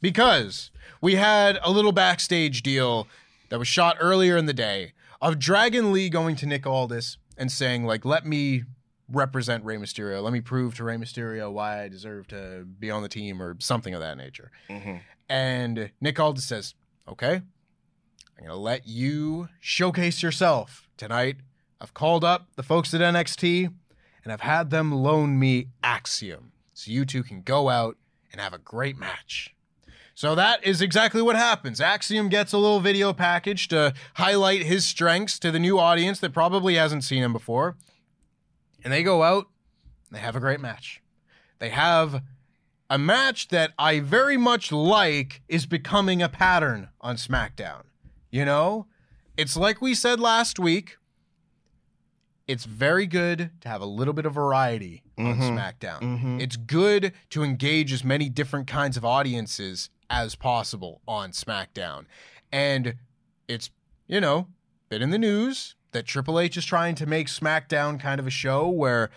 Because 0.00 0.70
we 1.00 1.16
had 1.16 1.58
a 1.62 1.70
little 1.70 1.92
backstage 1.92 2.62
deal 2.62 3.08
that 3.48 3.58
was 3.58 3.68
shot 3.68 3.96
earlier 4.00 4.36
in 4.36 4.46
the 4.46 4.52
day 4.52 4.92
of 5.20 5.38
Dragon 5.38 5.92
Lee 5.92 6.08
going 6.08 6.36
to 6.36 6.46
Nick 6.46 6.66
Aldis 6.66 7.18
and 7.36 7.50
saying, 7.50 7.84
like, 7.84 8.04
let 8.04 8.24
me 8.24 8.64
represent 9.08 9.64
Rey 9.64 9.76
Mysterio. 9.76 10.22
Let 10.22 10.32
me 10.32 10.40
prove 10.40 10.76
to 10.76 10.84
Rey 10.84 10.96
Mysterio 10.96 11.52
why 11.52 11.82
I 11.82 11.88
deserve 11.88 12.28
to 12.28 12.64
be 12.64 12.90
on 12.90 13.02
the 13.02 13.08
team 13.08 13.42
or 13.42 13.56
something 13.58 13.92
of 13.92 14.00
that 14.00 14.16
nature. 14.16 14.50
Mm-hmm. 14.68 14.96
And 15.28 15.90
Nick 16.00 16.18
Aldis 16.20 16.44
says, 16.44 16.74
okay, 17.08 17.34
I'm 17.34 17.42
going 18.38 18.48
to 18.48 18.56
let 18.56 18.86
you 18.86 19.48
showcase 19.60 20.22
yourself 20.22 20.88
tonight. 20.96 21.36
I've 21.80 21.94
called 21.94 22.24
up 22.24 22.48
the 22.56 22.62
folks 22.62 22.94
at 22.94 23.00
NXT 23.00 23.72
and 24.22 24.32
I've 24.32 24.40
had 24.40 24.70
them 24.70 24.92
loan 24.92 25.38
me 25.38 25.68
Axiom 25.82 26.52
so 26.74 26.90
you 26.90 27.04
two 27.04 27.22
can 27.22 27.42
go 27.42 27.68
out 27.68 27.96
and 28.32 28.40
have 28.40 28.54
a 28.54 28.58
great 28.58 28.98
match. 28.98 29.54
So 30.14 30.34
that 30.34 30.64
is 30.64 30.82
exactly 30.82 31.22
what 31.22 31.36
happens. 31.36 31.80
Axiom 31.80 32.28
gets 32.28 32.52
a 32.52 32.58
little 32.58 32.80
video 32.80 33.12
package 33.12 33.68
to 33.68 33.94
highlight 34.14 34.62
his 34.62 34.84
strengths 34.84 35.38
to 35.38 35.50
the 35.50 35.58
new 35.58 35.78
audience 35.78 36.20
that 36.20 36.32
probably 36.32 36.74
hasn't 36.74 37.04
seen 37.04 37.22
him 37.22 37.32
before. 37.32 37.76
And 38.84 38.92
they 38.92 39.02
go 39.02 39.22
out 39.22 39.46
they 40.10 40.18
have 40.18 40.36
a 40.36 40.40
great 40.40 40.60
match. 40.60 41.02
They 41.58 41.70
have 41.70 42.22
a 42.88 42.98
match 42.98 43.48
that 43.48 43.72
I 43.78 44.00
very 44.00 44.36
much 44.36 44.72
like 44.72 45.42
is 45.48 45.66
becoming 45.66 46.20
a 46.20 46.28
pattern 46.28 46.88
on 47.00 47.16
SmackDown. 47.16 47.82
You 48.30 48.44
know, 48.44 48.86
it's 49.36 49.56
like 49.56 49.80
we 49.80 49.94
said 49.94 50.20
last 50.20 50.58
week. 50.58 50.96
It's 52.50 52.64
very 52.64 53.06
good 53.06 53.52
to 53.60 53.68
have 53.68 53.80
a 53.80 53.86
little 53.86 54.12
bit 54.12 54.26
of 54.26 54.34
variety 54.34 55.04
on 55.16 55.36
mm-hmm. 55.36 55.56
SmackDown. 55.56 56.00
Mm-hmm. 56.00 56.40
It's 56.40 56.56
good 56.56 57.12
to 57.30 57.44
engage 57.44 57.92
as 57.92 58.02
many 58.02 58.28
different 58.28 58.66
kinds 58.66 58.96
of 58.96 59.04
audiences 59.04 59.88
as 60.10 60.34
possible 60.34 61.00
on 61.06 61.30
SmackDown. 61.30 62.06
And 62.50 62.96
it's, 63.46 63.70
you 64.08 64.20
know, 64.20 64.48
been 64.88 65.00
in 65.00 65.10
the 65.10 65.18
news 65.18 65.76
that 65.92 66.06
Triple 66.06 66.40
H 66.40 66.56
is 66.56 66.64
trying 66.64 66.96
to 66.96 67.06
make 67.06 67.28
SmackDown 67.28 68.00
kind 68.00 68.18
of 68.18 68.26
a 68.26 68.30
show 68.30 68.68
where 68.68 69.10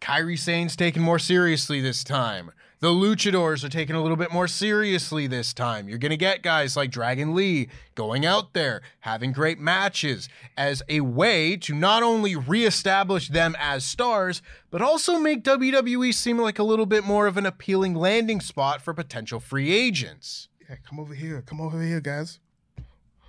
Kairi 0.00 0.36
Sane's 0.36 0.74
taken 0.74 1.00
more 1.00 1.20
seriously 1.20 1.80
this 1.80 2.02
time. 2.02 2.50
The 2.82 2.88
luchadors 2.88 3.62
are 3.62 3.68
taken 3.68 3.94
a 3.94 4.02
little 4.02 4.16
bit 4.16 4.32
more 4.32 4.48
seriously 4.48 5.28
this 5.28 5.54
time. 5.54 5.88
You're 5.88 5.98
going 5.98 6.10
to 6.10 6.16
get 6.16 6.42
guys 6.42 6.76
like 6.76 6.90
Dragon 6.90 7.32
Lee 7.32 7.68
going 7.94 8.26
out 8.26 8.54
there, 8.54 8.82
having 8.98 9.30
great 9.30 9.60
matches 9.60 10.28
as 10.56 10.82
a 10.88 11.00
way 11.00 11.56
to 11.58 11.76
not 11.76 12.02
only 12.02 12.34
reestablish 12.34 13.28
them 13.28 13.54
as 13.60 13.84
stars, 13.84 14.42
but 14.72 14.82
also 14.82 15.16
make 15.20 15.44
WWE 15.44 16.12
seem 16.12 16.38
like 16.38 16.58
a 16.58 16.64
little 16.64 16.84
bit 16.84 17.04
more 17.04 17.28
of 17.28 17.36
an 17.36 17.46
appealing 17.46 17.94
landing 17.94 18.40
spot 18.40 18.82
for 18.82 18.92
potential 18.92 19.38
free 19.38 19.70
agents. 19.70 20.48
Yeah, 20.68 20.74
come 20.84 20.98
over 20.98 21.14
here. 21.14 21.40
Come 21.40 21.60
over 21.60 21.80
here, 21.80 22.00
guys. 22.00 22.40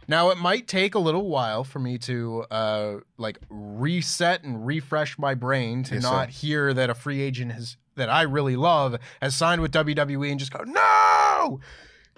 Now 0.08 0.32
it 0.32 0.40
might 0.40 0.68
take 0.68 0.96
a 0.96 1.00
little 1.00 1.30
while 1.30 1.64
for 1.64 1.78
me 1.78 2.00
to 2.00 2.44
uh 2.50 2.96
like 3.18 3.38
reset 3.52 4.44
and 4.44 4.66
refresh 4.66 5.20
my 5.20 5.36
brain 5.36 5.84
to 5.84 5.94
Yes, 5.94 6.04
not 6.04 6.30
sir. 6.30 6.40
hear 6.40 6.74
that 6.74 6.90
a 6.90 6.96
free 6.96 7.22
agent 7.22 7.52
has 7.52 7.78
that 7.96 8.10
I 8.10 8.24
really 8.24 8.56
love 8.56 8.98
has 9.22 9.36
signed 9.36 9.62
with 9.62 9.72
WWE 9.72 10.30
and 10.32 10.40
just 10.40 10.52
go, 10.54 10.64
No! 10.66 11.60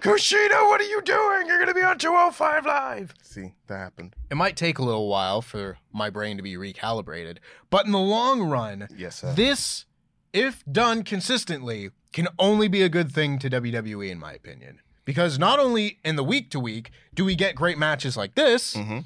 Kushida, 0.00 0.68
what 0.68 0.80
are 0.80 0.84
you 0.84 1.00
doing? 1.02 1.46
You're 1.46 1.58
gonna 1.58 1.72
be 1.74 1.82
on 1.82 1.98
205 1.98 2.66
Live. 2.66 3.14
See, 3.22 3.54
that 3.66 3.78
happened. 3.78 4.14
It 4.30 4.34
might 4.36 4.54
take 4.56 4.78
a 4.78 4.82
little 4.82 5.08
while 5.08 5.40
for 5.40 5.78
my 5.92 6.10
brain 6.10 6.36
to 6.36 6.42
be 6.42 6.54
recalibrated, 6.56 7.38
but 7.70 7.86
in 7.86 7.92
the 7.92 7.98
long 7.98 8.42
run, 8.42 8.88
Yes, 8.94 9.16
sir. 9.20 9.32
this, 9.32 9.86
if 10.34 10.62
done 10.70 11.02
consistently, 11.02 11.90
can 12.12 12.28
only 12.38 12.68
be 12.68 12.82
a 12.82 12.88
good 12.90 13.10
thing 13.10 13.38
to 13.38 13.48
WWE, 13.48 14.10
in 14.10 14.18
my 14.18 14.32
opinion. 14.34 14.80
Because 15.06 15.38
not 15.38 15.58
only 15.58 15.98
in 16.04 16.16
the 16.16 16.24
week 16.24 16.50
to 16.50 16.60
week 16.60 16.90
do 17.14 17.24
we 17.24 17.34
get 17.34 17.54
great 17.54 17.78
matches 17.78 18.16
like 18.18 18.34
this, 18.34 18.74
Mm-hmm. 18.74 18.98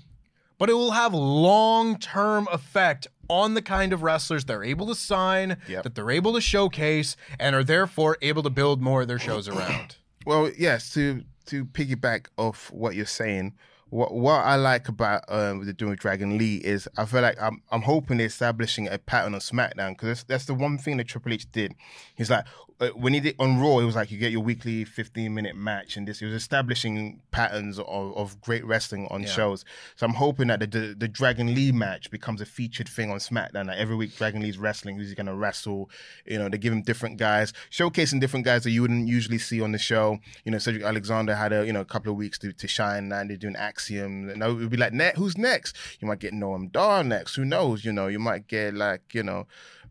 but 0.58 0.68
it 0.70 0.74
will 0.74 0.90
have 0.92 1.14
long 1.14 1.98
term 1.98 2.48
effect 2.50 3.06
on 3.30 3.54
the 3.54 3.62
kind 3.62 3.92
of 3.92 4.02
wrestlers 4.02 4.44
they're 4.44 4.64
able 4.64 4.86
to 4.88 4.94
sign, 4.94 5.56
Yep. 5.68 5.84
that 5.84 5.94
they're 5.94 6.10
able 6.10 6.32
to 6.34 6.40
showcase, 6.40 7.16
and 7.38 7.54
are 7.54 7.62
therefore 7.64 8.18
able 8.20 8.42
to 8.42 8.50
build 8.50 8.82
more 8.82 9.02
of 9.02 9.08
their 9.08 9.18
shows 9.20 9.48
around. 9.48 9.96
Well, 10.26 10.50
yes, 10.58 10.92
to 10.94 11.22
to 11.46 11.64
piggyback 11.64 12.26
off 12.36 12.70
what 12.70 12.94
you're 12.94 13.06
saying, 13.06 13.54
what 13.90 14.14
what 14.14 14.44
I 14.44 14.56
like 14.56 14.88
about 14.88 15.24
um, 15.28 15.64
the 15.64 15.72
doing 15.72 15.90
with 15.90 16.00
Dragon 16.00 16.38
Lee 16.38 16.56
is 16.56 16.88
I 16.96 17.04
feel 17.04 17.22
like 17.22 17.40
I'm 17.40 17.62
I'm 17.70 17.82
hoping 17.82 18.18
they're 18.18 18.26
establishing 18.26 18.88
a 18.88 18.98
pattern 18.98 19.34
on 19.34 19.40
SmackDown 19.40 19.90
because 19.90 20.08
that's, 20.08 20.22
that's 20.24 20.44
the 20.46 20.54
one 20.54 20.78
thing 20.78 20.96
that 20.96 21.08
Triple 21.08 21.32
H 21.32 21.50
did. 21.50 21.74
He's 22.14 22.30
like 22.30 22.44
uh, 22.80 22.88
when 22.94 23.12
he 23.12 23.20
did 23.20 23.34
on 23.38 23.60
Raw, 23.60 23.78
it 23.78 23.84
was 23.84 23.94
like 23.94 24.10
you 24.10 24.16
get 24.16 24.32
your 24.32 24.40
weekly 24.40 24.84
15 24.84 25.34
minute 25.34 25.54
match, 25.54 25.98
and 25.98 26.08
this 26.08 26.20
he 26.20 26.24
was 26.24 26.34
establishing 26.34 27.20
patterns 27.30 27.78
of, 27.78 28.16
of 28.16 28.40
great 28.40 28.64
wrestling 28.64 29.06
on 29.10 29.24
shows. 29.26 29.66
So 29.96 30.06
I'm 30.06 30.14
hoping 30.14 30.48
that 30.48 30.60
the, 30.60 30.66
the 30.66 30.94
the 30.98 31.08
Dragon 31.08 31.54
Lee 31.54 31.72
match 31.72 32.10
becomes 32.10 32.40
a 32.40 32.46
featured 32.46 32.88
thing 32.88 33.10
on 33.10 33.18
SmackDown. 33.18 33.66
Like 33.66 33.76
every 33.76 33.96
week, 33.96 34.16
Dragon 34.16 34.40
Lee's 34.40 34.56
wrestling, 34.56 34.96
who's 34.96 35.10
he 35.10 35.14
gonna 35.14 35.34
wrestle? 35.34 35.90
You 36.24 36.38
know, 36.38 36.48
they 36.48 36.56
give 36.56 36.72
him 36.72 36.80
different 36.80 37.18
guys, 37.18 37.52
showcasing 37.70 38.18
different 38.18 38.46
guys 38.46 38.64
that 38.64 38.70
you 38.70 38.80
wouldn't 38.80 39.06
usually 39.08 39.38
see 39.38 39.60
on 39.60 39.72
the 39.72 39.78
show. 39.78 40.18
You 40.44 40.52
know, 40.52 40.58
Cedric 40.58 40.82
Alexander 40.82 41.34
had 41.34 41.52
a 41.52 41.66
you 41.66 41.74
know 41.74 41.82
a 41.82 41.86
couple 41.86 42.10
of 42.10 42.16
weeks 42.16 42.38
to, 42.38 42.52
to 42.52 42.66
shine, 42.66 43.12
and 43.12 43.28
they're 43.28 43.36
doing 43.36 43.56
Axiom. 43.80 44.28
And 44.28 44.42
it 44.42 44.52
would 44.52 44.70
be 44.70 44.76
like, 44.76 44.92
ne- 44.92 45.12
who's 45.16 45.38
next? 45.38 45.76
You 46.00 46.08
might 46.08 46.18
get 46.18 46.32
Noam 46.34 46.70
Dar 46.70 47.02
next. 47.02 47.34
Who 47.36 47.44
knows? 47.44 47.84
You 47.84 47.92
know, 47.92 48.08
you 48.08 48.18
might 48.18 48.46
get 48.46 48.74
like 48.74 49.14
you 49.14 49.22
know. 49.22 49.46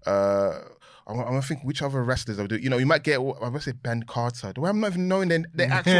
uh 0.05 0.59
I'm, 1.09 1.41
to 1.41 1.47
think 1.47 1.63
which 1.63 1.81
other 1.81 2.03
wrestlers 2.03 2.37
I 2.37 2.43
would 2.43 2.49
do. 2.51 2.57
You 2.57 2.69
know, 2.69 2.77
you 2.77 2.85
might 2.85 3.03
get. 3.03 3.19
I 3.19 3.49
to 3.49 3.59
say 3.59 3.71
Ben 3.71 4.03
Carter. 4.03 4.53
Do 4.53 4.65
I'm 4.65 4.79
not 4.79 4.91
even 4.91 5.07
knowing 5.07 5.29
the, 5.29 5.43
the 5.55 5.65
actual. 5.77 5.93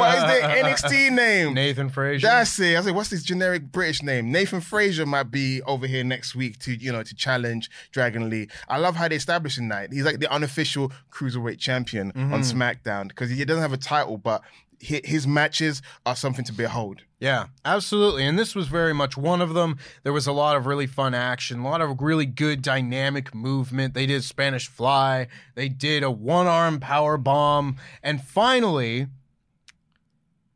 what 0.00 0.18
is 0.18 0.24
their 0.24 0.64
NXT 0.64 1.12
name? 1.12 1.54
Nathan 1.54 1.88
Frazer. 1.88 2.26
That's 2.26 2.58
it. 2.58 2.76
I 2.76 2.80
said, 2.80 2.94
what's 2.94 3.10
this 3.10 3.22
generic 3.22 3.70
British 3.70 4.02
name? 4.02 4.32
Nathan 4.32 4.60
Frazer 4.60 5.06
might 5.06 5.30
be 5.30 5.62
over 5.62 5.86
here 5.86 6.02
next 6.02 6.34
week 6.34 6.58
to, 6.60 6.74
you 6.74 6.90
know, 6.90 7.04
to 7.04 7.14
challenge 7.14 7.70
Dragon 7.92 8.28
Lee. 8.28 8.48
I 8.68 8.78
love 8.78 8.96
how 8.96 9.06
they 9.06 9.14
establishing 9.14 9.68
that. 9.68 9.92
He's 9.92 10.04
like 10.04 10.18
the 10.18 10.32
unofficial 10.32 10.90
cruiserweight 11.12 11.58
champion 11.58 12.10
on 12.16 12.40
SmackDown 12.40 13.06
because 13.08 13.30
he 13.30 13.44
doesn't 13.44 13.62
have 13.62 13.72
a 13.72 13.76
title, 13.76 14.18
but 14.18 14.42
his 14.80 15.26
matches 15.26 15.82
are 16.04 16.16
something 16.16 16.44
to 16.44 16.52
behold. 16.52 17.02
Yeah, 17.18 17.46
absolutely. 17.64 18.26
And 18.26 18.38
this 18.38 18.54
was 18.54 18.68
very 18.68 18.92
much 18.92 19.16
one 19.16 19.40
of 19.40 19.54
them. 19.54 19.78
There 20.02 20.12
was 20.12 20.26
a 20.26 20.32
lot 20.32 20.56
of 20.56 20.66
really 20.66 20.86
fun 20.86 21.14
action, 21.14 21.60
a 21.60 21.64
lot 21.64 21.80
of 21.80 22.00
really 22.00 22.26
good 22.26 22.60
dynamic 22.60 23.34
movement. 23.34 23.94
They 23.94 24.06
did 24.06 24.22
Spanish 24.22 24.68
Fly, 24.68 25.28
they 25.54 25.68
did 25.68 26.02
a 26.02 26.10
one 26.10 26.46
arm 26.46 26.78
power 26.78 27.16
bomb, 27.16 27.76
and 28.02 28.22
finally, 28.22 29.06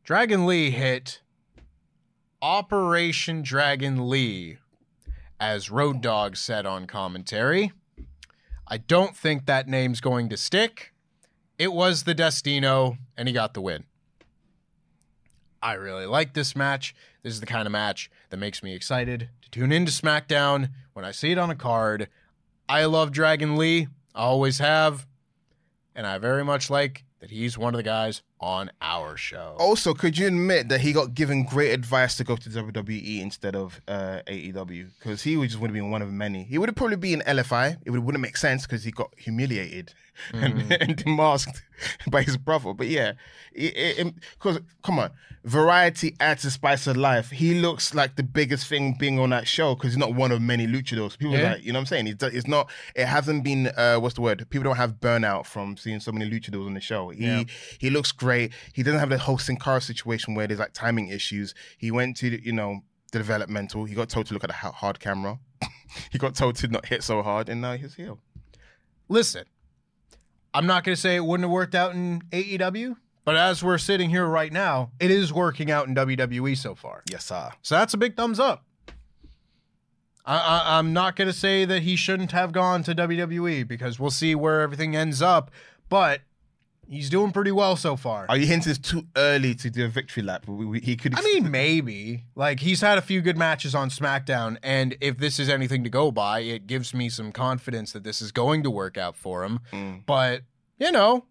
Dragon 0.04 0.46
Lee 0.46 0.70
hit 0.70 1.22
Operation 2.42 3.42
Dragon 3.42 4.08
Lee 4.08 4.58
as 5.38 5.70
Road 5.70 6.02
Dogg 6.02 6.36
said 6.36 6.66
on 6.66 6.86
commentary. 6.86 7.72
I 8.66 8.76
don't 8.76 9.16
think 9.16 9.46
that 9.46 9.66
name's 9.66 10.00
going 10.00 10.28
to 10.28 10.36
stick. 10.36 10.92
It 11.58 11.72
was 11.72 12.04
the 12.04 12.14
Destino, 12.14 12.98
and 13.16 13.28
he 13.28 13.34
got 13.34 13.54
the 13.54 13.60
win. 13.60 13.84
I 15.62 15.74
really 15.74 16.06
like 16.06 16.32
this 16.32 16.56
match. 16.56 16.94
This 17.22 17.34
is 17.34 17.40
the 17.40 17.46
kind 17.46 17.66
of 17.66 17.72
match 17.72 18.10
that 18.30 18.38
makes 18.38 18.62
me 18.62 18.74
excited 18.74 19.28
to 19.42 19.50
tune 19.50 19.72
into 19.72 19.92
SmackDown 19.92 20.70
when 20.94 21.04
I 21.04 21.10
see 21.10 21.32
it 21.32 21.38
on 21.38 21.50
a 21.50 21.54
card. 21.54 22.08
I 22.68 22.86
love 22.86 23.12
Dragon 23.12 23.56
Lee, 23.56 23.88
I 24.14 24.22
always 24.22 24.58
have, 24.58 25.06
and 25.94 26.06
I 26.06 26.18
very 26.18 26.44
much 26.44 26.70
like 26.70 27.04
that 27.20 27.30
he's 27.30 27.58
one 27.58 27.74
of 27.74 27.78
the 27.78 27.82
guys 27.82 28.22
on 28.40 28.70
our 28.80 29.16
show. 29.18 29.54
Also, 29.58 29.92
could 29.92 30.16
you 30.16 30.26
admit 30.26 30.68
that 30.70 30.80
he 30.80 30.92
got 30.92 31.14
given 31.14 31.44
great 31.44 31.72
advice 31.72 32.16
to 32.16 32.24
go 32.24 32.36
to 32.36 32.48
WWE 32.48 33.20
instead 33.20 33.54
of 33.54 33.80
uh, 33.86 34.20
AEW? 34.26 34.86
Because 34.98 35.22
he 35.22 35.36
would 35.36 35.50
just 35.50 35.60
would 35.60 35.68
have 35.68 35.74
been 35.74 35.90
one 35.90 36.00
of 36.00 36.10
many. 36.10 36.44
He 36.44 36.56
would 36.56 36.68
have 36.68 36.76
probably 36.76 36.96
been 36.96 37.20
LFI. 37.26 37.76
It 37.84 37.90
would, 37.90 38.00
wouldn't 38.04 38.22
make 38.22 38.38
sense 38.38 38.62
because 38.66 38.82
he 38.82 38.90
got 38.92 39.10
humiliated 39.18 39.92
and, 40.32 40.72
and 40.72 40.96
demasked 40.96 41.60
by 42.10 42.22
his 42.22 42.36
brother. 42.38 42.72
But 42.72 42.88
yeah, 42.88 43.12
because 43.54 44.60
come 44.82 44.98
on, 44.98 45.10
variety 45.44 46.14
adds 46.20 46.44
a 46.44 46.50
spice 46.50 46.86
of 46.86 46.96
life. 46.96 47.30
He 47.30 47.54
looks 47.60 47.94
like 47.94 48.16
the 48.16 48.22
biggest 48.22 48.66
thing 48.66 48.96
being 48.98 49.18
on 49.18 49.30
that 49.30 49.46
show 49.48 49.74
because 49.74 49.92
he's 49.92 49.98
not 49.98 50.14
one 50.14 50.32
of 50.32 50.40
many 50.40 50.66
luchadors. 50.66 51.18
People 51.18 51.34
Yeah. 51.36 51.52
like, 51.52 51.64
you 51.64 51.72
know 51.72 51.78
what 51.78 51.82
I'm 51.82 51.86
saying? 51.86 52.06
It's, 52.08 52.22
it's 52.24 52.46
not. 52.46 52.70
It 52.94 53.06
hasn't 53.06 53.44
been. 53.44 53.68
Uh, 53.76 53.96
what's 53.96 54.14
the 54.14 54.20
word? 54.22 54.46
People 54.50 54.64
don't 54.64 54.76
have 54.76 54.94
burnout 55.00 55.46
from 55.46 55.76
seeing 55.76 56.00
so 56.00 56.12
many 56.12 56.30
luchadors 56.30 56.66
on 56.66 56.74
the 56.74 56.80
show. 56.80 57.10
He 57.10 57.24
Yeah. 57.26 57.44
he 57.78 57.90
looks 57.90 58.12
great. 58.12 58.29
He 58.72 58.82
doesn't 58.82 59.00
have 59.00 59.10
the 59.10 59.18
whole 59.18 59.38
Sin 59.38 59.56
Cara 59.56 59.80
situation 59.80 60.34
where 60.34 60.46
there's 60.46 60.60
like 60.60 60.72
timing 60.72 61.08
issues. 61.08 61.54
He 61.78 61.90
went 61.90 62.16
to 62.18 62.42
you 62.42 62.52
know 62.52 62.80
the 63.12 63.18
developmental. 63.18 63.84
He 63.84 63.94
got 63.94 64.08
told 64.08 64.26
to 64.26 64.34
look 64.34 64.44
at 64.44 64.50
a 64.50 64.54
hard 64.54 65.00
camera. 65.00 65.38
he 66.10 66.18
got 66.18 66.34
told 66.34 66.56
to 66.56 66.68
not 66.68 66.86
hit 66.86 67.02
so 67.02 67.22
hard, 67.22 67.48
and 67.48 67.60
now 67.60 67.74
he's 67.76 67.94
healed. 67.94 68.20
Listen, 69.08 69.44
I'm 70.54 70.66
not 70.66 70.84
going 70.84 70.94
to 70.94 71.00
say 71.00 71.16
it 71.16 71.24
wouldn't 71.24 71.44
have 71.44 71.52
worked 71.52 71.74
out 71.74 71.94
in 71.94 72.22
AEW, 72.30 72.96
but 73.24 73.36
as 73.36 73.62
we're 73.62 73.78
sitting 73.78 74.10
here 74.10 74.26
right 74.26 74.52
now, 74.52 74.90
it 75.00 75.10
is 75.10 75.32
working 75.32 75.70
out 75.70 75.88
in 75.88 75.94
WWE 75.94 76.56
so 76.56 76.74
far. 76.74 77.02
Yes, 77.10 77.24
sir. 77.24 77.50
So 77.62 77.76
that's 77.76 77.94
a 77.94 77.98
big 77.98 78.16
thumbs 78.16 78.40
up. 78.40 78.64
I, 80.24 80.36
I, 80.36 80.78
I'm 80.78 80.92
not 80.92 81.16
going 81.16 81.28
to 81.28 81.36
say 81.36 81.64
that 81.64 81.82
he 81.82 81.96
shouldn't 81.96 82.32
have 82.32 82.52
gone 82.52 82.82
to 82.84 82.94
WWE 82.94 83.66
because 83.66 83.98
we'll 83.98 84.10
see 84.10 84.34
where 84.34 84.60
everything 84.60 84.94
ends 84.94 85.22
up, 85.22 85.50
but 85.88 86.20
he's 86.90 87.08
doing 87.08 87.32
pretty 87.32 87.52
well 87.52 87.76
so 87.76 87.96
far. 87.96 88.26
Are 88.28 88.36
you 88.36 88.46
hinting 88.46 88.70
it's 88.70 88.78
too 88.78 89.06
early 89.16 89.54
to 89.54 89.70
do 89.70 89.84
a 89.84 89.88
victory 89.88 90.22
lap? 90.22 90.46
We, 90.46 90.66
we, 90.66 90.80
he 90.80 90.96
could. 90.96 91.18
I 91.18 91.22
mean, 91.22 91.50
maybe. 91.50 92.24
Like, 92.34 92.60
he's 92.60 92.80
had 92.80 92.98
a 92.98 93.02
few 93.02 93.20
good 93.20 93.38
matches 93.38 93.74
on 93.74 93.88
SmackDown, 93.88 94.58
and 94.62 94.96
if 95.00 95.18
this 95.18 95.38
is 95.38 95.48
anything 95.48 95.84
to 95.84 95.90
go 95.90 96.10
by, 96.10 96.40
it 96.40 96.66
gives 96.66 96.92
me 96.92 97.08
some 97.08 97.32
confidence 97.32 97.92
that 97.92 98.04
this 98.04 98.20
is 98.20 98.32
going 98.32 98.62
to 98.64 98.70
work 98.70 98.98
out 98.98 99.16
for 99.16 99.44
him. 99.44 99.60
Mm. 99.72 100.04
But, 100.04 100.42
you 100.78 100.92
know, 100.92 101.24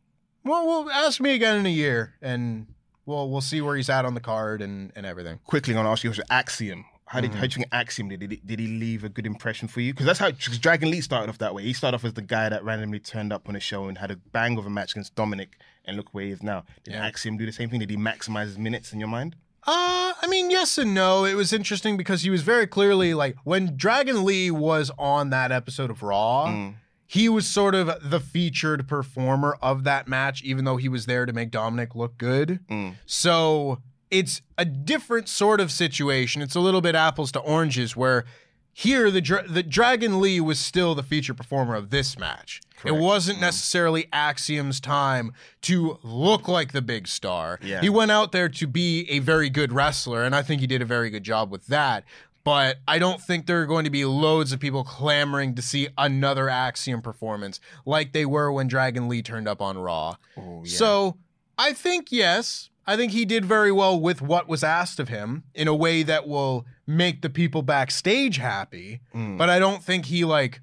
well, 0.44 0.66
well, 0.66 0.90
ask 0.90 1.20
me 1.20 1.36
again 1.36 1.58
in 1.58 1.66
a 1.66 1.70
year, 1.70 2.16
and 2.22 2.68
we'll 3.06 3.30
we'll 3.30 3.42
see 3.42 3.62
where 3.62 3.76
he's 3.76 3.90
at 3.90 4.06
on 4.06 4.14
the 4.14 4.22
card 4.22 4.62
and, 4.62 4.92
and 4.96 5.06
everything. 5.06 5.40
quickly, 5.46 5.74
I'm 5.74 5.80
gonna 5.80 5.92
ask 5.92 6.04
you 6.04 6.12
a 6.12 6.34
Axiom. 6.34 6.86
How 7.10 7.20
did 7.22 7.32
Mm-hmm. 7.32 7.40
how 7.40 7.48
do 7.48 7.60
you 7.60 7.66
think 7.72 7.98
him? 8.00 8.08
did? 8.10 8.20
Did 8.20 8.32
he, 8.32 8.42
did 8.46 8.60
he 8.60 8.68
leave 8.68 9.04
a 9.04 9.10
good 9.10 9.26
impression 9.26 9.68
for 9.68 9.82
you? 9.82 9.94
Because 9.94 10.06
that's 10.06 10.20
how 10.20 10.30
Dragon 10.32 10.92
Lee 10.92 11.02
started 11.02 11.28
off 11.30 11.40
that 11.40 11.56
way. 11.56 11.64
He 11.64 11.74
started 11.74 11.96
off 11.96 12.06
as 12.06 12.14
the 12.14 12.22
guy 12.22 12.50
that 12.50 12.64
randomly 12.64 13.00
turned 13.00 13.34
up 13.34 13.50
on 13.50 13.56
a 13.56 13.60
show 13.60 13.88
and 13.88 13.98
had 13.98 14.12
a 14.12 14.16
bang 14.16 14.58
of 14.60 14.66
a 14.68 14.70
match 14.70 14.92
against 14.92 15.16
Dominic, 15.16 15.58
and 15.86 15.98
look 15.98 16.10
where 16.14 16.26
he 16.26 16.32
is 16.32 16.44
now. 16.44 16.66
Did 16.84 16.94
Yeah. 16.94 17.06
Axiom 17.08 17.36
do 17.38 17.48
the 17.48 17.52
same 17.52 17.70
thing? 17.72 17.80
Did 17.80 17.90
he 17.90 17.98
maximize 17.98 18.46
his 18.46 18.58
minutes 18.60 18.94
in 18.94 19.00
your 19.00 19.10
mind? 19.10 19.36
Uh, 19.66 20.14
I 20.22 20.28
mean, 20.30 20.52
yes 20.52 20.78
and 20.78 20.94
no. 20.94 21.26
It 21.26 21.34
was 21.34 21.52
interesting 21.52 21.98
because 21.98 22.22
he 22.22 22.30
was 22.30 22.44
very 22.44 22.68
clearly 22.68 23.14
like 23.16 23.36
when 23.44 23.76
Dragon 23.76 24.24
Lee 24.24 24.52
was 24.52 24.92
on 25.00 25.32
that 25.32 25.52
episode 25.52 25.90
of 25.90 26.04
Raw, 26.04 26.46
Mm. 26.48 26.76
he 27.08 27.28
was 27.28 27.48
sort 27.48 27.74
of 27.76 28.08
the 28.10 28.20
featured 28.20 28.88
performer 28.88 29.58
of 29.62 29.84
that 29.84 30.08
match, 30.08 30.44
even 30.44 30.64
though 30.64 30.78
he 30.78 30.88
was 30.90 31.08
there 31.08 31.26
to 31.26 31.34
make 31.34 31.50
Dominic 31.50 31.96
look 31.96 32.18
good. 32.20 32.60
Mm. 32.70 32.96
So 33.08 33.82
it's 34.12 34.42
a 34.58 34.66
different 34.66 35.30
sort 35.30 35.62
of 35.62 35.72
situation. 35.72 36.42
It's 36.42 36.56
a 36.56 36.60
little 36.60 36.82
bit 36.82 36.96
apples 36.96 37.32
to 37.34 37.40
oranges 37.40 37.96
where 37.96 38.26
here 38.74 39.12
the 39.12 39.22
Dra- 39.22 39.48
the 39.48 39.64
Dragon 39.64 40.22
Lee 40.22 40.40
was 40.40 40.60
still 40.60 40.96
the 40.96 41.04
feature 41.04 41.34
performer 41.34 41.76
of 41.76 41.90
this 41.90 42.18
match. 42.18 42.62
It 42.86 42.96
wasn't 42.96 43.40
mm. 43.40 43.42
necessarily 43.42 44.08
Axiom's 44.14 44.80
time 44.80 45.34
to 45.64 46.00
look 46.02 46.48
like 46.48 46.72
the 46.72 46.82
big 46.82 47.08
star. 47.08 47.60
Yeah. 47.62 47.82
He 47.82 47.90
went 47.90 48.12
out 48.12 48.32
there 48.32 48.48
to 48.48 48.68
be 48.68 49.06
a 49.10 49.20
very 49.20 49.50
good 49.50 49.74
wrestler, 49.74 50.24
and 50.24 50.34
I 50.34 50.44
think 50.44 50.62
he 50.62 50.68
did 50.68 50.82
a 50.82 50.86
very 50.86 51.10
good 51.10 51.24
job 51.24 51.52
with 51.52 51.68
that. 51.68 52.06
But 52.46 52.78
I 52.88 53.00
don't 53.00 53.22
think 53.22 53.48
there 53.48 53.62
are 53.62 53.66
going 53.66 53.84
to 53.84 53.90
be 53.90 54.06
loads 54.06 54.54
of 54.54 54.62
people 54.62 54.86
clamoring 54.86 55.56
to 55.56 55.62
see 55.62 55.90
another 55.98 56.50
Axiom 56.50 57.02
performance 57.02 57.60
like 57.86 58.14
they 58.14 58.26
were 58.26 58.50
when 58.52 58.68
Dragon 58.68 59.10
Lee 59.10 59.22
turned 59.22 59.48
up 59.48 59.62
on 59.62 59.78
Raw. 59.78 60.16
Oh, 60.38 60.64
so 60.64 61.18
I 61.58 61.74
think, 61.74 62.14
yes, 62.14 62.70
I 62.90 62.98
think 62.98 63.12
he 63.12 63.24
did 63.24 63.46
very 63.46 63.72
well 63.72 64.00
with 64.00 64.20
what 64.20 64.50
was 64.50 64.64
asked 64.64 65.00
of 65.00 65.10
him 65.10 65.44
in 65.54 65.68
a 65.68 65.76
way 65.76 66.02
that 66.02 66.28
will 66.28 66.66
make 66.88 67.22
the 67.22 67.30
people 67.30 67.62
backstage 67.62 68.38
happy. 68.38 69.02
Mm. 69.14 69.38
But 69.38 69.48
I 69.48 69.60
don't 69.60 69.84
think 69.84 70.08
he 70.08 70.26
like 70.26 70.62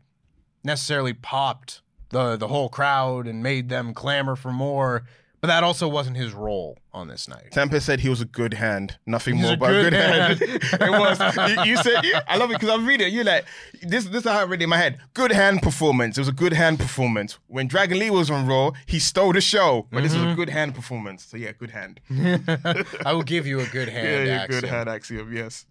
necessarily 0.64 1.12
popped 1.12 1.82
the 2.08 2.34
the 2.34 2.48
whole 2.48 2.68
crowd 2.68 3.28
and 3.28 3.44
made 3.44 3.68
them 3.68 3.94
clamor 3.94 4.34
for 4.34 4.50
more. 4.50 5.04
But 5.42 5.48
that 5.48 5.62
also 5.62 5.86
wasn't 5.86 6.16
his 6.16 6.32
role 6.32 6.78
on 6.94 7.08
this 7.08 7.28
night. 7.28 7.52
Temper 7.52 7.78
said 7.78 8.00
he 8.00 8.08
was 8.08 8.20
a 8.20 8.24
good 8.24 8.54
hand, 8.54 8.96
nothing 9.06 9.36
He's 9.36 9.46
more 9.46 9.56
but 9.56 9.70
a 9.70 9.82
good 9.82 9.90
good 9.90 9.92
hand. 9.92 10.38
hand. 10.40 10.60
it 10.80 10.90
was. 10.90 11.56
You, 11.66 11.72
you 11.72 11.76
said 11.76 12.02
I 12.26 12.36
love 12.36 12.50
it 12.50 12.54
because 12.54 12.70
I'm 12.70 12.86
reading 12.86 13.08
it. 13.08 13.12
You 13.12 13.22
like 13.22 13.44
this. 13.82 14.06
This 14.06 14.24
is 14.24 14.30
how 14.30 14.40
I 14.40 14.44
read 14.44 14.60
it 14.60 14.64
in 14.64 14.70
my 14.70 14.78
head. 14.78 14.98
Good 15.14 15.32
hand 15.32 15.62
performance. 15.62 16.16
It 16.16 16.22
was 16.22 16.28
a 16.28 16.32
good 16.32 16.54
hand 16.54 16.78
performance. 16.80 17.38
When 17.48 17.68
Dragon 17.68 17.98
Lee 17.98 18.10
was 18.10 18.30
on 18.30 18.46
Raw, 18.46 18.72
he 18.86 18.98
stole 18.98 19.32
the 19.34 19.40
show, 19.42 19.86
but 19.92 20.02
this 20.02 20.14
was 20.14 20.22
a 20.22 20.26
Mm-hmm. 20.26 20.34
good 20.36 20.48
hand 20.48 20.74
performance. 20.74 21.24
So 21.26 21.36
yeah, 21.36 21.52
good 21.52 21.70
hand. 21.70 22.00
I 23.04 23.12
will 23.12 23.22
give 23.22 23.46
you 23.46 23.60
a 23.60 23.66
good 23.66 23.88
hand. 23.96 24.26
yeah, 24.26 24.34
yeah, 24.36 24.42
Axiom. 24.42 24.60
good 24.60 24.68
hand 24.70 24.88
axiom. 24.88 25.32
Yes. 25.32 25.66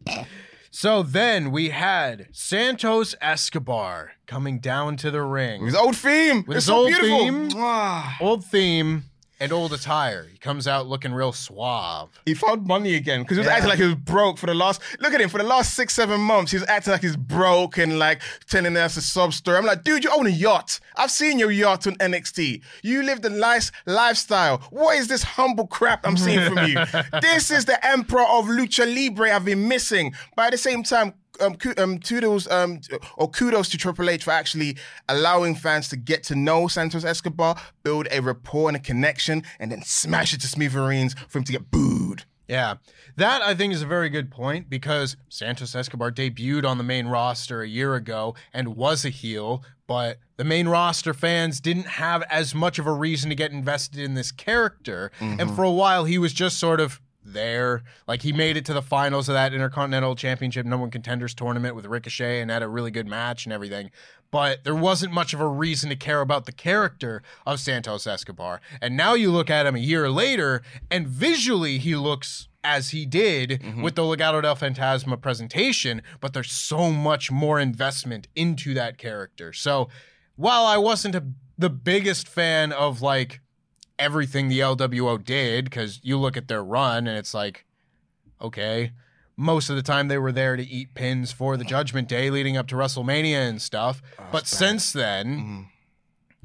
So 0.71 1.03
then 1.03 1.51
we 1.51 1.69
had 1.69 2.27
Santos 2.33 3.15
Escobar 3.21 4.11
coming 4.27 4.59
down 4.59 4.97
to 4.97 5.09
the 5.11 5.21
ring. 5.23 5.65
His 5.65 5.75
old 5.75 5.95
theme. 5.95 6.43
With 6.47 6.57
it's 6.57 6.65
his 6.65 6.65
so 6.65 6.75
old 6.75 6.87
beautiful. 6.87 7.19
theme. 7.19 7.49
Mwah. 7.51 8.21
Old 8.21 8.43
theme 8.45 9.03
and 9.39 9.51
old 9.51 9.73
attire. 9.73 10.27
He 10.31 10.37
comes 10.37 10.67
out 10.67 10.87
looking 10.87 11.13
real 11.13 11.33
suave. 11.33 12.09
He 12.25 12.33
found 12.33 12.65
money 12.65 12.95
again 12.95 13.21
because 13.23 13.37
he 13.37 13.39
was 13.39 13.47
Yeah. 13.47 13.53
acting 13.53 13.69
like 13.69 13.79
he 13.79 13.85
was 13.85 13.95
broke 13.95 14.37
for 14.37 14.45
the 14.45 14.53
last. 14.53 14.81
Look 14.99 15.13
at 15.13 15.19
him 15.21 15.29
for 15.29 15.37
the 15.37 15.43
last 15.43 15.73
six, 15.73 15.93
seven 15.93 16.21
months. 16.21 16.51
He 16.51 16.57
was 16.57 16.67
acting 16.69 16.91
like 16.91 17.01
he's 17.01 17.17
broke 17.17 17.77
and 17.77 17.99
like 17.99 18.21
telling 18.49 18.75
us 18.77 18.97
a 18.97 19.01
sob 19.01 19.33
story. 19.33 19.57
I'm 19.57 19.65
like, 19.65 19.83
dude, 19.83 20.03
you 20.03 20.11
own 20.15 20.25
a 20.27 20.29
yacht. 20.29 20.79
I've 20.95 21.11
seen 21.11 21.37
your 21.39 21.51
yacht 21.51 21.85
on 21.87 21.95
NXT. 21.95 22.61
You 22.83 23.03
live 23.03 23.21
the 23.21 23.29
nice 23.29 23.71
lifestyle. 23.85 24.59
What 24.69 24.97
is 24.97 25.07
this 25.07 25.23
humble 25.23 25.67
crap 25.67 26.05
I'm 26.07 26.17
seeing 26.17 26.41
from 26.53 26.65
you? 26.67 26.77
this 27.21 27.51
is 27.51 27.65
the 27.65 27.85
emperor 27.85 28.21
of 28.23 28.45
lucha 28.45 28.85
libre 28.85 29.33
I've 29.33 29.45
been 29.45 29.67
missing. 29.67 30.13
But 30.35 30.47
at 30.47 30.51
the 30.53 30.57
same 30.57 30.83
time. 30.83 31.13
Um, 31.39 31.57
um, 31.77 31.99
kudos, 31.99 32.49
um, 32.49 32.81
or 33.17 33.29
kudos 33.29 33.69
to 33.69 33.77
Triple 33.77 34.09
H 34.09 34.23
for 34.23 34.31
actually 34.31 34.77
allowing 35.09 35.55
fans 35.55 35.89
to 35.89 35.97
get 35.97 36.23
to 36.23 36.35
know 36.35 36.67
Santos 36.67 37.03
Escobar, 37.03 37.55
build 37.83 38.07
a 38.11 38.21
rapport 38.21 38.69
and 38.69 38.77
a 38.77 38.79
connection, 38.79 39.43
and 39.59 39.71
then 39.71 39.81
smash 39.83 40.33
it 40.33 40.41
to 40.41 40.47
smithereens 40.47 41.15
for 41.27 41.39
him 41.39 41.43
to 41.45 41.51
get 41.51 41.71
booed. 41.71 42.23
Yeah. 42.47 42.75
That 43.17 43.41
I 43.41 43.55
think 43.55 43.73
is 43.73 43.81
a 43.81 43.87
very 43.87 44.09
good 44.09 44.29
point 44.29 44.69
because 44.69 45.17
Santos 45.29 45.73
Escobar 45.73 46.11
debuted 46.11 46.65
on 46.65 46.77
the 46.77 46.83
main 46.83 47.07
roster 47.07 47.61
a 47.61 47.67
year 47.67 47.95
ago 47.95 48.35
and 48.53 48.75
was 48.75 49.03
a 49.05 49.09
heel, 49.09 49.63
but 49.87 50.19
the 50.37 50.43
main 50.43 50.67
roster 50.67 51.13
fans 51.13 51.59
didn't 51.59 51.87
have 51.87 52.23
as 52.29 52.53
much 52.53 52.77
of 52.77 52.85
a 52.85 52.91
reason 52.91 53.29
to 53.29 53.35
get 53.35 53.51
invested 53.51 53.99
in 53.99 54.13
this 54.13 54.31
character. 54.31 55.11
And 55.19 55.55
for 55.55 55.63
a 55.63 55.71
while 55.71 56.05
he 56.05 56.17
was 56.17 56.33
just 56.33 56.59
sort 56.59 56.79
of 56.79 57.01
there. 57.25 57.83
Like 58.07 58.21
he 58.21 58.31
made 58.31 58.57
it 58.57 58.65
to 58.65 58.73
the 58.73 58.81
finals 58.81 59.27
of 59.27 59.33
that 59.33 59.53
Intercontinental 59.53 60.15
Championship 60.15 60.65
number 60.65 60.83
one 60.83 60.91
contenders 60.91 61.33
tournament 61.33 61.75
with 61.75 61.85
Ricochet 61.85 62.41
and 62.41 62.51
had 62.51 62.63
a 62.63 62.67
really 62.67 62.91
good 62.91 63.07
match 63.07 63.45
and 63.45 63.53
everything. 63.53 63.91
But 64.31 64.63
there 64.63 64.75
wasn't 64.75 65.13
much 65.13 65.33
of 65.33 65.39
a 65.39 65.47
reason 65.47 65.89
to 65.89 65.95
care 65.95 66.21
about 66.21 66.45
the 66.45 66.51
character 66.51 67.23
of 67.45 67.59
Santos 67.59 68.05
Escobar. 68.05 68.61
And 68.81 68.97
now 68.97 69.13
you 69.13 69.31
look 69.31 69.49
at 69.49 69.65
him 69.65 69.75
a 69.75 69.79
year 69.79 70.09
later, 70.09 70.61
and 70.91 71.07
visually 71.07 71.77
he 71.77 71.95
looks 71.95 72.47
as 72.63 72.89
he 72.89 73.05
did 73.05 73.51
mm-hmm. 73.51 73.81
with 73.81 73.95
the 73.95 74.01
Legado 74.01 74.41
del 74.41 74.55
Fantasma 74.55 75.21
presentation, 75.21 76.01
but 76.19 76.33
there's 76.33 76.51
so 76.51 76.91
much 76.91 77.31
more 77.31 77.59
investment 77.59 78.27
into 78.35 78.73
that 78.73 78.97
character. 78.97 79.53
So 79.53 79.87
while 80.35 80.65
I 80.65 80.77
wasn't 80.77 81.15
a, 81.15 81.23
the 81.57 81.69
biggest 81.69 82.27
fan 82.27 82.71
of 82.71 83.01
like 83.01 83.39
everything 83.99 84.47
the 84.47 84.59
LWO 84.59 85.23
did 85.23 85.65
because 85.65 85.99
you 86.03 86.17
look 86.17 86.37
at 86.37 86.47
their 86.47 86.63
run 86.63 87.07
and 87.07 87.17
it's 87.17 87.33
like, 87.33 87.65
okay, 88.41 88.91
most 89.37 89.69
of 89.69 89.75
the 89.75 89.81
time 89.81 90.07
they 90.07 90.17
were 90.17 90.31
there 90.31 90.55
to 90.55 90.63
eat 90.63 90.93
pins 90.93 91.31
for 91.31 91.57
the 91.57 91.63
Judgment 91.63 92.07
Day 92.07 92.29
leading 92.29 92.57
up 92.57 92.67
to 92.67 92.75
WrestleMania 92.75 93.47
and 93.49 93.61
stuff. 93.61 94.01
but 94.31 94.47
since 94.47 94.93
then, 94.93 95.67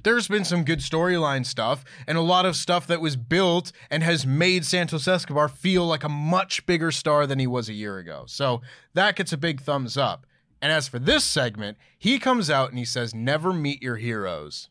there's 0.03 0.29
been 0.29 0.45
some 0.45 0.65
good 0.65 0.81
storyline 0.81 1.45
stuff 1.45 1.85
and 2.07 2.17
a 2.17 2.23
lot 2.23 2.47
of 2.47 2.57
stuff 2.57 2.87
that 2.87 3.01
was 3.01 3.17
built 3.17 3.71
and 3.91 4.03
has 4.03 4.27
made 4.27 4.65
Santos 4.65 5.07
Escobar 5.07 5.49
feel 5.49 5.87
like 5.87 6.05
a 6.05 6.09
much 6.09 6.65
bigger 6.67 6.91
star 6.91 7.27
than 7.27 7.39
he 7.39 7.47
was 7.47 7.69
a 7.69 7.75
year 7.75 7.99
ago. 7.99 8.25
So 8.27 8.63
that 8.95 9.15
gets 9.17 9.33
a 9.33 9.37
big 9.37 9.61
thumbs 9.61 9.97
up. 9.97 10.27
And 10.63 10.73
as 10.73 10.89
for 10.89 10.99
this 10.99 11.25
segment, 11.25 11.79
he 11.99 12.19
comes 12.19 12.51
out 12.51 12.71
and 12.71 12.79
he 12.79 12.85
says, 12.85 13.15
Never 13.15 13.53
meet 13.53 13.83
your 13.83 13.97
heroes. 13.97 14.69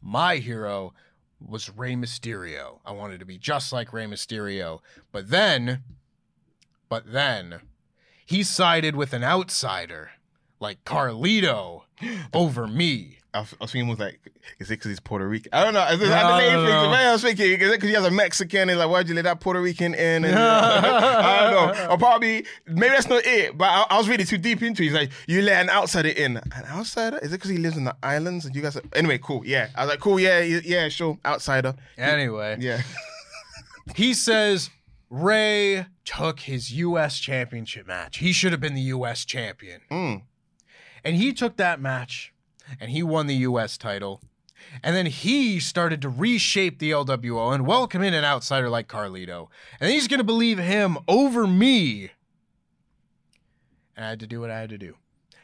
My 0.00 0.36
hero 0.36 0.94
was 1.40 1.70
Rey 1.70 1.94
Mysterio. 1.94 2.80
I 2.84 2.92
wanted 2.92 3.20
to 3.20 3.26
be 3.26 3.38
just 3.38 3.72
like 3.72 3.92
Rey 3.92 4.06
Mysterio. 4.06 4.80
But 5.12 5.30
then, 5.30 5.82
but 6.88 7.12
then, 7.12 7.60
he 8.24 8.42
sided 8.42 8.96
with 8.96 9.12
an 9.12 9.24
outsider 9.24 10.12
like 10.60 10.84
Carlito 10.84 11.82
over 12.34 12.66
me. 12.66 13.18
I 13.34 13.40
was, 13.40 13.54
I 13.60 13.64
was 13.64 13.72
thinking, 13.72 13.88
was 13.88 13.98
like, 13.98 14.18
is 14.58 14.70
it 14.70 14.74
because 14.74 14.90
he's 14.90 15.00
Puerto 15.00 15.28
Rican? 15.28 15.50
I 15.52 15.64
don't 15.64 15.74
know. 15.74 15.86
It, 15.86 15.98
No, 16.00 16.14
I, 16.14 16.40
didn't 16.40 16.62
no, 16.64 16.66
think, 16.66 16.90
no. 16.90 16.90
I 16.90 17.12
was 17.12 17.22
thinking, 17.22 17.46
is 17.60 17.68
it 17.68 17.72
because 17.72 17.88
he 17.88 17.94
has 17.94 18.04
a 18.06 18.10
Mexican? 18.10 18.70
And 18.70 18.78
like, 18.78 18.88
why'd 18.88 19.08
you 19.08 19.14
let 19.14 19.24
that 19.24 19.40
Puerto 19.40 19.60
Rican 19.60 19.94
in? 19.94 20.24
And, 20.24 20.34
I 20.38 21.50
don't 21.50 21.76
know. 21.76 21.86
Or 21.90 21.98
probably, 21.98 22.46
maybe 22.66 22.88
that's 22.94 23.08
not 23.08 23.24
it. 23.26 23.58
But 23.58 23.66
I, 23.66 23.86
I 23.90 23.98
was 23.98 24.08
really 24.08 24.24
too 24.24 24.38
deep 24.38 24.62
into 24.62 24.82
it. 24.82 24.86
He's 24.86 24.94
like, 24.94 25.10
you 25.26 25.42
let 25.42 25.62
an 25.62 25.70
outsider 25.70 26.08
in. 26.08 26.38
An 26.38 26.64
outsider? 26.68 27.18
Is 27.18 27.32
it 27.32 27.36
because 27.36 27.50
he 27.50 27.58
lives 27.58 27.76
in 27.76 27.84
the 27.84 27.96
islands? 28.02 28.46
And 28.46 28.54
you 28.56 28.62
guys, 28.62 28.76
are, 28.76 28.82
anyway, 28.94 29.18
cool. 29.18 29.42
Yeah. 29.44 29.68
I 29.74 29.82
was 29.84 29.90
like, 29.90 30.00
cool. 30.00 30.18
Yeah, 30.18 30.40
yeah, 30.40 30.60
yeah, 30.64 30.88
sure. 30.88 31.18
Outsider. 31.24 31.74
Anyway, 31.98 32.56
Yeah. 32.60 32.82
he 33.94 34.14
says 34.14 34.70
Rey 35.10 35.86
took 36.04 36.40
his 36.40 36.72
U.S. 36.72 37.18
championship 37.18 37.86
match. 37.86 38.18
He 38.18 38.32
should 38.32 38.52
have 38.52 38.60
been 38.60 38.74
the 38.74 38.80
U.S. 38.82 39.24
champion. 39.24 39.82
Mm. 39.90 40.22
And 41.04 41.16
he 41.16 41.32
took 41.32 41.56
that 41.58 41.80
match 41.80 42.32
and 42.80 42.90
he 42.90 43.02
won 43.02 43.26
the 43.26 43.36
U.S. 43.36 43.76
title. 43.76 44.20
And 44.82 44.96
then 44.96 45.06
he 45.06 45.60
started 45.60 46.02
to 46.02 46.08
reshape 46.08 46.78
the 46.78 46.90
LWO 46.90 47.54
and 47.54 47.66
welcome 47.66 48.02
in 48.02 48.14
an 48.14 48.24
outsider 48.24 48.68
like 48.68 48.88
Carlito. 48.88 49.48
And 49.80 49.90
he's 49.90 50.08
going 50.08 50.18
to 50.18 50.24
believe 50.24 50.58
him 50.58 50.98
over 51.06 51.46
me. 51.46 52.10
And 53.96 54.04
I 54.04 54.10
had 54.10 54.20
to 54.20 54.26
do 54.26 54.40
what 54.40 54.50
I 54.50 54.58
had 54.58 54.70
to 54.70 54.78
do. 54.78 54.96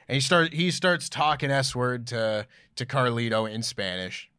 And 0.08 0.14
he 0.14 0.20
start 0.20 0.52
he 0.52 0.70
starts 0.70 1.08
talking 1.08 1.50
S 1.50 1.74
word 1.74 2.06
to 2.08 2.46
to 2.76 2.86
Carlito 2.86 3.50
in 3.50 3.62
Spanish. 3.62 4.30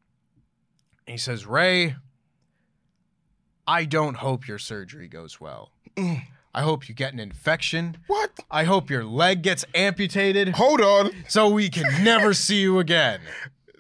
And 1.08 1.14
he 1.14 1.18
says, 1.18 1.46
"Rey, 1.46 1.96
I 3.66 3.86
don't 3.86 4.18
hope 4.18 4.48
your 4.48 4.60
surgery 4.60 5.08
goes 5.08 5.40
well. 5.40 5.72
I 6.54 6.62
hope 6.62 6.88
you 6.88 6.96
get 6.96 7.14
an 7.14 7.20
infection. 7.20 7.98
What? 8.08 8.32
I 8.52 8.64
hope 8.66 8.90
your 8.90 9.04
leg 9.04 9.42
gets 9.42 9.66
amputated 9.74 10.50
Hold 10.50 10.82
on. 10.82 11.12
so 11.28 11.50
we 11.50 11.70
can 11.70 12.04
never 12.04 12.34
see 12.34 12.62
you 12.62 12.80
again." 12.80 13.22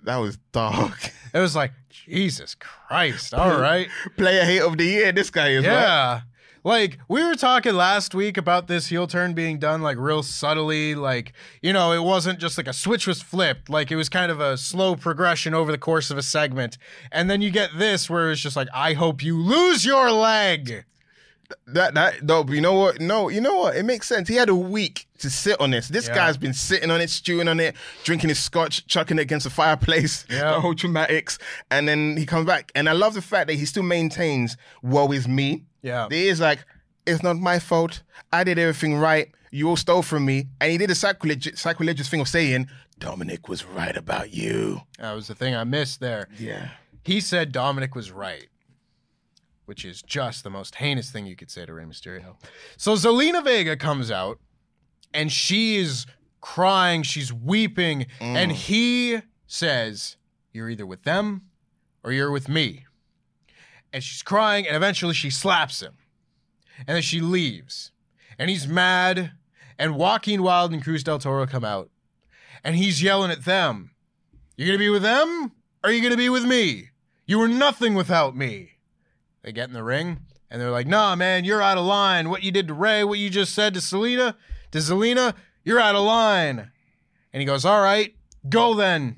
That 0.03 0.17
was 0.17 0.37
dark. 0.51 1.11
It 1.33 1.39
was 1.39 1.55
like, 1.55 1.71
Jesus 1.89 2.55
Christ. 2.55 3.33
All 3.33 3.57
right. 3.59 3.87
Player 4.17 4.43
hate 4.43 4.61
of 4.61 4.77
the 4.77 4.83
year. 4.85 5.11
This 5.11 5.29
guy 5.29 5.49
is. 5.49 5.65
right? 5.65 5.71
Yeah. 5.71 6.21
Like 6.65 6.97
we 7.09 7.21
were 7.23 7.35
talking 7.35 7.73
last 7.73 8.15
week 8.15 8.37
about 8.37 8.67
this 8.67 8.87
heel 8.87 9.05
turn 9.05 9.33
being 9.33 9.59
done 9.59 9.81
like 9.81 9.97
real 9.97 10.23
subtly, 10.23 10.95
like 10.95 11.33
you 11.61 11.73
know, 11.73 11.91
it 11.91 12.01
wasn't 12.03 12.39
just 12.39 12.57
like 12.57 12.67
a 12.67 12.73
switch 12.73 13.05
was 13.05 13.21
flipped, 13.21 13.69
like 13.69 13.91
it 13.91 13.97
was 13.97 14.07
kind 14.07 14.31
of 14.31 14.39
a 14.39 14.57
slow 14.57 14.95
progression 14.95 15.53
over 15.53 15.71
the 15.73 15.77
course 15.77 16.09
of 16.09 16.17
a 16.17 16.21
segment, 16.23 16.77
and 17.11 17.29
then 17.29 17.41
you 17.41 17.51
get 17.51 17.71
this 17.77 18.09
where 18.09 18.31
it's 18.31 18.39
just 18.41 18.55
like, 18.55 18.69
I 18.73 18.93
hope 18.93 19.21
you 19.21 19.37
lose 19.37 19.83
your 19.85 20.09
leg. 20.11 20.85
That 21.67 21.93
that 21.93 22.25
but 22.25 22.49
you 22.49 22.61
know 22.61 22.73
what? 22.73 22.99
No, 22.99 23.29
you 23.29 23.39
know 23.41 23.55
what? 23.59 23.75
It 23.75 23.83
makes 23.83 24.07
sense. 24.07 24.27
He 24.27 24.35
had 24.35 24.49
a 24.49 24.55
week 24.55 25.07
to 25.19 25.29
sit 25.29 25.59
on 25.59 25.71
this. 25.71 25.87
This 25.87 26.07
Yeah. 26.07 26.15
guy's 26.15 26.37
been 26.37 26.53
sitting 26.53 26.89
on 26.89 26.99
it, 27.01 27.09
stewing 27.09 27.47
on 27.47 27.59
it, 27.59 27.75
drinking 28.03 28.29
his 28.29 28.39
scotch, 28.39 28.85
chucking 28.87 29.17
it 29.19 29.21
against 29.21 29.43
the 29.43 29.49
fireplace, 29.49 30.25
Yeah. 30.29 30.51
the 30.53 30.61
whole 30.61 30.73
traumatics, 30.73 31.37
and 31.69 31.87
then 31.87 32.17
he 32.17 32.25
comes 32.25 32.45
back. 32.47 32.71
And 32.75 32.89
I 32.89 32.93
love 32.93 33.13
the 33.13 33.21
fact 33.21 33.47
that 33.47 33.55
he 33.55 33.65
still 33.65 33.83
maintains, 33.83 34.57
"Woe 34.81 35.11
is 35.11 35.27
me." 35.27 35.63
Yeah. 35.81 36.07
He 36.09 36.27
is 36.27 36.39
like, 36.39 36.65
"It's 37.05 37.21
not 37.23 37.37
my 37.37 37.59
fault. 37.59 38.01
I 38.31 38.43
did 38.43 38.57
everything 38.57 38.95
right. 38.95 39.29
You 39.51 39.69
all 39.69 39.77
stole 39.77 40.01
from 40.01 40.25
me." 40.25 40.47
And 40.59 40.71
he 40.71 40.77
did 40.77 40.89
a 40.91 40.95
sacrilegious, 40.95 41.59
sacrilegious 41.61 42.09
thing 42.09 42.21
of 42.21 42.27
saying, 42.27 42.67
"Dominic 42.99 43.47
was 43.49 43.63
right 43.65 43.95
about 43.95 44.31
you." 44.33 44.81
That 44.97 45.13
was 45.13 45.27
the 45.27 45.35
thing 45.35 45.55
I 45.55 45.63
missed 45.65 45.99
there. 45.99 46.27
Yeah. 46.39 46.69
He 47.03 47.19
said 47.19 47.51
Dominic 47.51 47.95
was 47.95 48.11
right, 48.11 48.47
which 49.65 49.85
is 49.85 50.01
just 50.01 50.43
the 50.43 50.49
most 50.49 50.75
heinous 50.75 51.11
thing 51.11 51.25
you 51.25 51.35
could 51.35 51.51
say 51.51 51.65
to 51.65 51.73
Rey 51.73 51.85
Mysterio. 51.85 52.35
So 52.77 52.93
Zelina 52.93 53.43
Vega 53.43 53.77
comes 53.77 54.11
out 54.11 54.39
and 55.13 55.31
she 55.31 55.77
is 55.77 56.05
crying, 56.41 57.03
she's 57.03 57.31
weeping, 57.31 58.05
and 58.19 58.51
mm. 58.51 58.55
he 58.55 59.21
says, 59.47 60.17
You're 60.51 60.69
either 60.69 60.85
with 60.85 61.03
them 61.03 61.43
or 62.03 62.11
you're 62.11 62.31
with 62.31 62.49
me. 62.49 62.85
And 63.93 64.03
she's 64.03 64.23
crying, 64.23 64.67
and 64.67 64.75
eventually 64.75 65.13
she 65.13 65.29
slaps 65.29 65.81
him. 65.81 65.93
And 66.79 66.95
then 66.95 67.01
she 67.01 67.21
leaves. 67.21 67.91
And 68.37 68.49
he's 68.49 68.67
mad, 68.67 69.31
and 69.77 69.95
Joaquin 69.95 70.43
Wilde 70.43 70.73
and 70.73 70.83
Cruz 70.83 71.03
del 71.03 71.19
Toro 71.19 71.45
come 71.45 71.63
out, 71.63 71.89
and 72.63 72.75
he's 72.75 73.01
yelling 73.01 73.31
at 73.31 73.45
them. 73.45 73.91
You're 74.57 74.67
gonna 74.67 74.79
be 74.79 74.89
with 74.89 75.03
them? 75.03 75.51
Or 75.83 75.89
are 75.89 75.93
you 75.93 76.01
gonna 76.01 76.17
be 76.17 76.29
with 76.29 76.43
me? 76.43 76.89
You 77.25 77.39
were 77.39 77.47
nothing 77.47 77.93
without 77.93 78.35
me. 78.35 78.72
They 79.43 79.51
get 79.51 79.67
in 79.67 79.73
the 79.73 79.83
ring 79.83 80.21
and 80.49 80.61
they're 80.61 80.71
like, 80.71 80.87
nah, 80.87 81.15
man, 81.15 81.45
you're 81.45 81.61
out 81.61 81.77
of 81.77 81.85
line. 81.85 82.29
What 82.29 82.43
you 82.43 82.51
did 82.51 82.67
to 82.67 82.73
Rey, 82.73 83.03
what 83.03 83.19
you 83.19 83.29
just 83.29 83.53
said 83.53 83.73
to 83.73 83.81
Selena, 83.81 84.37
to 84.71 84.77
Zelina, 84.77 85.35
you're 85.63 85.79
out 85.79 85.95
of 85.95 86.03
line. 86.03 86.71
And 87.33 87.41
he 87.41 87.45
goes, 87.45 87.65
All 87.65 87.81
right, 87.81 88.15
go 88.47 88.73
then. 88.73 89.17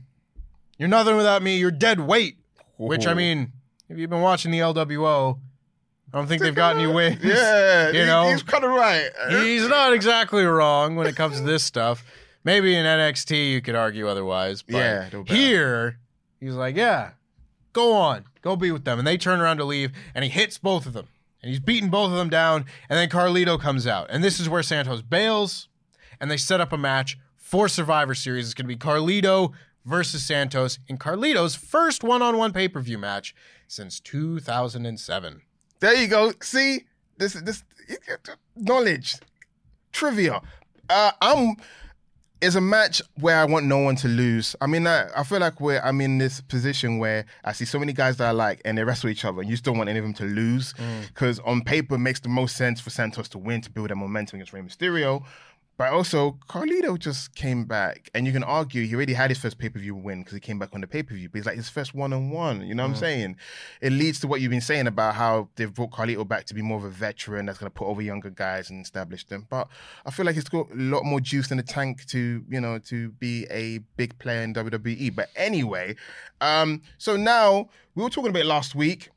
You're 0.78 0.90
nothing 0.90 1.16
without 1.16 1.42
me. 1.42 1.58
You're 1.58 1.72
dead 1.72 2.00
weight. 2.00 2.38
Which 2.78 3.08
I 3.08 3.12
oh. 3.12 3.16
mean, 3.16 3.52
if 3.90 3.98
you've 3.98 4.10
been 4.10 4.22
watching 4.22 4.52
the 4.52 4.60
LWO, 4.60 5.40
I 6.14 6.18
don't 6.18 6.28
think 6.28 6.42
they've 6.42 6.56
got 6.56 6.76
any 6.76 6.88
wins. 6.88 7.20
Yeah, 7.24 7.92
You 7.92 8.06
know? 8.06 8.30
he's 8.30 8.44
kind 8.44 8.64
of 8.64 8.72
right. 8.72 9.10
He's 9.30 9.68
not 9.68 9.94
exactly 9.94 10.44
wrong 10.44 10.96
when 10.96 11.08
it 11.08 11.16
comes 11.16 11.38
to 11.38 11.44
this 11.44 11.64
stuff. 11.64 12.04
Maybe 12.44 12.76
in 12.76 12.86
NXT 12.86 13.52
you 13.52 13.62
could 13.62 13.76
argue 13.76 14.08
otherwise. 14.08 14.62
But 14.62 14.76
Yeah, 14.76 15.24
here 15.26 16.00
he's 16.40 16.54
like, 16.54 16.76
yeah, 16.76 17.12
go 17.74 17.94
on, 17.94 18.26
go 18.46 18.56
be 18.56 18.72
with 18.72 18.86
them. 18.86 19.00
And 19.00 19.08
they 19.08 19.18
turn 19.18 19.42
around 19.42 19.58
to 19.58 19.66
leave, 19.66 19.92
and 20.14 20.24
he 20.24 20.30
hits 20.30 20.58
both 20.58 20.86
of 20.86 20.94
them, 20.94 21.08
and 21.42 21.50
he's 21.50 21.60
beating 21.60 21.90
both 21.90 22.12
of 22.12 22.18
them 22.18 22.30
down. 22.30 22.66
And 22.88 22.98
then 22.98 23.10
Carlito 23.10 23.60
comes 23.60 23.86
out, 23.86 24.08
and 24.10 24.24
this 24.24 24.40
is 24.40 24.48
where 24.48 24.64
Santos 24.64 25.02
bails, 25.02 25.68
and 26.22 26.32
they 26.32 26.38
set 26.38 26.62
up 26.62 26.72
a 26.72 26.78
match 26.78 27.18
for 27.36 27.68
Survivor 27.68 28.16
Series. 28.16 28.46
It's 28.46 28.54
going 28.54 28.70
to 28.70 28.76
be 28.76 28.78
Carlito 28.78 29.52
versus 29.84 30.26
Santos 30.26 30.80
in 30.88 30.98
Carlito's 30.98 31.56
first 31.56 32.04
one-on-one 32.04 32.54
pay-per-view 32.54 32.98
match 32.98 33.36
since 33.68 34.00
2007. 34.00 35.42
There 35.80 35.96
you 35.96 36.08
go. 36.08 36.32
See, 36.42 36.86
this 37.18 37.36
is 37.36 37.44
this 37.44 37.64
knowledge, 38.56 39.16
trivia. 39.92 40.42
Uh, 40.90 41.12
I'm. 41.20 41.56
It's 42.46 42.54
a 42.54 42.62
match 42.62 43.02
where 43.20 43.40
I 43.40 43.46
want 43.46 43.66
no 43.66 43.80
one 43.80 43.96
to 43.98 44.08
lose. 44.08 44.56
I 44.62 44.68
mean, 44.68 44.86
I, 44.86 45.08
I 45.18 45.24
feel 45.24 45.40
like 45.40 45.60
we're. 45.60 45.80
I'm 45.80 46.00
in 46.00 46.20
this 46.20 46.42
position 46.42 47.00
where 47.00 47.26
I 47.44 47.54
see 47.54 47.66
so 47.66 47.80
many 47.80 47.92
guys 47.92 48.18
that 48.18 48.28
I 48.28 48.32
like, 48.32 48.62
and 48.64 48.78
they 48.78 48.84
wrestle 48.84 49.10
each 49.10 49.26
other, 49.26 49.42
and 49.42 49.50
you 49.50 49.56
just 49.56 49.64
don't 49.64 49.80
want 49.80 49.90
any 49.90 49.98
of 49.98 50.06
them 50.06 50.14
to 50.14 50.26
lose 50.26 50.74
mm. 50.74 51.08
because 51.08 51.40
on 51.40 51.64
paper 51.64 51.96
it 51.96 52.00
makes 52.00 52.20
the 52.20 52.30
most 52.30 52.56
sense 52.56 52.80
for 52.80 52.92
Santos 52.92 53.28
to 53.30 53.40
win 53.40 53.62
to 53.62 53.72
build 53.72 53.90
that 53.90 53.96
momentum 53.96 54.38
against 54.38 54.54
Rey 54.54 54.62
Mysterio. 54.62 55.24
But 55.78 55.92
also, 55.92 56.38
Carlito 56.48 56.98
just 56.98 57.36
came 57.36 57.66
back, 57.66 58.10
and 58.14 58.26
you 58.26 58.32
can 58.32 58.44
argue 58.44 58.86
he 58.86 58.96
already 58.96 59.14
had 59.14 59.30
his 59.30 59.40
first 59.40 59.58
pay 59.58 59.68
per 59.68 59.78
view 59.78 59.94
win 59.94 60.20
because 60.20 60.34
he 60.34 60.40
came 60.40 60.58
back 60.58 60.70
on 60.74 60.80
the 60.80 60.88
pay 60.88 61.04
per 61.04 61.14
view. 61.14 61.28
But 61.28 61.40
he's 61.40 61.46
like 61.46 61.58
his 61.58 61.68
first 61.68 61.94
one 61.94 62.14
on 62.14 62.30
one. 62.30 62.66
You 62.66 62.74
know 62.76 62.84
what 62.84 62.92
I'm 62.92 62.96
saying? 62.96 63.36
It 63.82 63.92
leads 63.92 64.22
to 64.22 64.28
what 64.28 64.40
you've 64.40 64.52
been 64.52 64.62
saying 64.62 64.88
about 64.88 65.16
how 65.16 65.50
they've 65.56 65.74
brought 65.74 65.92
Carlito 65.92 66.26
back 66.26 66.46
to 66.46 66.54
be 66.54 66.62
more 66.62 66.78
of 66.78 66.86
a 66.86 66.90
veteran 66.90 67.46
that's 67.46 67.58
going 67.58 67.70
to 67.70 67.74
put 67.74 67.88
over 67.88 68.02
younger 68.02 68.30
guys 68.30 68.70
and 68.70 68.84
establish 68.84 69.26
them. 69.26 69.48
But 69.50 69.68
I 70.06 70.12
feel 70.12 70.26
like 70.26 70.36
he's 70.36 70.46
got 70.46 70.72
a 70.72 70.76
lot 70.76 71.04
more 71.04 71.20
juice 71.20 71.52
in 71.52 71.58
the 71.58 71.64
tank 71.64 72.06
to 72.08 72.44
you 72.50 72.62
know 72.62 72.80
to 72.80 73.10
be 73.10 73.46
a 73.52 73.80
big 73.98 74.18
player 74.18 74.44
in 74.44 74.54
WWE. 74.54 75.14
But 75.14 75.30
anyway, 75.36 75.96
um, 76.40 76.84
so 76.98 77.18
now 77.18 77.70
we 77.96 78.04
were 78.04 78.10
talking 78.10 78.30
about 78.30 78.46
last 78.46 78.76
week 78.76 79.10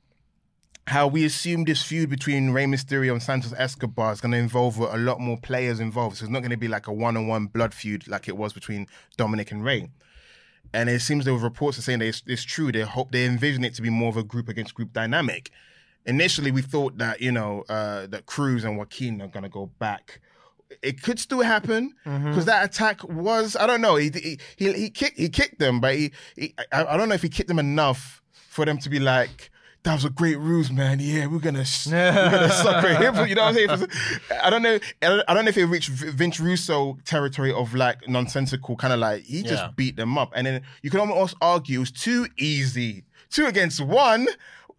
how 0.88 1.06
we 1.06 1.24
assume 1.24 1.64
this 1.64 1.82
feud 1.82 2.08
between 2.08 2.50
Rey 2.50 2.64
Mysterio 2.64 3.12
and 3.12 3.22
Santos 3.22 3.52
Escobar 3.56 4.12
is 4.12 4.22
going 4.22 4.32
to 4.32 4.38
involve 4.38 4.78
a 4.78 4.96
lot 4.96 5.20
more 5.20 5.36
players 5.36 5.80
involved. 5.80 6.16
So 6.16 6.24
it's 6.24 6.32
not 6.32 6.40
going 6.40 6.50
to 6.50 6.56
be 6.56 6.68
like 6.68 6.86
a 6.86 6.92
one-on-one 6.92 7.46
blood 7.48 7.74
feud 7.74 8.08
like 8.08 8.26
it 8.26 8.38
was 8.38 8.54
between 8.54 8.86
Dominic 9.18 9.52
and 9.52 9.62
Rey. 9.62 9.90
And 10.72 10.88
it 10.88 11.00
seems 11.00 11.24
there 11.24 11.34
were 11.34 11.40
reports 11.40 11.78
are 11.78 11.82
saying 11.82 11.98
that 11.98 12.06
it's, 12.06 12.22
it's 12.26 12.42
true. 12.42 12.72
They 12.72 12.80
hope 12.80 13.12
they 13.12 13.26
envision 13.26 13.64
it 13.64 13.74
to 13.74 13.82
be 13.82 13.90
more 13.90 14.08
of 14.08 14.16
a 14.16 14.22
group 14.22 14.48
against 14.48 14.74
group 14.74 14.92
dynamic. 14.94 15.50
Initially, 16.06 16.50
we 16.50 16.62
thought 16.62 16.96
that 16.98 17.20
you 17.20 17.32
know 17.32 17.64
uh, 17.68 18.06
that 18.06 18.24
Cruz 18.24 18.64
and 18.64 18.78
Joaquin 18.78 19.20
are 19.20 19.28
going 19.28 19.42
to 19.42 19.50
go 19.50 19.66
back. 19.78 20.20
It 20.82 21.02
could 21.02 21.18
still 21.18 21.42
happen 21.42 21.94
because 22.04 22.44
that 22.46 22.64
attack 22.64 23.04
was 23.04 23.56
I 23.56 23.66
don't 23.66 23.82
know 23.82 23.96
he 23.96 24.10
he 24.10 24.38
he, 24.56 24.72
he 24.72 24.90
kicked 24.90 25.18
he 25.18 25.28
kicked 25.28 25.58
them, 25.58 25.80
but 25.80 25.94
he, 25.94 26.12
he 26.34 26.54
I, 26.72 26.86
I 26.86 26.96
don't 26.96 27.08
know 27.10 27.14
if 27.14 27.22
he 27.22 27.28
kicked 27.28 27.48
them 27.48 27.58
enough 27.58 28.22
for 28.32 28.64
them 28.64 28.78
to 28.78 28.88
be 28.88 28.98
like 28.98 29.50
that 29.84 29.94
was 29.94 30.04
a 30.04 30.10
great 30.10 30.38
ruse, 30.38 30.70
man. 30.70 30.98
Yeah, 31.00 31.26
we're 31.26 31.38
gonna 31.38 31.64
we're 31.86 32.30
gonna 32.30 32.50
sucker 32.50 32.88
him. 32.94 33.26
You 33.26 33.34
know 33.34 33.44
what 33.44 33.70
I'm 33.70 33.78
saying? 33.78 33.88
I 34.42 34.50
don't 34.50 34.62
know. 34.62 34.78
I 35.02 35.34
don't, 35.34 35.44
know 35.44 35.48
if 35.48 35.56
it 35.56 35.66
reached 35.66 35.88
Vince 35.88 36.40
Russo 36.40 36.98
territory 37.04 37.52
of 37.52 37.74
like 37.74 38.08
nonsensical, 38.08 38.76
kind 38.76 38.92
of 38.92 38.98
like 39.00 39.22
he 39.22 39.42
just 39.42 39.62
Yeah. 39.62 39.70
beat 39.76 39.96
them 39.96 40.18
up, 40.18 40.32
and 40.34 40.46
then 40.46 40.62
you 40.82 40.90
can 40.90 41.00
almost 41.00 41.36
argue 41.40 41.78
it 41.78 41.80
was 41.80 41.90
too 41.92 42.26
easy, 42.36 43.04
two 43.30 43.46
against 43.46 43.80
one. 43.80 44.26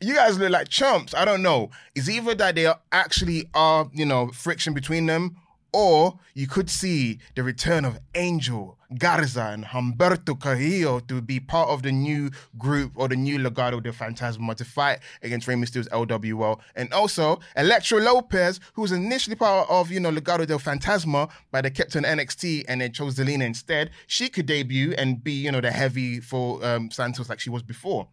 You 0.02 0.16
guys 0.16 0.38
look 0.40 0.52
like 0.52 0.70
chumps. 0.70 1.14
I 1.14 1.26
don't 1.26 1.42
know. 1.42 1.72
It's 1.96 2.08
either 2.10 2.34
that 2.36 2.56
there 2.56 2.76
actually 2.92 3.50
are, 3.54 3.90
you 3.94 4.06
know, 4.06 4.30
friction 4.30 4.74
between 4.74 5.08
them, 5.08 5.36
Or 5.72 6.20
you 6.34 6.48
could 6.48 6.70
see 6.70 7.20
the 7.36 7.44
return 7.44 7.86
of 7.86 8.00
Angel, 8.16 8.78
Garza, 8.98 9.52
and 9.54 9.66
Humberto 9.66 10.40
Carrillo 10.40 11.00
to 11.02 11.22
be 11.22 11.40
part 11.40 11.70
of 11.70 11.84
the 11.84 11.92
new 11.92 12.32
group 12.58 12.94
or 12.96 13.08
the 13.08 13.16
new 13.16 13.38
Legado 13.38 13.82
de 13.82 13.92
Fantasma 13.92 14.56
to 14.56 14.66
fight 14.66 15.00
against 15.22 15.48
Rey 15.48 15.56
Mysterio's 15.56 15.88
LWL. 15.90 16.60
And 16.76 16.92
also 16.92 17.40
Elektra 17.56 18.00
Lopez, 18.00 18.60
who 18.74 18.82
was 18.82 18.92
initially 18.92 19.36
part 19.36 19.70
of, 19.70 19.92
you 19.92 20.00
know, 20.00 20.12
Legado 20.12 20.48
del 20.48 20.60
Fantasma, 20.60 21.30
but 21.52 21.62
they 21.62 21.70
kept 21.70 21.94
her 21.94 22.02
NXT 22.02 22.66
and 22.68 22.82
they 22.82 22.90
chose 22.90 23.16
Zelina 23.16 23.44
instead. 23.44 23.92
She 24.08 24.30
could 24.30 24.48
debut 24.48 24.94
and 24.98 25.24
be, 25.24 25.34
you 25.34 25.52
know, 25.52 25.62
the 25.62 25.72
heavy 25.72 26.20
for 26.20 26.66
um, 26.66 26.90
Santos 26.90 27.30
like 27.30 27.40
she 27.40 27.50
was 27.52 27.62
before. 27.62 28.08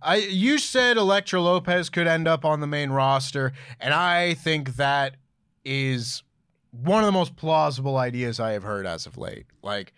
I 0.00 0.16
you 0.16 0.58
said 0.58 0.96
Elektra 0.96 1.40
Lopez 1.40 1.90
could 1.90 2.06
end 2.06 2.26
up 2.26 2.44
on 2.44 2.60
the 2.60 2.66
main 2.66 2.90
roster, 2.90 3.52
and 3.78 3.92
I 3.92 4.34
think 4.34 4.76
that 4.76 5.16
is 5.64 6.22
one 6.70 7.02
of 7.02 7.06
the 7.06 7.12
most 7.12 7.36
plausible 7.36 7.96
ideas 7.96 8.40
I 8.40 8.52
have 8.52 8.62
heard 8.62 8.86
as 8.86 9.06
of 9.06 9.18
late. 9.18 9.46
Like, 9.62 9.92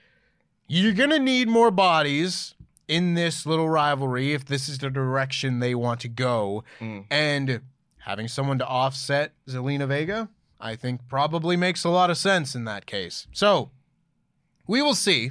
you're 0.66 0.92
gonna 0.92 1.18
need 1.18 1.48
more 1.48 1.70
bodies 1.70 2.54
in 2.88 3.14
this 3.14 3.46
little 3.46 3.68
rivalry 3.68 4.32
if 4.32 4.44
this 4.44 4.68
is 4.68 4.78
the 4.78 4.90
direction 4.90 5.58
they 5.58 5.74
want 5.74 6.00
to 6.00 6.08
go, 6.08 6.64
mm. 6.80 7.04
and 7.10 7.60
having 7.98 8.28
someone 8.28 8.58
to 8.58 8.66
offset 8.66 9.32
Zelina 9.48 9.88
Vega, 9.88 10.28
I 10.60 10.76
think 10.76 11.06
probably 11.08 11.56
makes 11.56 11.84
a 11.84 11.88
lot 11.88 12.10
of 12.10 12.18
sense 12.18 12.54
in 12.54 12.64
that 12.64 12.86
case. 12.86 13.26
So, 13.32 13.70
we 14.66 14.82
will 14.82 14.94
see 14.94 15.30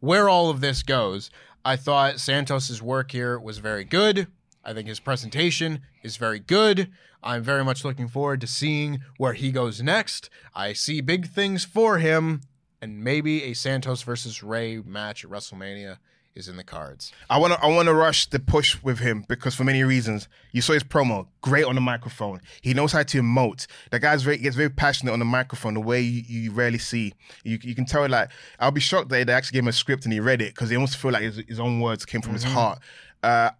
where 0.00 0.28
all 0.28 0.50
of 0.50 0.60
this 0.60 0.82
goes. 0.82 1.30
I 1.64 1.76
thought 1.76 2.20
Santos's 2.20 2.80
work 2.80 3.12
here 3.12 3.38
was 3.38 3.58
very 3.58 3.84
good. 3.84 4.28
I 4.68 4.74
think 4.74 4.86
his 4.86 5.00
presentation 5.00 5.80
is 6.02 6.18
very 6.18 6.38
good. 6.38 6.90
I'm 7.22 7.42
very 7.42 7.64
much 7.64 7.86
looking 7.86 8.06
forward 8.06 8.42
to 8.42 8.46
seeing 8.46 9.00
where 9.16 9.32
he 9.32 9.50
goes 9.50 9.80
next. 9.82 10.28
I 10.54 10.74
see 10.74 11.00
big 11.00 11.26
things 11.26 11.64
for 11.64 11.96
him, 11.96 12.42
and 12.82 13.02
maybe 13.02 13.44
a 13.44 13.54
Santos 13.54 14.02
versus 14.02 14.42
Rey 14.42 14.82
match 14.84 15.24
at 15.24 15.30
WrestleMania 15.30 15.96
is 16.34 16.48
in 16.48 16.58
the 16.58 16.64
cards. 16.64 17.12
I 17.30 17.38
want 17.38 17.54
to 17.54 17.60
I 17.64 17.68
want 17.68 17.86
to 17.88 17.94
rush 17.94 18.26
the 18.26 18.38
push 18.38 18.76
with 18.82 18.98
him 18.98 19.24
because 19.26 19.54
for 19.54 19.64
many 19.64 19.84
reasons. 19.84 20.28
You 20.52 20.60
saw 20.60 20.74
his 20.74 20.84
promo, 20.84 21.28
great 21.40 21.64
on 21.64 21.74
the 21.74 21.80
microphone. 21.80 22.42
He 22.60 22.74
knows 22.74 22.92
how 22.92 23.04
to 23.04 23.22
emote. 23.22 23.66
The 23.90 23.98
guy's 23.98 24.22
very 24.22 24.36
gets 24.36 24.54
very 24.54 24.68
passionate 24.68 25.12
on 25.12 25.18
the 25.18 25.24
microphone, 25.24 25.72
the 25.72 25.80
way 25.80 26.02
you, 26.02 26.24
you 26.28 26.52
rarely 26.52 26.78
see. 26.78 27.14
You 27.42 27.58
you 27.62 27.74
can 27.74 27.86
tell 27.86 28.06
like 28.06 28.30
I'll 28.60 28.70
be 28.70 28.82
shocked 28.82 29.08
that 29.08 29.26
they 29.26 29.32
actually 29.32 29.56
gave 29.56 29.62
him 29.62 29.68
a 29.68 29.72
script 29.72 30.04
and 30.04 30.12
he 30.12 30.20
read 30.20 30.42
it 30.42 30.54
because 30.54 30.68
he 30.68 30.76
almost 30.76 30.98
feel 30.98 31.12
like 31.12 31.22
his, 31.22 31.36
his 31.48 31.58
own 31.58 31.80
words 31.80 32.04
came 32.04 32.20
from 32.20 32.34
his 32.34 32.44
heart. 32.44 32.80
Uh, 33.22 33.50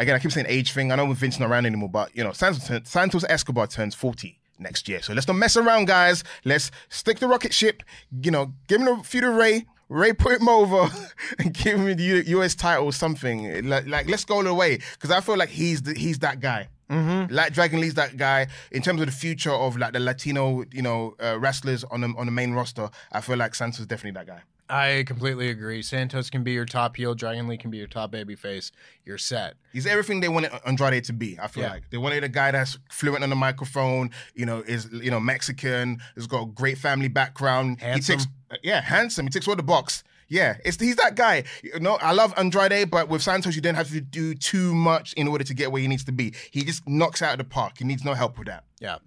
again, 0.00 0.16
I 0.16 0.18
keep 0.18 0.32
saying 0.32 0.46
age 0.48 0.72
thing. 0.72 0.90
I 0.90 0.96
know 0.96 1.12
Vince 1.12 1.38
not 1.38 1.50
around 1.50 1.66
anymore, 1.66 1.88
but 1.88 2.14
you 2.16 2.24
know 2.24 2.32
Santos, 2.32 2.68
Santos 2.84 3.24
Escobar 3.28 3.66
turns 3.66 3.94
forty 3.94 4.38
next 4.58 4.88
year, 4.88 5.00
so 5.02 5.12
let's 5.12 5.28
not 5.28 5.36
mess 5.36 5.56
around, 5.56 5.86
guys. 5.86 6.24
Let's 6.44 6.70
stick 6.88 7.18
the 7.18 7.28
rocket 7.28 7.54
ship. 7.54 7.82
You 8.22 8.30
know, 8.30 8.52
give 8.66 8.80
him 8.80 8.88
a 8.88 9.02
feud 9.02 9.22
to 9.22 9.30
Rey. 9.30 9.66
Rey 9.88 10.12
put 10.12 10.40
him 10.40 10.48
over 10.48 10.88
and 11.38 11.52
give 11.52 11.78
him 11.78 11.96
the 11.96 12.24
U.S. 12.28 12.54
title 12.54 12.86
or 12.86 12.92
something. 12.92 13.68
Like, 13.68 13.86
like 13.86 14.08
let's 14.08 14.24
go 14.24 14.36
all 14.36 14.44
the 14.44 14.54
way 14.54 14.78
because 14.94 15.10
I 15.10 15.20
feel 15.20 15.36
like 15.36 15.48
he's 15.48 15.82
the, 15.82 15.94
he's 15.94 16.18
that 16.20 16.40
guy. 16.40 16.68
Mm-hmm. 16.88 17.32
Like 17.32 17.52
Dragon 17.52 17.80
Lee's 17.80 17.94
that 17.94 18.16
guy 18.16 18.48
in 18.72 18.82
terms 18.82 19.00
of 19.00 19.06
the 19.06 19.12
future 19.12 19.52
of 19.52 19.76
like 19.76 19.92
the 19.92 20.00
Latino, 20.00 20.64
you 20.72 20.82
know, 20.82 21.14
uh, 21.22 21.38
wrestlers 21.38 21.84
on 21.84 22.00
the 22.00 22.12
on 22.16 22.26
the 22.26 22.32
main 22.32 22.52
roster. 22.52 22.90
I 23.12 23.20
feel 23.20 23.36
like 23.36 23.54
Santos 23.54 23.80
is 23.80 23.86
definitely 23.86 24.18
that 24.18 24.26
guy. 24.26 24.42
I 24.70 25.04
completely 25.06 25.48
agree. 25.50 25.82
Santos 25.82 26.30
can 26.30 26.42
be 26.44 26.52
your 26.52 26.64
top 26.64 26.96
heel, 26.96 27.14
Dragon 27.14 27.48
Lee 27.48 27.56
can 27.56 27.70
be 27.70 27.78
your 27.78 27.86
top 27.88 28.12
babyface. 28.12 28.70
You're 29.04 29.18
set. 29.18 29.54
He's 29.72 29.86
everything 29.86 30.20
they 30.20 30.28
wanted 30.28 30.52
Andrade 30.66 31.04
to 31.04 31.12
be. 31.12 31.38
I 31.40 31.48
feel 31.48 31.64
Yeah. 31.64 31.70
like 31.72 31.90
they 31.90 31.98
wanted 31.98 32.22
a 32.24 32.28
guy 32.28 32.50
that's 32.52 32.78
fluent 32.90 33.24
on 33.24 33.30
the 33.30 33.36
microphone. 33.36 34.10
You 34.34 34.46
know, 34.46 34.60
is 34.60 34.88
you 34.92 35.10
know 35.10 35.20
Mexican. 35.20 35.98
Has 36.14 36.26
got 36.26 36.42
a 36.42 36.46
great 36.46 36.78
family 36.78 37.08
background. 37.08 37.80
Handsome. 37.80 38.18
He 38.20 38.24
takes 38.24 38.62
yeah, 38.62 38.80
handsome. 38.80 39.26
He 39.26 39.30
takes 39.30 39.46
all 39.48 39.56
the 39.56 39.62
box. 39.62 40.04
Yeah, 40.28 40.58
it's 40.64 40.80
he's 40.80 40.94
that 40.96 41.16
guy. 41.16 41.42
You 41.64 41.80
know, 41.80 41.94
I 42.00 42.12
love 42.12 42.32
Andrade, 42.36 42.88
but 42.88 43.08
with 43.08 43.20
Santos, 43.20 43.56
you 43.56 43.60
don't 43.60 43.74
have 43.74 43.90
to 43.90 44.00
do 44.00 44.34
too 44.34 44.72
much 44.74 45.12
in 45.14 45.26
order 45.26 45.42
to 45.42 45.54
get 45.54 45.72
where 45.72 45.82
he 45.82 45.88
needs 45.88 46.04
to 46.04 46.12
be. 46.12 46.34
He 46.52 46.62
just 46.62 46.88
knocks 46.88 47.20
out 47.20 47.32
of 47.32 47.38
the 47.38 47.44
park. 47.44 47.78
He 47.78 47.84
needs 47.84 48.04
no 48.04 48.14
help 48.14 48.38
with 48.38 48.46
that. 48.46 48.62
Yeah. 48.80 48.98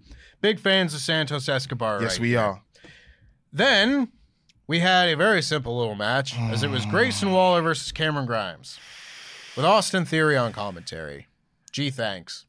Big 0.42 0.60
fans 0.60 0.92
of 0.92 1.00
Santos 1.00 1.48
Escobar. 1.48 2.02
yes, 2.02 2.12
right 2.12 2.20
we 2.20 2.28
here. 2.30 2.40
are. 2.40 2.62
Then 3.52 4.08
we 4.66 4.80
had 4.80 5.08
a 5.08 5.16
very 5.16 5.42
simple 5.42 5.76
little 5.76 5.94
match 5.94 6.38
as 6.38 6.62
it 6.62 6.70
was 6.70 6.86
Grayson 6.86 7.32
Waller 7.32 7.62
versus 7.62 7.92
Cameron 7.92 8.26
Grimes 8.26 8.78
with 9.56 9.64
Austin 9.64 10.04
Theory 10.04 10.36
on 10.36 10.52
commentary. 10.52 11.28
Gee, 11.70 11.90
thanks. 11.90 12.46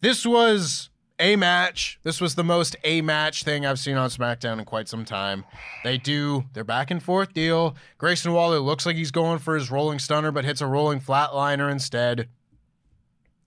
This 0.00 0.24
was 0.24 0.90
a 1.18 1.36
match. 1.36 1.98
This 2.04 2.20
was 2.20 2.34
the 2.34 2.44
most 2.44 2.76
a 2.84 3.00
match 3.00 3.42
thing 3.42 3.64
I've 3.64 3.78
seen 3.78 3.96
on 3.96 4.10
SmackDown 4.10 4.58
in 4.58 4.64
quite 4.64 4.88
some 4.88 5.04
time. 5.04 5.44
They 5.82 5.98
do 5.98 6.44
their 6.52 6.64
back 6.64 6.90
and 6.90 7.02
forth 7.02 7.32
deal. 7.32 7.74
Grayson 7.98 8.32
Waller 8.32 8.60
looks 8.60 8.86
like 8.86 8.96
he's 8.96 9.10
going 9.10 9.38
for 9.38 9.54
his 9.54 9.70
rolling 9.70 9.98
stunner, 9.98 10.30
but 10.30 10.44
hits 10.44 10.60
a 10.60 10.66
rolling 10.66 11.00
flatliner 11.00 11.70
instead. 11.70 12.28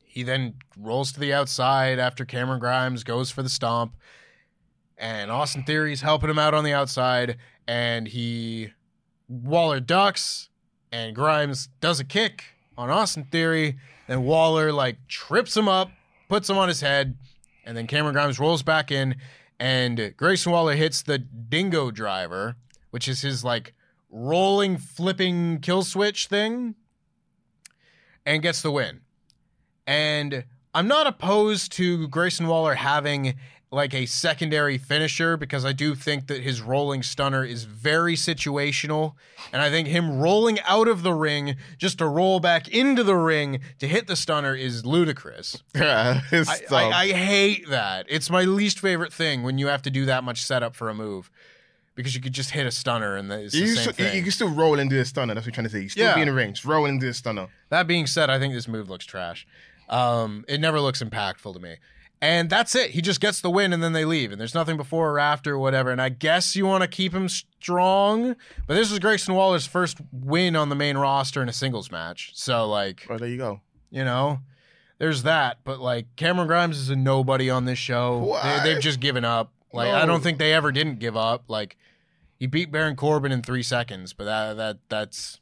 He 0.04 0.24
then 0.24 0.56
rolls 0.78 1.12
to 1.14 1.20
the 1.20 1.34
outside 1.34 2.00
after 2.00 2.26
Cameron 2.26 2.60
Grimes 2.60 3.04
goes 3.04 3.30
for 3.32 3.44
the 3.44 3.50
stomp 3.50 3.96
and 5.00 5.32
Austin 5.32 5.64
Theory's 5.64 6.02
helping 6.02 6.30
him 6.30 6.38
out 6.38 6.54
on 6.54 6.64
the 6.64 6.74
outside, 6.74 7.38
and 7.68 8.08
he 8.08 8.74
Waller 9.28 9.80
ducks, 9.80 10.50
and 10.92 11.16
Grimes 11.16 11.70
does 11.80 12.00
a 12.00 12.04
kick 12.04 12.44
on 12.78 12.90
Austin 12.90 13.26
Theory, 13.32 13.78
and 14.08 14.26
Waller 14.26 14.72
like 14.72 15.08
trips 15.08 15.56
him 15.56 15.68
up, 15.68 15.90
puts 16.28 16.50
him 16.50 16.58
on 16.58 16.68
his 16.68 16.82
head, 16.82 17.18
and 17.66 17.78
then 17.78 17.88
Cameron 17.88 18.14
Grimes 18.14 18.40
rolls 18.40 18.62
back 18.62 18.92
in, 18.92 19.16
and 19.60 20.14
Grayson 20.18 20.52
Waller 20.52 20.76
hits 20.76 21.02
the 21.02 21.18
Dingo 21.18 21.92
Driver, 21.92 22.56
which 22.92 23.08
is 23.08 23.22
his 23.22 23.44
like 23.44 23.74
rolling 24.10 24.78
flipping 24.78 25.60
kill 25.60 25.84
switch 25.84 26.28
thing, 26.28 26.76
and 28.26 28.42
gets 28.42 28.62
the 28.62 28.72
win. 28.72 29.02
And 29.88 30.46
I'm 30.74 30.88
not 30.88 31.08
opposed 31.08 31.72
to 31.74 32.08
Grayson 32.08 32.48
Waller 32.48 32.76
having 32.76 33.36
like 33.72 33.94
a 33.94 34.08
secondary 34.08 34.80
finisher 34.80 35.38
because 35.38 35.64
I 35.64 35.74
do 35.74 35.94
think 35.94 36.26
that 36.26 36.42
his 36.42 36.60
rolling 36.60 37.04
stunner 37.04 37.44
is 37.46 37.66
very 37.66 38.16
situational. 38.16 39.14
And 39.54 39.62
I 39.62 39.70
think 39.70 39.88
him 39.88 40.20
rolling 40.20 40.60
out 40.62 40.88
of 40.88 41.04
the 41.04 41.14
ring 41.14 41.56
just 41.78 42.00
to 42.00 42.08
roll 42.08 42.40
back 42.40 42.68
into 42.68 43.04
the 43.04 43.16
ring 43.16 43.60
to 43.78 43.88
hit 43.88 44.08
the 44.08 44.16
stunner 44.16 44.56
is 44.56 44.86
ludicrous. 44.86 45.62
Yeah, 45.76 46.22
I. 46.32 46.56
I, 46.72 46.84
I 46.92 47.08
hate 47.10 47.70
that. 47.70 48.08
It's 48.10 48.30
my 48.32 48.42
least 48.42 48.80
favorite 48.80 49.14
thing 49.14 49.44
when 49.44 49.58
you 49.60 49.68
have 49.68 49.84
to 49.84 49.92
do 49.92 50.06
that 50.06 50.24
much 50.24 50.42
setup 50.42 50.76
for 50.76 50.90
a 50.90 50.96
move 50.96 51.30
because 51.94 52.16
you 52.16 52.22
could 52.22 52.34
just 52.34 52.52
hit 52.52 52.66
a 52.66 52.72
stunner 52.72 53.16
and 53.18 53.32
it's 53.32 53.54
the 53.54 53.60
you, 53.60 53.68
same 53.68 53.82
still- 53.84 53.94
thing. 53.94 54.16
you 54.16 54.24
can 54.24 54.32
still 54.32 54.50
roll 54.50 54.80
and 54.80 54.90
do 54.90 55.00
a 55.00 55.06
stunner. 55.06 55.36
That's 55.36 55.46
what 55.46 55.52
you're 55.52 55.64
trying 55.64 55.68
to 55.68 55.72
say. 55.72 55.82
You 55.84 55.90
still 55.90 56.06
Yeah. 56.08 56.16
be 56.16 56.22
in 56.22 56.28
the 56.28 56.34
ring, 56.34 56.54
just 56.54 56.66
roll 56.66 56.88
do 56.98 57.08
a 57.08 57.14
stunner. 57.14 57.48
That 57.70 57.86
being 57.88 58.08
said, 58.08 58.30
I 58.32 58.40
think 58.40 58.54
this 58.56 58.68
move 58.68 58.90
looks 58.90 59.06
trash. 59.06 59.46
Um, 59.90 60.44
it 60.48 60.60
never 60.60 60.80
looks 60.82 61.04
impactful 61.04 61.54
to 61.54 61.60
me. 61.60 61.76
And 62.22 62.50
that's 62.50 62.76
it. 62.76 62.92
He 62.92 63.02
just 63.02 63.22
gets 63.22 63.40
the 63.40 63.50
win 63.50 63.72
and 63.72 63.82
then 63.82 63.94
they 63.94 64.04
leave. 64.04 64.32
And 64.34 64.42
there's 64.42 64.54
nothing 64.54 64.76
before 64.76 65.12
or 65.12 65.20
after 65.20 65.54
or 65.54 65.60
whatever. 65.60 65.90
And 65.90 66.02
I 66.02 66.10
guess 66.10 66.54
you 66.56 66.66
want 66.66 66.82
to 66.82 66.88
keep 66.90 67.14
him 67.14 67.30
strong. 67.30 68.36
But 68.68 68.74
this 68.76 68.92
is 68.92 69.00
Grayson 69.00 69.36
Waller's 69.36 69.66
first 69.66 70.00
win 70.12 70.56
on 70.58 70.68
the 70.70 70.76
main 70.76 70.98
roster 70.98 71.42
in 71.42 71.48
a 71.48 71.54
singles 71.54 71.92
match. 71.92 72.32
So, 72.34 72.68
like, 72.68 73.08
Oh, 73.10 73.18
there 73.18 73.30
you 73.30 73.38
go. 73.38 73.62
you 73.90 74.04
know, 74.04 74.40
there's 74.98 75.24
that. 75.24 75.60
But, 75.64 75.80
like, 75.80 76.08
Cameron 76.18 76.48
Grimes 76.48 76.78
is 76.78 76.90
a 76.90 76.96
nobody 76.98 77.50
on 77.50 77.64
this 77.64 77.80
show. 77.80 78.38
They, 78.44 78.74
they've 78.74 78.84
just 78.84 79.00
given 79.00 79.24
up. 79.24 79.54
Like, 79.72 79.94
I 79.94 80.06
don't 80.06 80.22
think 80.22 80.40
they 80.40 80.52
ever 80.54 80.72
didn't 80.74 81.00
give 81.00 81.16
up. 81.16 81.46
Like, 81.48 81.78
he 82.38 82.48
beat 82.48 82.70
Baron 82.72 82.96
Corbin 82.98 83.32
in 83.32 83.42
three 83.44 83.64
seconds. 83.64 84.12
But 84.14 84.26
that 84.26 84.58
that 84.58 84.78
that's 84.90 85.40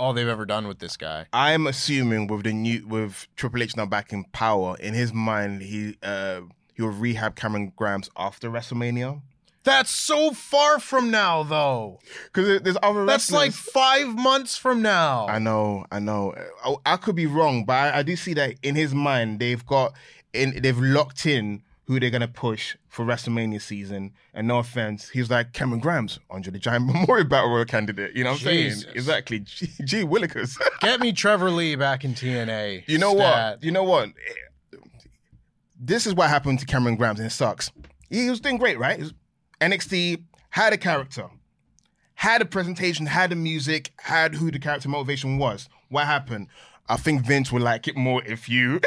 all 0.00 0.14
they've 0.14 0.26
ever 0.26 0.46
done 0.46 0.66
with 0.66 0.78
this 0.78 0.96
guy. 0.96 1.26
I'm 1.32 1.66
assuming 1.66 2.26
with 2.26 2.44
the 2.44 2.52
new 2.52 2.86
with 2.86 3.28
Triple 3.36 3.62
H 3.62 3.76
now 3.76 3.86
back 3.86 4.12
in 4.12 4.24
power, 4.32 4.76
in 4.80 4.94
his 4.94 5.12
mind, 5.12 5.62
he 5.62 5.96
uh 6.02 6.40
he 6.74 6.82
will 6.82 6.90
rehab 6.90 7.36
Cameron 7.36 7.72
Grimes 7.76 8.10
after 8.16 8.50
WrestleMania. 8.50 9.20
That's 9.62 9.90
so 9.90 10.32
far 10.32 10.80
from 10.80 11.10
now, 11.10 11.42
though. 11.42 12.00
Because 12.24 12.62
there's 12.62 12.78
other 12.82 13.04
That's 13.04 13.30
like 13.30 13.52
five 13.52 14.08
months 14.08 14.56
from 14.56 14.80
now. 14.80 15.26
I 15.28 15.38
know, 15.38 15.84
I 15.92 15.98
know. 15.98 16.34
I, 16.64 16.94
I 16.94 16.96
could 16.96 17.14
be 17.14 17.26
wrong, 17.26 17.66
but 17.66 17.74
I, 17.74 17.98
I 17.98 18.02
do 18.02 18.16
see 18.16 18.32
that 18.34 18.54
in 18.62 18.74
his 18.74 18.94
mind, 18.94 19.38
they've 19.38 19.64
got 19.66 19.92
in 20.32 20.62
they've 20.62 20.78
locked 20.78 21.26
in 21.26 21.62
who 21.90 21.98
they're 21.98 22.08
gonna 22.08 22.28
push 22.28 22.76
for 22.86 23.04
WrestleMania 23.04 23.60
season. 23.60 24.12
And 24.32 24.46
no 24.46 24.60
offense, 24.60 25.08
he's 25.08 25.28
like 25.28 25.52
Cameron 25.52 25.80
Grimes, 25.80 26.20
Andre 26.30 26.52
the 26.52 26.60
Giant 26.60 26.86
Memorial 26.94 27.26
Battle 27.26 27.50
Royal 27.50 27.64
candidate. 27.64 28.14
You 28.14 28.22
know 28.22 28.30
what 28.30 28.42
I'm 28.42 28.46
Jesus. 28.46 28.82
saying? 28.82 28.94
Exactly. 28.94 29.40
G, 29.40 29.66
G 29.84 30.02
Willikers. 30.04 30.56
Get 30.82 31.00
me 31.00 31.10
Trevor 31.12 31.50
Lee 31.50 31.74
back 31.74 32.04
in 32.04 32.14
TNA. 32.14 32.84
You 32.86 32.98
know 32.98 33.12
Stat. 33.16 33.56
what? 33.56 33.64
You 33.64 33.72
know 33.72 33.82
what? 33.82 34.10
This 35.80 36.06
is 36.06 36.14
what 36.14 36.28
happened 36.30 36.60
to 36.60 36.66
Cameron 36.66 36.94
Grimes, 36.94 37.18
and 37.18 37.26
it 37.26 37.30
sucks. 37.32 37.72
He 38.08 38.30
was 38.30 38.38
doing 38.38 38.58
great, 38.58 38.78
right? 38.78 39.02
NXT 39.60 40.22
had 40.50 40.72
a 40.72 40.78
character, 40.78 41.26
had 42.14 42.40
a 42.40 42.44
presentation, 42.44 43.06
had 43.06 43.30
the 43.32 43.36
music, 43.36 43.90
had 43.98 44.36
who 44.36 44.52
the 44.52 44.60
character 44.60 44.88
motivation 44.88 45.38
was. 45.38 45.68
What 45.88 46.06
happened? 46.06 46.46
I 46.90 46.96
think 46.96 47.24
Vince 47.26 47.50
would 47.52 47.62
like 47.62 47.88
it 47.88 47.96
more 47.96 48.22
if 48.24 48.48
you. 48.48 48.80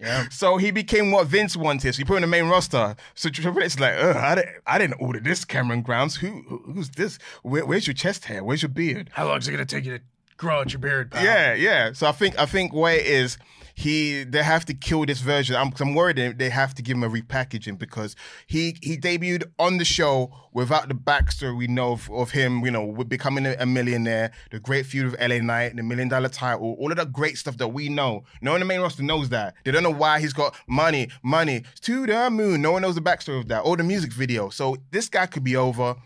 yeah. 0.00 0.24
So 0.30 0.56
he 0.58 0.70
became 0.70 1.10
what 1.12 1.26
Vince 1.28 1.56
wanted. 1.56 1.94
So 1.94 1.98
he 1.98 2.04
put 2.04 2.14
him 2.18 2.24
in 2.24 2.30
the 2.30 2.36
main 2.36 2.50
roster. 2.50 2.96
So 3.14 3.30
Triple 3.30 3.60
H 3.62 3.66
is 3.66 3.80
like, 3.80 3.94
I 3.94 4.34
didn't, 4.34 4.50
I 4.66 4.78
didn't 4.78 5.00
order 5.00 5.20
this, 5.20 5.44
Cameron 5.44 5.82
Grimes. 5.82 6.16
Who, 6.16 6.42
who- 6.48 6.72
who's 6.74 6.90
this? 6.90 7.18
Where, 7.42 7.64
where's 7.64 7.86
your 7.86 7.94
chest 7.94 8.24
hair? 8.26 8.42
Where's 8.44 8.60
your 8.62 8.68
beard? 8.70 9.08
How 9.12 9.26
long 9.28 9.38
is 9.38 9.48
it 9.48 9.52
gonna 9.52 9.64
take 9.64 9.84
you 9.86 9.98
to 9.98 10.04
grow 10.36 10.60
out 10.60 10.72
your 10.72 10.80
beard, 10.80 11.10
pal? 11.10 11.24
Yeah, 11.24 11.54
yeah. 11.54 11.92
So 11.92 12.06
I 12.06 12.12
think 12.12 12.38
I 12.38 12.44
think 12.46 12.72
where 12.74 12.96
it 12.96 13.06
is, 13.06 13.38
he 13.74 14.22
they 14.22 14.42
have 14.42 14.64
to 14.66 14.74
kill 14.74 15.04
this 15.04 15.20
version. 15.20 15.56
I'm, 15.56 15.72
I'm 15.80 15.94
worried 15.94 16.38
they- 16.38 16.50
have 16.50 16.74
to 16.74 16.82
give 16.82 16.96
him 16.96 17.02
a 17.02 17.10
repackaging 17.10 17.76
because 17.78 18.14
he 18.46 18.76
he 18.80 18.96
debuted 18.96 19.50
on 19.58 19.78
the 19.78 19.84
show 19.84 20.30
without 20.52 20.86
the 20.88 20.94
backstory 20.94 21.56
we 21.56 21.66
know 21.66 21.92
of, 21.92 22.08
of 22.12 22.30
him. 22.30 22.64
You 22.64 22.70
know, 22.70 22.92
becoming 23.04 23.44
a, 23.46 23.56
a 23.58 23.66
millionaire, 23.66 24.30
the 24.52 24.60
great 24.60 24.86
feud 24.86 25.10
with 25.10 25.20
LA 25.20 25.38
Knight, 25.38 25.74
the 25.74 25.82
million 25.82 26.08
dollar 26.08 26.28
title, 26.28 26.76
all 26.78 26.90
of 26.92 26.96
that 26.98 27.12
great 27.12 27.36
stuff 27.36 27.56
that 27.56 27.68
we 27.68 27.88
know. 27.88 28.22
No 28.40 28.52
one 28.52 28.60
in 28.62 28.66
the 28.68 28.72
main 28.72 28.80
roster 28.80 29.02
knows 29.02 29.30
that. 29.30 29.54
They 29.64 29.72
don't 29.72 29.82
know 29.82 29.90
why 29.90 30.20
he's 30.20 30.32
got 30.32 30.54
money, 30.68 31.08
money 31.24 31.64
to 31.80 32.06
the 32.06 32.30
moon. 32.30 32.62
No 32.62 32.72
one 32.72 32.82
knows 32.82 32.94
the 32.94 33.00
backstory 33.02 33.40
of 33.40 33.48
that 33.48 33.60
or 33.60 33.76
the 33.76 33.82
music 33.82 34.12
video. 34.12 34.50
So 34.50 34.76
this 34.92 35.08
guy 35.08 35.26
could 35.26 35.42
be 35.42 35.56
over, 35.56 35.96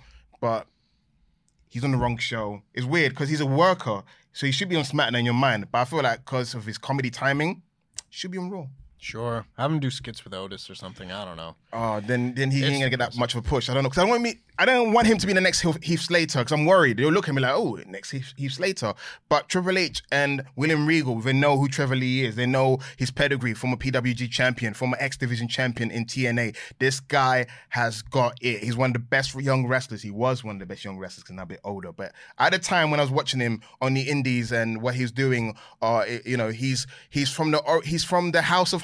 but 0.41 0.67
he's 1.69 1.85
on 1.85 1.91
the 1.91 1.99
wrong 1.99 2.17
show. 2.17 2.63
It's 2.73 2.87
weird 2.87 3.11
because 3.13 3.29
he's 3.29 3.41
a 3.43 3.47
worker, 3.47 4.03
so 4.33 4.47
he 4.47 4.53
should 4.53 4.69
be 4.69 4.77
on 4.77 4.85
SmackDown 4.85 5.21
in 5.21 5.25
your 5.25 5.35
mind. 5.35 5.67
But 5.71 5.79
I 5.79 5.85
feel 5.85 6.03
like 6.03 6.25
because 6.25 6.55
of 6.55 6.65
his 6.67 6.79
comedy 6.79 7.11
timing, 7.11 7.63
should 8.11 8.31
be 8.31 8.39
on 8.39 8.51
Raw. 8.51 8.67
Sure. 9.01 9.47
Have 9.57 9.71
him 9.71 9.79
do 9.79 9.91
skits 9.91 10.25
with 10.25 10.35
Otis 10.35 10.69
or 10.69 10.75
something. 10.75 11.13
I 11.13 11.25
don't 11.25 11.37
know. 11.37 11.55
Oh, 11.73 12.01
then 12.01 12.35
then 12.35 12.51
he 12.51 12.65
ain't 12.65 12.75
gonna 12.81 12.91
get 12.91 12.99
that 12.99 13.17
much 13.17 13.35
of 13.35 13.45
a 13.45 13.49
push. 13.49 13.69
I 13.69 13.75
don't 13.75 13.83
know 13.85 13.89
because 13.89 13.99
I 13.99 14.03
don't 14.03 14.11
want 14.11 14.23
me. 14.23 14.41
I 14.61 14.65
don't 14.65 14.93
want 14.93 15.07
him 15.07 15.19
to 15.19 15.27
be 15.27 15.33
the 15.33 15.41
next 15.41 15.61
Heath 15.61 15.81
Heath 15.85 16.01
Slater 16.01 16.41
because 16.41 16.51
I'm 16.51 16.65
worried 16.67 16.97
they'll 16.97 17.11
look 17.13 17.29
at 17.29 17.35
me 17.35 17.41
like, 17.41 17.53
oh, 17.55 17.79
next 17.87 18.11
Heath, 18.11 18.33
Heath 18.37 18.55
Slater. 18.55 18.95
But 19.29 19.49
Triple 19.49 19.79
H 19.79 20.03
and 20.11 20.43
William 20.57 20.85
Regal, 20.85 21.21
they 21.21 21.33
know 21.33 21.57
who 21.57 21.69
Trevor 21.69 21.95
Lee 21.95 22.25
is. 22.25 22.35
They 22.35 22.47
know 22.47 22.81
his 22.97 23.13
pedigree, 23.13 23.55
former 23.55 23.77
PWG 23.77 24.29
champion, 24.33 24.75
former 24.75 24.97
X 24.99 25.17
Division 25.17 25.47
champion 25.47 25.93
in 25.93 26.05
TNA. 26.07 26.57
This 26.81 26.99
guy 26.99 27.47
has 27.69 28.03
got 28.03 28.37
it. 28.41 28.65
He's 28.65 28.77
one 28.77 28.91
of 28.91 28.95
the 28.95 28.99
best 28.99 29.33
young 29.37 29.69
wrestlers. 29.69 30.03
He 30.03 30.11
was 30.11 30.43
one 30.43 30.57
of 30.57 30.61
the 30.61 30.67
best 30.67 30.85
young 30.85 30.99
wrestlers 30.99 31.23
because 31.23 31.37
now 31.37 31.45
a 31.45 31.47
bit 31.47 31.61
older. 31.63 31.93
But 31.93 32.13
at 32.41 32.51
the 32.51 32.59
time 32.59 32.91
when 32.91 32.99
I 32.99 33.05
was 33.05 33.13
watching 33.13 33.39
him 33.39 33.61
on 33.81 33.95
the 33.95 34.03
Indies 34.03 34.51
and 34.51 34.83
what 34.83 34.97
he's 34.97 35.13
doing, 35.13 35.55
uh, 35.83 36.03
it- 36.09 36.27
you 36.27 36.37
know, 36.37 36.49
he's 36.49 36.89
he's 37.11 37.31
from 37.31 37.53
the 37.53 37.59
or- 37.59 37.83
he's 37.83 38.03
from 38.03 38.33
the 38.33 38.43
House 38.43 38.73
of 38.73 38.83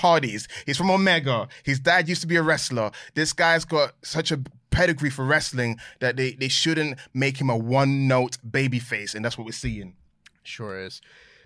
He's 0.66 0.76
from 0.76 0.90
Omega. 0.90 1.48
His 1.62 1.80
dad 1.80 2.08
used 2.08 2.20
to 2.20 2.26
be 2.26 2.36
a 2.36 2.42
wrestler. 2.42 2.90
This 3.14 3.32
guy's 3.32 3.64
got 3.64 3.94
such 4.02 4.30
a 4.30 4.40
pedigree 4.70 5.10
for 5.10 5.24
wrestling 5.24 5.78
that 6.00 6.16
they, 6.16 6.32
they 6.32 6.48
shouldn't 6.48 6.98
make 7.14 7.40
him 7.40 7.48
a 7.48 7.56
one 7.56 8.06
note 8.06 8.36
baby 8.48 8.78
face, 8.78 9.14
and 9.14 9.24
that's 9.24 9.38
what 9.38 9.44
we're 9.44 9.52
seeing. 9.52 9.94
Sure 10.42 10.78
is. 10.78 11.00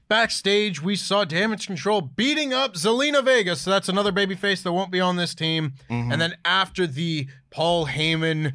Backstage, 0.09 0.82
we 0.82 0.96
saw 0.96 1.24
Damage 1.24 1.66
Control 1.66 2.00
beating 2.00 2.54
up 2.54 2.74
Zelina 2.74 3.22
Vega, 3.22 3.54
so 3.54 3.70
that's 3.70 3.90
another 3.90 4.11
babyface 4.11 4.62
that 4.62 4.72
won't 4.72 4.90
be 4.90 5.00
on 5.00 5.16
this 5.16 5.34
team. 5.34 5.74
Mm-hmm. 5.90 6.12
And 6.12 6.20
then 6.20 6.34
after 6.46 6.86
the 6.86 7.28
Paul 7.50 7.86
Heyman, 7.86 8.54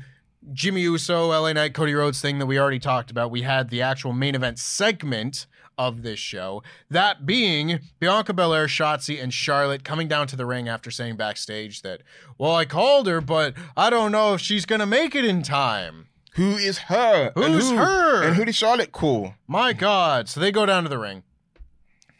Jimmy 0.51 0.81
Uso, 0.81 1.27
LA 1.27 1.53
Knight, 1.53 1.75
Cody 1.75 1.93
Rhodes 1.93 2.19
thing 2.19 2.39
that 2.39 2.47
we 2.47 2.59
already 2.59 2.79
talked 2.79 3.11
about, 3.11 3.29
we 3.29 3.43
had 3.43 3.69
the 3.69 3.83
actual 3.83 4.13
main 4.13 4.33
event 4.33 4.57
segment 4.57 5.45
of 5.77 6.01
this 6.03 6.19
show. 6.19 6.61
That 6.89 7.25
being 7.25 7.79
Bianca 7.99 8.33
Belair, 8.33 8.67
Shotzi, 8.67 9.21
and 9.21 9.33
Charlotte 9.33 9.83
coming 9.83 10.07
down 10.07 10.27
to 10.27 10.35
the 10.35 10.45
ring 10.45 10.67
after 10.69 10.91
saying 10.91 11.15
backstage 11.17 11.81
that, 11.81 12.01
well, 12.37 12.55
I 12.55 12.65
called 12.65 13.07
her, 13.07 13.21
but 13.21 13.53
I 13.75 13.89
don't 13.89 14.11
know 14.11 14.33
if 14.33 14.41
she's 14.41 14.65
gonna 14.65 14.85
make 14.85 15.15
it 15.15 15.25
in 15.25 15.41
time. 15.43 16.07
Who 16.35 16.55
is 16.57 16.77
her? 16.79 17.31
And 17.35 17.45
Who's 17.53 17.69
who- 17.69 17.77
her? 17.77 18.23
And 18.23 18.35
who 18.35 18.45
did 18.45 18.55
Charlotte 18.55 18.91
call? 18.91 19.35
My 19.47 19.71
God. 19.73 20.27
So 20.29 20.39
they 20.39 20.51
go 20.51 20.65
down 20.65 20.83
to 20.83 20.89
the 20.89 20.97
ring 20.97 21.23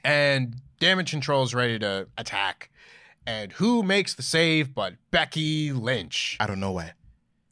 and 0.04 0.56
Damage 0.80 1.12
Control 1.12 1.44
is 1.44 1.54
ready 1.56 1.80
to 1.80 2.08
attack. 2.18 2.70
And 3.26 3.54
who 3.54 3.84
makes 3.84 4.14
the 4.14 4.22
save 4.22 4.76
but 4.76 4.96
Becky 5.10 5.72
Lynch? 5.72 6.36
I 6.40 6.48
don't 6.48 6.60
know 6.60 6.74
why. 6.74 6.92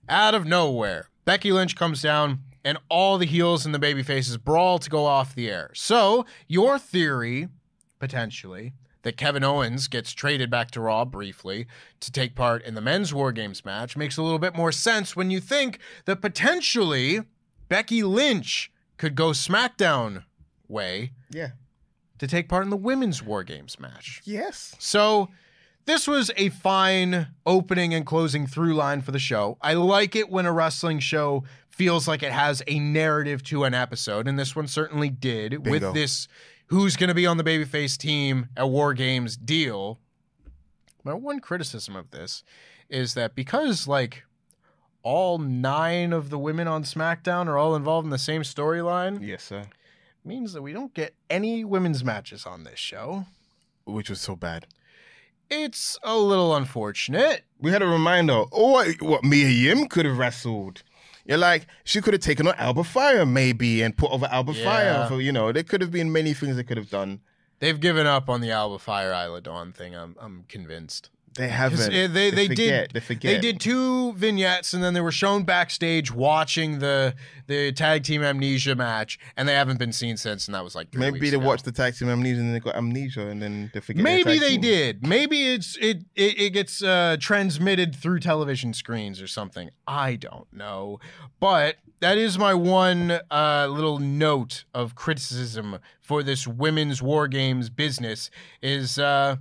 Out 0.09 0.35
of 0.35 0.45
nowhere, 0.45 1.07
Becky 1.23 1.51
Lynch 1.53 1.75
comes 1.77 2.01
down 2.01 2.39
and 2.63 2.77
all 2.89 3.17
the 3.17 3.25
heels 3.25 3.65
and 3.65 3.73
the 3.73 3.79
baby 3.79 4.03
faces 4.03 4.37
brawl 4.37 4.79
to 4.79 4.89
go 4.89 5.05
off 5.05 5.33
the 5.35 5.49
air. 5.49 5.71
So, 5.73 6.25
your 6.47 6.77
theory, 6.77 7.47
potentially, 7.99 8.73
that 9.03 9.17
Kevin 9.17 9.43
Owens 9.43 9.87
gets 9.87 10.11
traded 10.13 10.49
back 10.51 10.69
to 10.71 10.79
Raw 10.81 11.05
briefly 11.05 11.65
to 12.01 12.11
take 12.11 12.35
part 12.35 12.63
in 12.63 12.75
the 12.75 12.81
men's 12.81 13.13
War 13.13 13.31
Games 13.31 13.65
match 13.65 13.97
makes 13.97 14.17
a 14.17 14.21
little 14.21 14.37
bit 14.39 14.55
more 14.55 14.71
sense 14.71 15.15
when 15.15 15.31
you 15.31 15.39
think 15.39 15.79
that 16.05 16.21
potentially 16.21 17.21
Becky 17.67 18.03
Lynch 18.03 18.71
could 18.97 19.15
go 19.15 19.29
SmackDown 19.31 20.25
way 20.67 21.13
Yeah. 21.31 21.51
to 22.19 22.27
take 22.27 22.47
part 22.47 22.63
in 22.63 22.69
the 22.69 22.77
women's 22.77 23.23
War 23.23 23.43
Games 23.43 23.79
match. 23.79 24.21
Yes. 24.23 24.75
So 24.77 25.29
this 25.91 26.07
was 26.07 26.31
a 26.37 26.47
fine 26.49 27.27
opening 27.45 27.93
and 27.93 28.05
closing 28.05 28.47
through 28.47 28.73
line 28.75 29.01
for 29.01 29.11
the 29.11 29.19
show. 29.19 29.57
I 29.61 29.73
like 29.73 30.15
it 30.15 30.29
when 30.29 30.45
a 30.45 30.51
wrestling 30.53 30.99
show 30.99 31.43
feels 31.69 32.07
like 32.07 32.23
it 32.23 32.31
has 32.31 32.63
a 32.65 32.79
narrative 32.79 33.43
to 33.43 33.65
an 33.65 33.73
episode, 33.73 34.25
and 34.25 34.39
this 34.39 34.55
one 34.55 34.67
certainly 34.67 35.09
did 35.09 35.51
Bingo. 35.63 35.69
with 35.69 35.93
this 35.93 36.29
who's 36.67 36.95
going 36.95 37.09
to 37.09 37.13
be 37.13 37.25
on 37.27 37.35
the 37.35 37.43
babyface 37.43 37.97
team 37.97 38.47
at 38.55 38.69
War 38.69 38.93
Games 38.93 39.35
deal. 39.35 39.99
My 41.03 41.13
one 41.13 41.41
criticism 41.41 41.97
of 41.97 42.11
this 42.11 42.43
is 42.87 43.13
that 43.15 43.35
because 43.35 43.85
like 43.85 44.23
all 45.03 45.39
nine 45.39 46.13
of 46.13 46.29
the 46.29 46.39
women 46.39 46.69
on 46.69 46.83
SmackDown 46.83 47.47
are 47.47 47.57
all 47.57 47.75
involved 47.75 48.05
in 48.05 48.11
the 48.11 48.17
same 48.17 48.43
storyline, 48.43 49.27
Yes, 49.27 49.43
sir. 49.43 49.63
means 50.23 50.53
that 50.53 50.61
we 50.61 50.71
don't 50.71 50.93
get 50.93 51.15
any 51.29 51.65
women's 51.65 52.01
matches 52.01 52.45
on 52.45 52.63
this 52.63 52.79
show. 52.79 53.25
Which 53.83 54.09
was 54.09 54.21
so 54.21 54.37
bad. 54.37 54.67
It's 55.53 55.97
a 56.01 56.17
little 56.17 56.55
unfortunate. 56.55 57.43
We 57.59 57.71
had 57.71 57.81
a 57.81 57.85
reminder. 57.87 58.45
Oh, 58.53 58.89
what, 59.01 59.23
Mia 59.25 59.49
Yim 59.49 59.87
could 59.87 60.05
have 60.05 60.17
wrestled. 60.17 60.81
You're 61.25 61.37
like, 61.37 61.67
she 61.83 61.99
could 61.99 62.13
have 62.13 62.21
taken 62.21 62.47
on 62.47 62.55
Alba 62.55 62.85
Fire 62.85 63.25
maybe 63.25 63.81
and 63.81 63.95
put 63.95 64.11
over 64.11 64.27
Alba 64.31 64.53
Yeah. 64.53 64.63
Fire. 64.63 65.07
For, 65.09 65.19
you 65.19 65.33
know, 65.33 65.51
there 65.51 65.63
could 65.63 65.81
have 65.81 65.91
been 65.91 66.09
many 66.11 66.33
things 66.33 66.55
they 66.55 66.63
could 66.63 66.77
have 66.77 66.89
done. 66.89 67.19
They've 67.59 67.79
given 67.79 68.07
up 68.07 68.29
on 68.29 68.39
the 68.39 68.49
Alba 68.51 68.79
Fire 68.79 69.11
Isla 69.11 69.41
Dawn 69.41 69.73
thing. 69.73 69.93
I'm 69.93 70.15
I'm 70.21 70.45
convinced. 70.47 71.09
They 71.35 71.47
haven't. 71.47 71.79
uh, 71.79 72.07
they 72.11 72.29
they, 72.31 72.47
forget, 72.47 72.55
did 72.89 72.91
They 72.93 72.99
forget. 72.99 73.21
they 73.35 73.39
did 73.39 73.59
two 73.61 74.11
vignettes 74.13 74.73
and 74.73 74.83
then 74.83 74.93
they 74.93 74.99
were 75.01 75.11
shown 75.13 75.43
backstage 75.43 76.11
watching 76.11 76.79
the 76.79 77.15
the 77.47 77.71
tag 77.71 78.03
team 78.03 78.21
amnesia 78.21 78.75
match 78.75 79.17
and 79.37 79.47
they 79.47 79.53
haven't 79.53 79.79
been 79.79 79.93
seen 79.93 80.17
since 80.17 80.47
and 80.47 80.55
that 80.55 80.63
was 80.63 80.75
like 80.75 80.93
Maybe 80.93 81.29
they 81.29 81.37
ago. 81.37 81.45
watched 81.45 81.63
the 81.65 81.71
tag 81.71 81.95
team 81.95 82.09
amnesia 82.09 82.39
and 82.39 82.47
then 82.47 82.53
they 82.53 82.59
got 82.59 82.75
amnesia 82.75 83.27
and 83.27 83.41
then 83.41 83.71
they 83.73 83.79
forget. 83.79 84.03
Maybe 84.03 84.39
they 84.39 84.51
team. 84.51 84.61
did. 84.61 85.07
Maybe 85.07 85.53
it's 85.53 85.77
it 85.77 86.03
it, 86.15 86.39
it 86.39 86.49
gets 86.51 86.83
uh, 86.83 87.15
transmitted 87.19 87.95
through 87.95 88.19
television 88.19 88.73
screens 88.73 89.21
or 89.21 89.27
something. 89.27 89.69
I 89.87 90.15
don't 90.17 90.51
know, 90.51 90.99
but 91.39 91.77
that 92.01 92.17
is 92.17 92.37
my 92.37 92.53
one 92.53 93.19
uh, 93.29 93.67
little 93.69 93.99
note 93.99 94.65
of 94.73 94.95
criticism 94.95 95.77
for 96.01 96.23
this 96.23 96.45
women's 96.47 97.01
war 97.01 97.27
games 97.27 97.69
business. 97.69 98.29
Is 98.61 98.97
uh, 98.99 99.37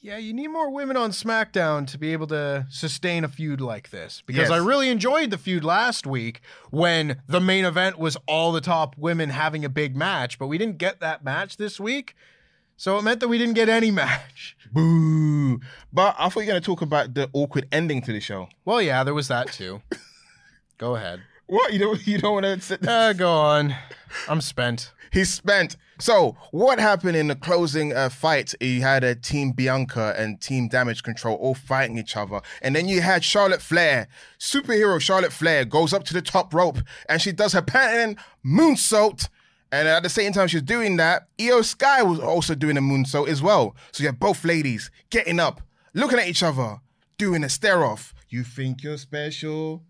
yeah, 0.00 0.16
you 0.16 0.32
need 0.32 0.48
more 0.48 0.70
women 0.70 0.96
on 0.96 1.10
SmackDown 1.10 1.86
to 1.88 1.98
be 1.98 2.12
able 2.12 2.26
to 2.28 2.66
sustain 2.70 3.24
a 3.24 3.28
feud 3.28 3.60
like 3.60 3.90
this. 3.90 4.22
Because 4.26 4.48
Yes. 4.48 4.50
I 4.50 4.58
really 4.58 4.88
enjoyed 4.90 5.30
the 5.30 5.38
feud 5.38 5.64
last 5.64 6.06
week 6.06 6.40
when 6.70 7.20
the 7.26 7.40
main 7.40 7.64
event 7.64 7.98
was 7.98 8.16
all 8.26 8.52
the 8.52 8.60
top 8.60 8.96
women 8.96 9.30
having 9.30 9.64
a 9.64 9.68
big 9.68 9.96
match, 9.96 10.38
but 10.38 10.46
we 10.46 10.56
didn't 10.58 10.78
get 10.78 11.00
that 11.00 11.24
match 11.24 11.56
this 11.56 11.80
week. 11.80 12.14
So 12.76 12.96
it 12.96 13.02
meant 13.02 13.18
that 13.20 13.28
we 13.28 13.38
didn't 13.38 13.54
get 13.54 13.68
any 13.68 13.90
match. 14.02 14.56
Boo. 14.72 15.58
But 15.92 16.14
I 16.18 16.28
thought 16.28 16.40
you 16.40 16.46
were 16.46 16.52
going 16.52 16.62
to 16.62 16.66
talk 16.66 16.80
about 16.82 17.14
the 17.14 17.28
awkward 17.32 17.66
ending 17.72 18.00
to 18.02 18.12
the 18.12 18.20
show. 18.20 18.48
Well, 18.64 18.80
yeah, 18.80 19.02
there 19.02 19.14
was 19.14 19.26
that 19.28 19.52
too. 19.52 19.82
Go 20.78 20.94
ahead. 20.94 21.22
What? 21.48 21.72
You 21.72 21.78
don't, 21.80 22.06
you 22.06 22.18
don't 22.18 22.34
want 22.34 22.44
to 22.46 22.60
sit 22.60 22.86
Uh, 22.86 23.12
go 23.12 23.30
on. 23.30 23.74
I'm 24.28 24.40
spent. 24.40 24.92
He's 25.10 25.32
spent. 25.32 25.76
So, 25.98 26.36
what 26.52 26.78
happened 26.78 27.16
in 27.16 27.26
the 27.28 27.34
closing 27.34 27.92
uh, 27.92 28.08
fight? 28.08 28.54
You 28.60 28.82
had 28.82 29.02
a 29.02 29.14
Team 29.14 29.52
Bianca 29.52 30.14
and 30.16 30.40
Team 30.40 30.68
Damage 30.68 31.02
Control 31.02 31.34
all 31.36 31.54
fighting 31.54 31.98
each 31.98 32.16
other. 32.16 32.40
And 32.62 32.76
then 32.76 32.86
you 32.86 33.00
had 33.00 33.24
Charlotte 33.24 33.62
Flair, 33.62 34.06
superhero 34.38 35.00
Charlotte 35.00 35.32
Flair, 35.32 35.64
goes 35.64 35.92
up 35.92 36.04
to 36.04 36.14
the 36.14 36.22
top 36.22 36.54
rope 36.54 36.78
and 37.08 37.20
she 37.20 37.32
does 37.32 37.52
her 37.54 37.62
patent 37.62 38.18
moonsault. 38.46 39.28
And 39.72 39.88
at 39.88 40.02
the 40.02 40.08
same 40.08 40.32
time 40.32 40.48
she's 40.48 40.62
doing 40.62 40.96
that, 40.98 41.28
Iyo 41.38 41.64
Sky 41.64 42.02
was 42.02 42.20
also 42.20 42.54
doing 42.54 42.76
a 42.76 42.80
moonsault 42.82 43.28
as 43.28 43.42
well. 43.42 43.74
So 43.92 44.02
you 44.02 44.08
have 44.08 44.20
both 44.20 44.44
ladies 44.44 44.90
getting 45.10 45.40
up, 45.40 45.60
looking 45.94 46.18
at 46.18 46.28
each 46.28 46.42
other, 46.42 46.78
doing 47.16 47.42
a 47.44 47.48
stare 47.48 47.84
off. 47.84 48.14
You 48.28 48.44
think 48.44 48.82
you're 48.82 48.98
special? 48.98 49.82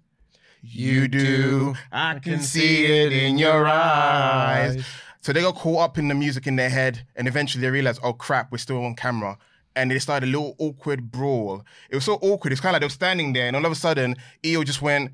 You 0.63 1.09
do. 1.09 1.75
I 1.93 2.19
can 2.19 2.41
see 2.41 2.85
it 2.87 3.13
in 3.13 3.39
your 3.39 3.67
eyes. 3.67 4.85
So 5.21 5.33
they 5.33 5.43
got 5.43 5.57
caught 5.57 5.81
up 5.81 5.99
in 5.99 6.09
the 6.09 6.15
music 6.15 6.47
in 6.47 6.57
their 6.57 6.71
head, 6.71 7.05
and 7.17 7.29
eventually 7.29 7.63
they 7.63 7.71
realized, 7.71 8.01
oh 8.03 8.13
crap, 8.13 8.51
we're 8.51 8.59
still 8.59 8.85
on 8.85 8.95
camera. 8.95 9.39
And 9.77 9.91
they 9.91 9.99
started 9.99 10.29
a 10.29 10.33
little 10.33 10.57
awkward 10.59 11.11
brawl. 11.11 11.65
It 11.91 11.95
was 11.95 12.05
so 12.05 12.15
awkward. 12.15 12.53
It's 12.53 12.61
kind 12.61 12.71
of 12.71 12.75
like 12.75 12.81
they 12.81 12.87
were 12.87 12.91
standing 12.91 13.33
there, 13.33 13.47
and 13.47 13.57
all 13.57 13.65
of 13.65 13.73
a 13.73 13.77
sudden, 13.77 14.17
Iyo 14.43 14.65
just 14.65 14.83
went 14.83 15.13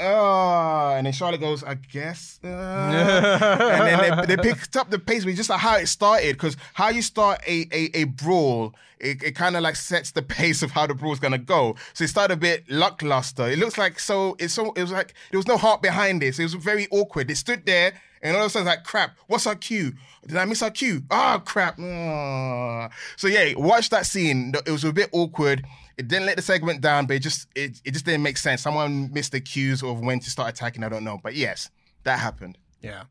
oh, 0.00 0.94
and 0.96 1.06
then 1.06 1.12
Charlotte 1.12 1.40
goes, 1.40 1.62
I 1.62 1.74
guess. 1.74 2.40
Uh, 2.42 2.48
and 2.48 3.86
then 3.86 4.26
they, 4.26 4.36
they 4.36 4.42
picked 4.52 4.76
up 4.76 4.90
the 4.90 4.98
pace, 4.98 5.24
but 5.24 5.34
just 5.34 5.50
like 5.50 5.60
how 5.60 5.76
it 5.76 5.86
started, 5.86 6.32
because 6.36 6.56
how 6.74 6.88
you 6.88 7.02
start 7.02 7.40
a 7.46 7.66
a, 7.72 7.90
a 8.00 8.04
brawl, 8.04 8.74
it, 8.98 9.22
it 9.22 9.36
kind 9.36 9.56
of 9.56 9.62
like 9.62 9.76
sets 9.76 10.10
the 10.12 10.22
pace 10.38 10.62
of 10.62 10.70
how 10.70 10.86
the 10.86 10.94
brawl's 10.94 11.20
gonna 11.20 11.38
go. 11.38 11.76
So 11.94 12.04
it 12.04 12.08
started 12.08 12.34
a 12.34 12.36
bit 12.36 12.70
lackluster. 12.70 13.48
It 13.48 13.58
looks 13.58 13.78
like 13.78 13.98
so. 13.98 14.36
It's 14.38 14.54
so. 14.54 14.72
It 14.72 14.82
was 14.82 14.92
like 14.92 15.14
there 15.30 15.38
was 15.38 15.46
no 15.46 15.56
heart 15.56 15.82
behind 15.82 16.22
this. 16.22 16.38
It 16.38 16.44
was 16.44 16.54
very 16.54 16.88
awkward. 16.90 17.30
It 17.30 17.36
stood 17.36 17.66
there. 17.66 17.92
And 18.22 18.36
all 18.36 18.42
of 18.42 18.48
a 18.48 18.50
sudden, 18.50 18.68
it's 18.68 18.76
like, 18.76 18.84
crap, 18.84 19.16
what's 19.28 19.46
our 19.46 19.54
cue? 19.54 19.94
Did 20.26 20.36
I 20.36 20.44
miss 20.44 20.62
our 20.62 20.70
cue? 20.70 21.02
Oh, 21.10 21.40
crap. 21.42 21.78
Oh. 21.80 22.88
So, 23.16 23.28
yeah, 23.28 23.54
watch 23.56 23.88
that 23.90 24.04
scene. 24.04 24.52
It 24.66 24.70
was 24.70 24.84
a 24.84 24.92
bit 24.92 25.08
awkward. 25.12 25.64
It 26.00 26.08
didn't 26.08 26.24
let 26.24 26.36
the 26.36 26.42
segment 26.42 26.80
down, 26.80 27.04
but 27.04 27.16
it 27.16 27.20
just 27.20 27.46
it, 27.54 27.78
it 27.84 27.90
just 27.90 28.06
didn't 28.06 28.22
make 28.22 28.38
sense. 28.38 28.62
Someone 28.62 29.12
missed 29.12 29.32
the 29.32 29.40
cues 29.40 29.82
of 29.82 30.00
when 30.00 30.18
to 30.18 30.30
start 30.30 30.48
attacking. 30.48 30.82
I 30.82 30.88
don't 30.88 31.04
know. 31.04 31.20
But 31.22 31.34
yes, 31.34 31.68
that 32.04 32.18
happened. 32.18 32.56
Yeah. 32.80 33.02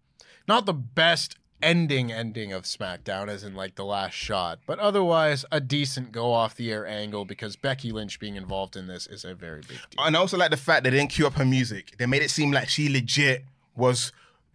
Not 0.47 0.65
the 0.65 0.73
best 0.73 1.37
ending 1.61 2.11
ending 2.11 2.51
of 2.51 2.63
SmackDown 2.63 3.27
as 3.27 3.43
in 3.43 3.53
like 3.53 3.75
the 3.75 3.85
last 3.85 4.13
shot, 4.13 4.57
but 4.65 4.79
otherwise 4.79 5.45
a 5.51 5.59
decent 5.59 6.11
go 6.11 6.33
off 6.33 6.55
the 6.55 6.71
air 6.71 6.87
angle 6.87 7.25
because 7.25 7.55
Becky 7.55 7.91
Lynch 7.91 8.19
being 8.19 8.35
involved 8.35 8.75
in 8.75 8.87
this 8.87 9.05
is 9.05 9.23
a 9.23 9.35
very 9.35 9.61
big 9.61 9.77
deal. 9.91 10.03
And 10.03 10.17
I 10.17 10.19
also 10.19 10.37
like 10.37 10.49
the 10.49 10.57
fact 10.57 10.83
they 10.83 10.89
didn't 10.89 11.11
cue 11.11 11.27
up 11.27 11.33
her 11.33 11.45
music. 11.45 11.95
They 11.99 12.07
made 12.07 12.23
it 12.23 12.31
seem 12.31 12.51
like 12.51 12.69
she 12.69 12.89
legit 12.89 13.45
was 13.75 14.11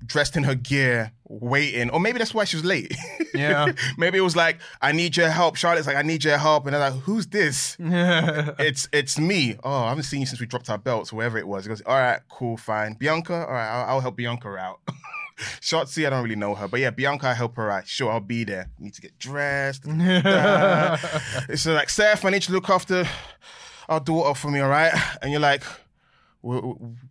dressed 0.07 0.37
in 0.37 0.45
her 0.45 0.55
gear, 0.55 1.13
waiting, 1.29 1.91
or 1.91 2.01
maybe 2.01 2.19
that's 2.19 2.35
why 2.35 2.45
she 2.45 2.57
was 2.57 2.65
late. 2.65 2.95
Yeah. 3.35 3.73
maybe 3.99 4.17
it 4.19 4.21
was 4.21 4.37
like, 4.37 4.61
I 4.81 4.93
need 4.93 5.17
your 5.17 5.29
help. 5.29 5.57
Charlotte's 5.57 5.89
like, 5.89 5.97
I 5.97 6.03
need 6.03 6.23
your 6.23 6.39
help. 6.39 6.67
And 6.67 6.73
they're 6.75 6.89
like, 6.91 7.01
who's 7.01 7.27
this? 7.27 7.77
it's 7.81 8.89
it's 8.93 9.19
me. 9.19 9.57
Oh, 9.65 9.83
I 9.83 9.89
haven't 9.89 10.05
seen 10.05 10.21
you 10.21 10.27
since 10.27 10.41
we 10.41 10.47
dropped 10.47 10.71
our 10.71 10.79
belts, 10.79 11.11
whoever 11.11 11.37
it 11.37 11.49
was. 11.49 11.65
He 11.65 11.69
goes, 11.69 11.83
all 11.85 11.97
right, 11.97 12.21
cool, 12.29 12.57
fine. 12.57 12.95
Bianca, 12.95 13.45
all 13.45 13.53
right, 13.53 13.69
I'll, 13.69 13.95
I'll 13.97 14.01
help 14.01 14.15
Bianca 14.15 14.49
out. 14.57 14.79
Shotzi, 15.61 16.07
I 16.07 16.11
don't 16.11 16.23
really 16.23 16.37
know 16.37 16.55
her, 16.55 16.69
but 16.69 16.79
yeah, 16.79 16.91
Bianca, 16.91 17.27
I 17.27 17.35
help 17.35 17.57
her 17.57 17.69
out. 17.73 17.89
Sure, 17.89 18.13
I'll 18.13 18.21
be 18.21 18.45
there. 18.45 18.71
Need 18.79 18.95
to 18.95 19.01
get 19.01 19.19
dressed. 19.19 19.83
It's 21.49 21.67
like, 21.67 21.91
Seth, 21.91 22.25
I 22.25 22.31
need 22.31 22.43
to 22.43 22.53
look 22.53 22.71
after 22.71 23.05
our 23.89 23.99
daughter 23.99 24.39
for 24.39 24.49
me, 24.49 24.61
all 24.61 24.69
right? 24.69 24.93
And 25.23 25.33
you're 25.33 25.41
like, 25.41 25.65
we're, 26.45 26.61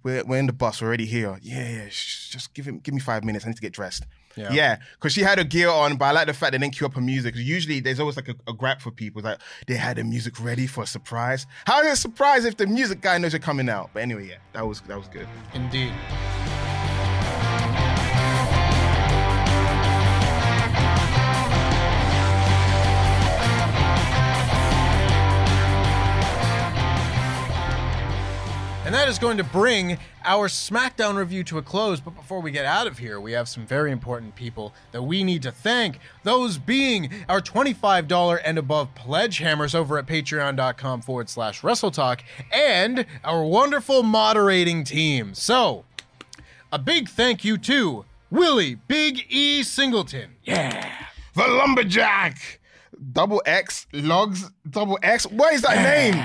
we're, 0.03 0.23
we're 0.23 0.37
in 0.37 0.47
the 0.47 0.53
bus, 0.53 0.81
we're 0.81 0.87
already 0.87 1.05
here. 1.05 1.37
Yeah, 1.41 1.69
yeah, 1.69 1.89
sh- 1.89 2.29
just 2.29 2.53
give 2.53 2.65
him, 2.65 2.79
give 2.79 2.93
me 2.93 2.99
five 3.01 3.23
minutes. 3.23 3.45
I 3.45 3.49
need 3.49 3.55
to 3.55 3.61
get 3.61 3.73
dressed. 3.73 4.05
Yeah. 4.35 4.51
Yeah, 4.51 4.77
because 4.95 5.13
she 5.13 5.21
had 5.21 5.37
her 5.37 5.43
gear 5.43 5.69
on, 5.69 5.95
but 5.97 6.05
I 6.05 6.11
like 6.11 6.27
the 6.27 6.33
fact 6.33 6.53
they 6.53 6.57
didn't 6.57 6.75
cue 6.75 6.87
up 6.87 6.93
her 6.95 7.01
music. 7.01 7.35
usually 7.35 7.79
there's 7.79 7.99
always 7.99 8.15
like 8.15 8.29
a, 8.29 8.35
a 8.47 8.53
grab 8.53 8.81
for 8.81 8.89
people 8.91 9.21
that 9.23 9.41
they 9.67 9.75
had 9.75 9.97
the 9.97 10.03
music 10.03 10.39
ready 10.39 10.65
for 10.65 10.83
a 10.83 10.87
surprise. 10.87 11.45
How 11.65 11.81
is 11.81 11.87
it 11.87 11.93
a 11.93 11.95
surprise 11.95 12.45
if 12.45 12.57
the 12.57 12.65
music 12.65 13.01
guy 13.01 13.17
knows 13.17 13.33
you're 13.33 13.39
coming 13.39 13.69
out? 13.69 13.91
But 13.93 14.01
anyway, 14.01 14.29
yeah, 14.29 14.37
that 14.53 14.65
was 14.67 14.81
that 14.81 14.97
was 14.97 15.07
good. 15.07 15.27
Indeed. 15.53 15.93
And 28.93 29.01
that 29.01 29.09
is 29.09 29.17
going 29.17 29.37
to 29.37 29.43
bring 29.43 29.97
our 30.23 30.47
SmackDown 30.47 31.15
review 31.15 31.43
to 31.45 31.57
a 31.57 31.63
close. 31.63 31.99
But 31.99 32.15
before 32.15 32.41
we 32.41 32.51
get 32.51 32.65
out 32.65 32.85
of 32.85 32.99
here, 32.99 33.19
we 33.19 33.31
have 33.31 33.49
some 33.49 33.65
very 33.65 33.91
important 33.91 34.35
people 34.35 34.71
that 34.91 35.01
we 35.01 35.23
need 35.23 35.41
to 35.41 35.51
thank. 35.51 35.97
Those 36.21 36.59
being 36.59 37.09
our 37.27 37.41
$25 37.41 38.39
and 38.45 38.59
above 38.59 38.93
pledge 38.93 39.39
hammers 39.39 39.73
over 39.73 39.97
at 39.97 40.05
patreon.com 40.05 41.01
forward 41.01 41.27
slash 41.27 41.61
WrestleTalk 41.61 42.19
and 42.51 43.07
our 43.23 43.43
wonderful 43.43 44.03
moderating 44.03 44.83
team. 44.83 45.33
So, 45.33 45.85
a 46.71 46.77
big 46.77 47.09
thank 47.09 47.43
you 47.43 47.57
to 47.57 48.05
Willie 48.29 48.75
Big 48.75 49.25
E 49.27 49.63
Singleton. 49.63 50.35
Yeah. 50.43 50.87
The 51.33 51.47
lumberjack, 51.47 52.59
double 53.11 53.41
X 53.47 53.87
logs, 53.91 54.51
double 54.69 54.99
X. 55.01 55.25
What 55.25 55.55
is 55.55 55.63
that 55.63 55.81
name? 55.81 56.23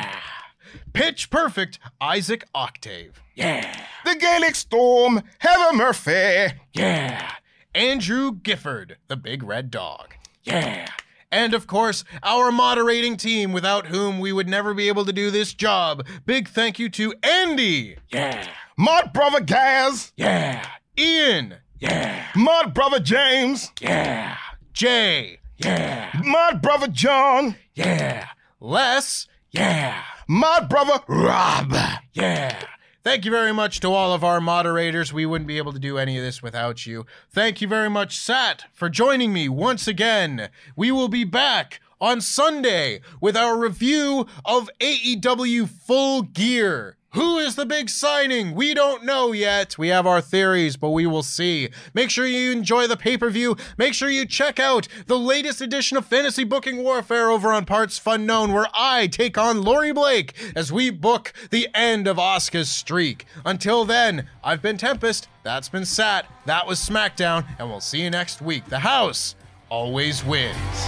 Pitch 0.99 1.31
Perfect 1.31 1.79
Isaac 2.01 2.45
Octave. 2.57 3.23
Yeah. 3.37 3.73
The 4.05 4.17
Gaelic 4.17 4.57
Storm, 4.57 5.23
Heather 5.39 5.73
Murphy. 5.73 6.59
Yeah. 6.73 7.35
Andrew 7.73 8.33
Gifford, 8.33 8.97
the 9.07 9.15
big 9.17 9.45
red 9.45 9.71
dog. 9.71 10.15
Yeah. 10.43 10.89
And 11.31 11.55
of 11.55 11.69
course, 11.69 12.03
our 12.25 12.51
moderating 12.51 13.17
team, 13.17 13.53
without 13.53 13.87
whom 13.87 14.19
we 14.19 14.33
would 14.33 14.49
never 14.49 14.75
be 14.75 14.89
able 14.89 15.05
to 15.05 15.13
do 15.13 15.31
this 15.31 15.55
job. 15.55 16.05
Big 16.27 16.49
thank 16.49 16.81
you 16.81 16.89
to 16.89 17.15
Andy. 17.23 17.97
Yeah. 18.09 18.49
Mud 18.77 19.13
Brother 19.13 19.41
Gaz. 19.41 20.13
Yeah. 20.17 20.67
Ian. 20.99 21.59
Yeah. 21.79 22.27
Mud 22.35 22.75
Brother 22.75 22.99
James. 22.99 23.71
Yeah. 23.81 24.37
Jay. 24.73 25.39
Yeah. 25.59 26.11
Mud 26.25 26.61
Brother 26.61 26.89
John. 26.89 27.55
Yeah. 27.77 28.27
Les. 28.59 29.29
Yeah. 29.53 30.03
Mud 30.31 30.69
Brother 30.69 31.03
Rob. 31.09 31.75
Yeah. 32.13 32.63
Thank 33.03 33.25
you 33.25 33.31
very 33.31 33.55
much 33.55 33.81
to 33.81 33.89
all 33.91 34.13
of 34.13 34.23
our 34.23 34.43
moderators. 34.43 35.11
We 35.11 35.25
wouldn't 35.25 35.49
be 35.49 35.57
able 35.57 35.73
to 35.73 35.79
do 35.79 35.97
any 35.97 36.19
of 36.19 36.23
this 36.23 36.43
without 36.43 36.85
you. 36.85 37.07
Thank 37.31 37.63
you 37.63 37.69
very 37.69 37.89
much, 37.89 38.19
Sat, 38.19 38.67
for 38.75 38.91
joining 38.91 39.33
me 39.33 39.49
once 39.49 39.89
again. 39.89 40.51
We 40.77 40.93
will 40.93 41.09
be 41.09 41.25
back 41.25 41.81
on 41.99 42.21
Sunday 42.21 43.01
with 43.23 43.39
our 43.39 43.59
review 43.59 44.27
of 44.45 44.69
AEW 44.81 45.67
Full 45.67 46.21
Gear. 46.21 46.98
Who 47.13 47.39
is 47.39 47.55
the 47.55 47.65
big 47.65 47.89
signing? 47.89 48.55
We 48.55 48.75
don't 48.75 49.03
know 49.03 49.33
yet. 49.33 49.79
We 49.79 49.89
have 49.89 50.07
our 50.07 50.21
theories, 50.21 50.77
but 50.77 50.91
we 50.91 51.07
will 51.07 51.23
see. 51.23 51.71
Make 51.95 52.11
sure 52.11 52.27
you 52.27 52.53
enjoy 52.53 52.87
the 52.87 52.99
pay 52.99 53.17
per 53.17 53.31
view. 53.31 53.57
Make 53.79 53.95
sure 53.95 54.11
you 54.11 54.27
check 54.27 54.61
out 54.61 54.89
the 55.07 55.19
latest 55.19 55.63
edition 55.63 55.97
of 55.97 56.05
Fantasy 56.05 56.45
Booking 56.45 56.83
Warfare 56.83 57.31
over 57.31 57.51
on 57.51 57.65
partsFUNknown, 57.65 58.53
where 58.53 58.69
I 58.75 59.07
take 59.07 59.39
on 59.39 59.63
Laurie 59.63 59.93
Blake 59.93 60.35
as 60.55 60.71
we 60.71 60.91
book 60.91 61.33
the 61.51 61.69
end 61.75 62.07
of 62.07 62.19
Oscar's 62.19 62.69
streak. 62.69 63.25
Until 63.43 63.87
then, 63.87 64.29
I've 64.45 64.61
been 64.61 64.77
Tempest. 64.77 65.29
That's 65.45 65.71
been 65.71 65.87
Sat. 65.87 66.27
That 66.45 66.67
was 66.67 66.79
SmackDown, 66.79 67.47
and 67.59 67.71
we'll 67.71 67.81
see 67.81 68.03
you 68.03 68.11
next 68.11 68.43
week. 68.43 68.67
The 68.67 68.81
house 68.81 69.35
always 69.71 70.23
wins. 70.27 70.88